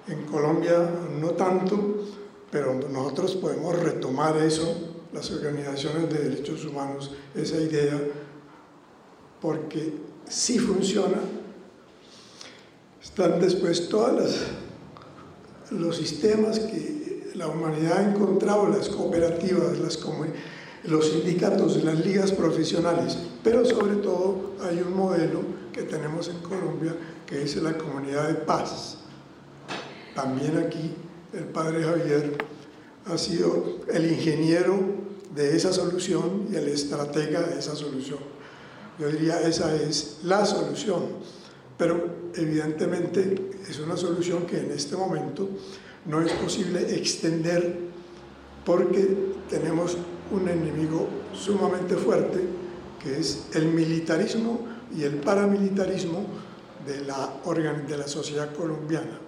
en 0.08 0.26
Colombia 0.26 0.90
no 1.20 1.30
tanto, 1.32 2.06
pero 2.52 2.74
nosotros 2.74 3.36
podemos 3.36 3.78
retomar 3.80 4.38
eso, 4.38 4.90
las 5.14 5.32
organizaciones 5.32 6.10
de 6.12 6.30
derechos 6.30 6.66
humanos, 6.66 7.12
esa 7.34 7.58
idea, 7.58 8.00
porque 9.42 9.94
sí 10.28 10.60
funciona. 10.60 11.18
Están 13.02 13.40
después 13.40 13.90
todos 13.90 14.38
los 15.72 15.96
sistemas 15.96 16.60
que 16.60 17.32
la 17.36 17.48
humanidad 17.48 17.98
ha 17.98 18.10
encontrado, 18.12 18.68
las 18.68 18.90
cooperativas, 18.90 19.80
las 19.80 19.98
los 20.84 21.12
sindicatos, 21.12 21.84
las 21.84 22.06
ligas 22.06 22.32
profesionales, 22.32 23.18
pero 23.44 23.66
sobre 23.66 23.96
todo 23.98 24.56
hay 24.64 24.80
un 24.80 24.96
modelo 24.96 25.42
que 25.72 25.84
tenemos 25.84 26.28
en 26.28 26.40
Colombia 26.40 26.96
que 27.32 27.44
es 27.44 27.56
la 27.56 27.78
comunidad 27.78 28.28
de 28.28 28.34
paz. 28.34 28.98
También 30.14 30.58
aquí 30.58 30.92
el 31.32 31.46
padre 31.46 31.82
Javier 31.82 32.38
ha 33.06 33.18
sido 33.18 33.80
el 33.88 34.12
ingeniero 34.12 34.78
de 35.34 35.56
esa 35.56 35.72
solución 35.72 36.48
y 36.52 36.58
el 36.58 36.68
estratega 36.68 37.42
de 37.44 37.58
esa 37.58 37.74
solución. 37.74 38.20
Yo 39.00 39.08
diría, 39.08 39.40
esa 39.48 39.74
es 39.74 40.20
la 40.24 40.46
solución, 40.46 41.04
pero 41.78 42.32
evidentemente 42.36 43.52
es 43.70 43.80
una 43.80 43.96
solución 43.96 44.46
que 44.46 44.60
en 44.60 44.72
este 44.72 44.98
momento 44.98 45.48
no 46.08 46.22
es 46.22 46.34
posible 46.34 46.82
extender 46.98 47.80
porque 48.66 49.32
tenemos 49.50 49.96
un 50.32 50.50
enemigo 50.50 51.08
sumamente 51.34 51.96
fuerte, 51.96 52.42
que 53.02 53.20
es 53.20 53.46
el 53.54 53.68
militarismo 53.68 54.68
y 54.94 55.04
el 55.04 55.16
paramilitarismo 55.16 56.51
de 56.86 57.02
la, 57.06 57.40
de 57.88 57.98
la 57.98 58.08
sociedad 58.08 58.54
colombiana. 58.54 59.20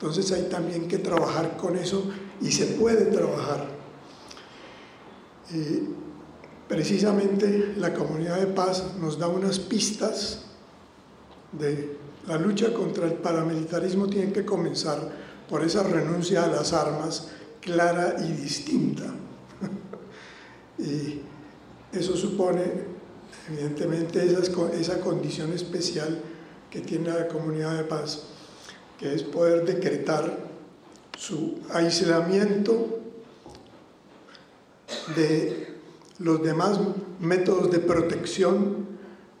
Entonces 0.00 0.32
hay 0.32 0.44
también 0.44 0.88
que 0.88 0.98
trabajar 0.98 1.56
con 1.56 1.76
eso 1.76 2.10
y 2.40 2.50
se 2.50 2.66
puede 2.66 3.06
trabajar. 3.06 3.68
precisamente 6.68 7.74
la 7.76 7.92
comunidad 7.92 8.38
de 8.38 8.46
paz 8.46 8.94
nos 9.00 9.18
da 9.18 9.26
unas 9.26 9.58
pistas 9.58 10.42
de 11.52 11.96
la 12.26 12.38
lucha 12.38 12.72
contra 12.72 13.06
el 13.06 13.14
paramilitarismo 13.14 14.06
tiene 14.06 14.32
que 14.32 14.44
comenzar 14.44 14.98
por 15.48 15.64
esa 15.64 15.82
renuncia 15.82 16.44
a 16.44 16.46
las 16.46 16.72
armas 16.72 17.28
clara 17.60 18.16
y 18.20 18.32
distinta. 18.32 19.04
Y 20.78 21.20
eso 21.92 22.16
supone, 22.16 22.62
evidentemente, 23.50 24.34
esa 24.80 24.98
condición 25.00 25.52
especial 25.52 26.22
que 26.70 26.80
tiene 26.80 27.10
la 27.10 27.28
comunidad 27.28 27.76
de 27.76 27.84
paz, 27.84 28.22
que 28.98 29.14
es 29.14 29.22
poder 29.22 29.64
decretar 29.64 30.50
su 31.18 31.58
aislamiento 31.72 33.00
de 35.16 35.74
los 36.18 36.42
demás 36.42 36.78
métodos 37.18 37.70
de 37.70 37.78
protección, 37.80 38.86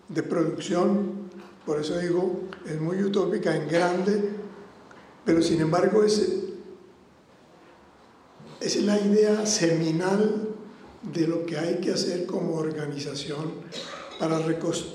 de 0.08 0.22
producción, 0.22 1.20
por 1.64 1.80
eso 1.80 1.98
digo, 1.98 2.48
es 2.66 2.80
muy 2.80 3.02
utópica 3.02 3.54
en 3.54 3.68
grande, 3.68 4.30
pero 5.24 5.42
sin 5.42 5.60
embargo 5.60 6.02
es, 6.02 6.42
es 8.60 8.82
la 8.82 8.98
idea 8.98 9.46
seminal 9.46 10.48
de 11.02 11.26
lo 11.26 11.46
que 11.46 11.58
hay 11.58 11.76
que 11.80 11.92
hacer 11.92 12.26
como 12.26 12.56
organización 12.56 13.52
para, 14.20 14.38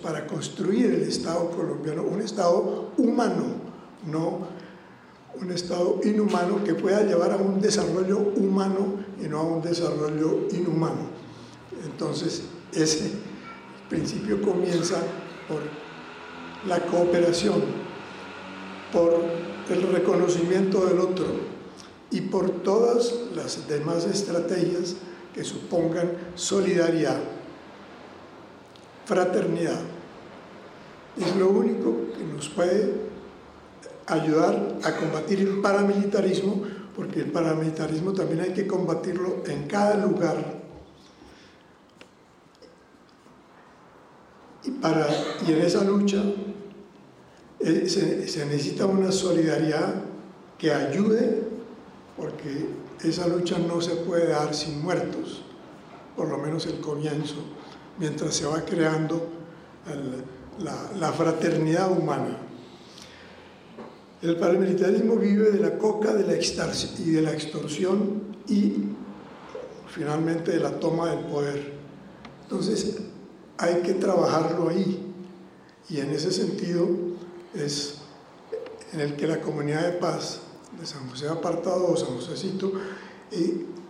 para 0.04 0.28
construir 0.28 0.86
el 0.86 1.02
Estado 1.02 1.50
colombiano, 1.50 2.04
un 2.04 2.22
Estado 2.22 2.92
humano, 2.98 3.46
no 4.06 4.56
un 5.42 5.52
Estado 5.52 6.00
inhumano 6.04 6.64
que 6.64 6.76
pueda 6.76 7.04
llevar 7.04 7.32
a 7.32 7.38
un 7.38 7.60
desarrollo 7.60 8.20
humano 8.38 9.04
y 9.22 9.28
no 9.28 9.40
a 9.40 9.44
un 9.44 9.62
desarrollo 9.62 10.48
inhumano. 10.52 11.10
Entonces, 11.84 12.44
ese 12.74 13.12
principio 13.90 14.42
comienza 14.42 14.98
por 15.48 15.62
la 16.68 16.80
cooperación, 16.86 17.62
por 18.94 19.24
el 19.70 19.82
reconocimiento 19.92 20.86
del 20.86 21.00
otro 21.00 21.26
y 22.12 22.22
por 22.22 22.50
todas 22.64 23.14
las 23.36 23.68
demás 23.68 24.06
estrategias 24.06 24.96
que 25.34 25.44
supongan 25.44 26.12
solidaridad, 26.36 27.20
fraternidad. 29.06 29.80
Es 31.18 31.36
lo 31.36 31.50
único 31.50 32.12
que 32.18 32.24
nos 32.26 32.50
puede 32.50 32.94
ayudar 34.08 34.78
a 34.84 34.96
combatir 34.98 35.40
el 35.40 35.62
paramilitarismo, 35.62 36.64
porque 36.96 37.22
el 37.22 37.32
paramilitarismo 37.32 38.14
también 38.14 38.42
hay 38.42 38.54
que 38.54 38.68
combatirlo 38.68 39.44
en 39.48 39.68
cada 39.68 40.06
lugar. 40.06 40.64
Y, 44.64 44.72
para, 44.72 45.08
y 45.48 45.52
en 45.52 45.62
esa 45.62 45.84
lucha 45.84 46.24
eh, 47.60 47.88
se, 47.88 48.28
se 48.28 48.46
necesita 48.46 48.86
una 48.86 49.12
solidaridad 49.12 49.96
que 50.58 50.74
ayude, 50.74 51.44
porque 52.18 52.70
esa 53.04 53.28
lucha 53.28 53.58
no 53.60 53.82
se 53.82 53.96
puede 53.96 54.30
dar 54.30 54.54
sin 54.54 54.82
muertos, 54.82 55.44
por 56.16 56.30
lo 56.30 56.38
menos 56.38 56.66
el 56.66 56.80
comienzo, 56.80 57.36
mientras 57.98 58.36
se 58.36 58.46
va 58.46 58.64
creando 58.66 59.30
la, 61.00 61.12
fraternidad 61.14 61.92
humana. 61.92 62.38
El 64.22 64.38
paramilitarismo 64.38 65.16
vive 65.18 65.52
de 65.52 65.60
la 65.60 65.78
coca 65.78 66.14
de 66.14 66.26
la 66.26 66.34
y 66.36 67.12
de 67.12 67.22
la 67.22 67.32
extorsión 67.32 68.24
y 68.48 68.74
finalmente 69.88 70.52
de 70.52 70.60
la 70.60 70.80
toma 70.80 71.12
del 71.12 71.26
poder. 71.26 71.74
Entonces 72.44 72.98
hay 73.58 73.82
que 73.82 73.94
trabajarlo 73.94 74.70
ahí 74.70 75.14
y 75.90 76.00
en 76.00 76.10
ese 76.12 76.32
sentido 76.32 76.88
es 77.54 78.00
en 78.94 79.02
el 79.02 79.16
que 79.16 79.28
la 79.28 79.42
comunidad 79.42 79.84
de 79.84 79.94
paz 79.94 80.42
de 80.80 80.86
San 80.86 81.08
José 81.10 81.28
Apartado 81.28 81.88
o 81.88 81.98
San 81.98 82.16
Josécito, 82.16 82.72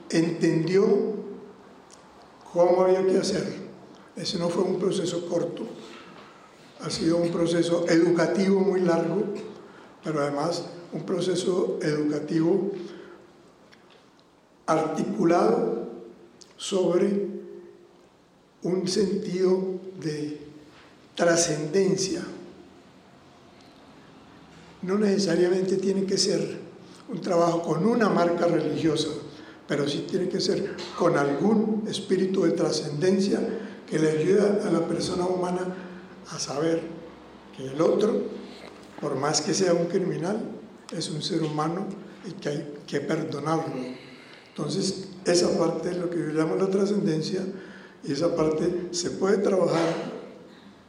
entendió 0.09 0.85
cómo 2.53 2.81
había 2.81 3.05
que 3.05 3.17
hacer. 3.17 3.64
Ese 4.15 4.39
no 4.39 4.49
fue 4.49 4.63
un 4.63 4.79
proceso 4.79 5.25
corto, 5.27 5.67
ha 6.79 6.89
sido 6.89 7.17
un 7.17 7.31
proceso 7.31 7.85
educativo 7.89 8.61
muy 8.61 8.81
largo, 8.81 9.23
pero 10.03 10.21
además 10.21 10.63
un 10.93 11.03
proceso 11.03 11.79
educativo 11.81 12.71
articulado 14.65 15.89
sobre 16.55 17.27
un 18.63 18.87
sentido 18.87 19.79
de 19.99 20.39
trascendencia. 21.13 22.23
No 24.81 24.97
necesariamente 24.97 25.75
tiene 25.77 26.05
que 26.05 26.17
ser 26.17 26.59
un 27.09 27.19
trabajo 27.19 27.61
con 27.61 27.85
una 27.85 28.07
marca 28.09 28.47
religiosa, 28.47 29.09
pero 29.67 29.87
sí 29.89 30.05
tiene 30.09 30.29
que 30.29 30.39
ser 30.39 30.75
con 30.97 31.17
algún 31.17 31.83
espíritu 31.87 32.43
de 32.43 32.51
trascendencia 32.51 33.39
que 33.87 33.99
le 33.99 34.11
ayude 34.11 34.61
a 34.63 34.71
la 34.71 34.87
persona 34.87 35.25
humana 35.25 35.75
a 36.31 36.39
saber 36.39 36.81
que 37.55 37.67
el 37.67 37.81
otro, 37.81 38.23
por 38.99 39.15
más 39.15 39.41
que 39.41 39.53
sea 39.53 39.73
un 39.73 39.85
criminal, 39.85 40.39
es 40.95 41.09
un 41.09 41.21
ser 41.21 41.43
humano 41.43 41.85
y 42.27 42.31
que 42.33 42.49
hay 42.49 42.73
que 42.87 42.99
perdonarlo. 42.99 43.75
Entonces, 44.49 45.09
esa 45.25 45.57
parte 45.57 45.91
es 45.91 45.97
lo 45.97 46.09
que 46.09 46.17
yo 46.17 46.27
llamo 46.27 46.55
la 46.55 46.67
trascendencia 46.67 47.41
y 48.03 48.11
esa 48.11 48.35
parte 48.35 48.87
se 48.91 49.11
puede 49.11 49.37
trabajar, 49.37 49.93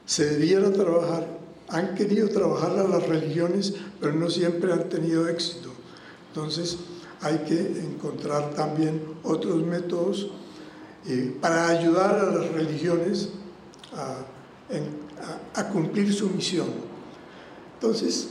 se 0.05 0.27
debiera 0.27 0.71
trabajar, 0.73 1.27
han 1.69 1.95
querido 1.95 2.29
trabajar 2.29 2.79
a 2.79 2.87
las 2.87 3.07
religiones, 3.07 3.75
pero 4.01 4.13
no 4.13 4.31
siempre 4.31 4.73
han 4.73 4.89
tenido 4.89 5.29
éxito. 5.29 5.71
Entonces, 6.29 6.79
hay 7.21 7.39
que 7.39 7.59
encontrar 7.81 8.55
también 8.55 9.03
otros 9.23 9.63
métodos 9.65 10.31
eh, 11.09 11.37
para 11.41 11.69
ayudar 11.69 12.19
a 12.19 12.25
las 12.25 12.49
religiones 12.53 13.31
a, 13.95 15.69
cumplir 15.73 16.13
su 16.13 16.29
misión. 16.31 16.67
Entonces, 17.75 18.29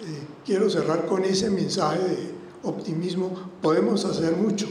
eh, 0.00 0.26
quiero 0.44 0.68
cerrar 0.70 1.06
con 1.06 1.24
ese 1.24 1.50
mensaje 1.50 1.98
de 1.98 2.30
optimismo. 2.62 3.50
Podemos 3.60 4.04
hacer 4.04 4.34
mucho, 4.36 4.66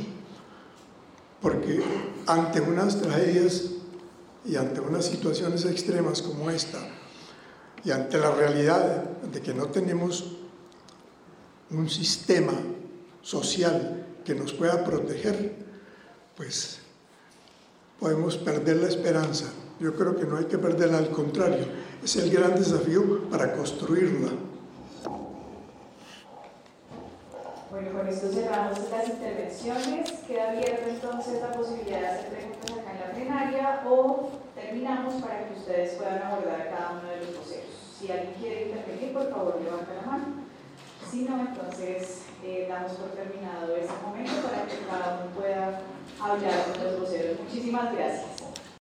porque 1.41 1.81
ante 2.25 2.59
unas 2.61 2.99
tragedias 2.99 3.71
y 4.45 4.55
ante 4.55 4.81
unas 4.81 5.05
situaciones 5.05 5.65
extremas 5.65 6.21
como 6.21 6.49
esta, 6.49 6.79
y 7.85 7.91
ante 7.91 8.17
la 8.17 8.31
realidad 8.31 9.03
de 9.31 9.41
que 9.41 9.53
no 9.53 9.67
tenemos 9.67 10.37
un 11.69 11.89
sistema 11.89 12.53
social 13.21 14.05
que 14.23 14.35
nos 14.35 14.53
pueda 14.53 14.83
proteger, 14.83 15.55
pues 16.35 16.79
podemos 17.99 18.37
perder 18.37 18.77
la 18.77 18.87
esperanza. 18.87 19.45
Yo 19.79 19.95
creo 19.95 20.15
que 20.15 20.25
no 20.25 20.37
hay 20.37 20.45
que 20.45 20.57
perderla, 20.57 20.99
al 20.99 21.09
contrario, 21.09 21.65
es 22.03 22.15
el 22.15 22.29
gran 22.31 22.55
desafío 22.55 23.29
para 23.29 23.53
construirla. 23.53 24.29
Bueno, 27.71 27.91
con 27.97 28.07
esto 28.07 28.31
cerramos 28.31 28.77
las 28.91 29.09
intervenciones. 29.09 30.11
Queda 30.27 30.51
abierta 30.51 30.89
entonces 30.89 31.41
la 31.41 31.51
posibilidad 31.51 32.01
de 32.01 32.07
hacer 32.07 32.29
preguntas 32.29 32.71
acá 32.71 32.91
en 32.91 32.99
la 32.99 33.11
plenaria 33.15 33.83
o 33.89 34.29
terminamos 34.53 35.15
para 35.15 35.47
que 35.47 35.59
ustedes 35.59 35.93
puedan 35.95 36.21
abordar 36.21 36.69
cada 36.69 36.99
uno 36.99 37.09
de 37.09 37.17
los 37.25 37.35
voceros. 37.35 37.73
Si 37.99 38.11
alguien 38.11 38.33
quiere 38.39 38.67
intervenir, 38.67 39.13
por 39.13 39.27
favor, 39.29 39.59
levanta 39.59 39.93
la 39.95 40.01
mano. 40.03 40.25
Si 41.09 41.23
no, 41.23 41.39
entonces 41.39 42.21
eh, 42.43 42.67
damos 42.69 42.91
por 42.93 43.09
terminado 43.09 43.75
este 43.75 43.93
momento 44.05 44.33
para 44.47 44.65
que 44.67 44.77
cada 44.85 45.21
uno 45.21 45.31
pueda 45.33 45.81
hablar 46.31 46.73
con 46.73 46.83
los 46.83 46.99
voceros. 46.99 47.39
Muchísimas 47.39 47.93
gracias. 47.93 48.32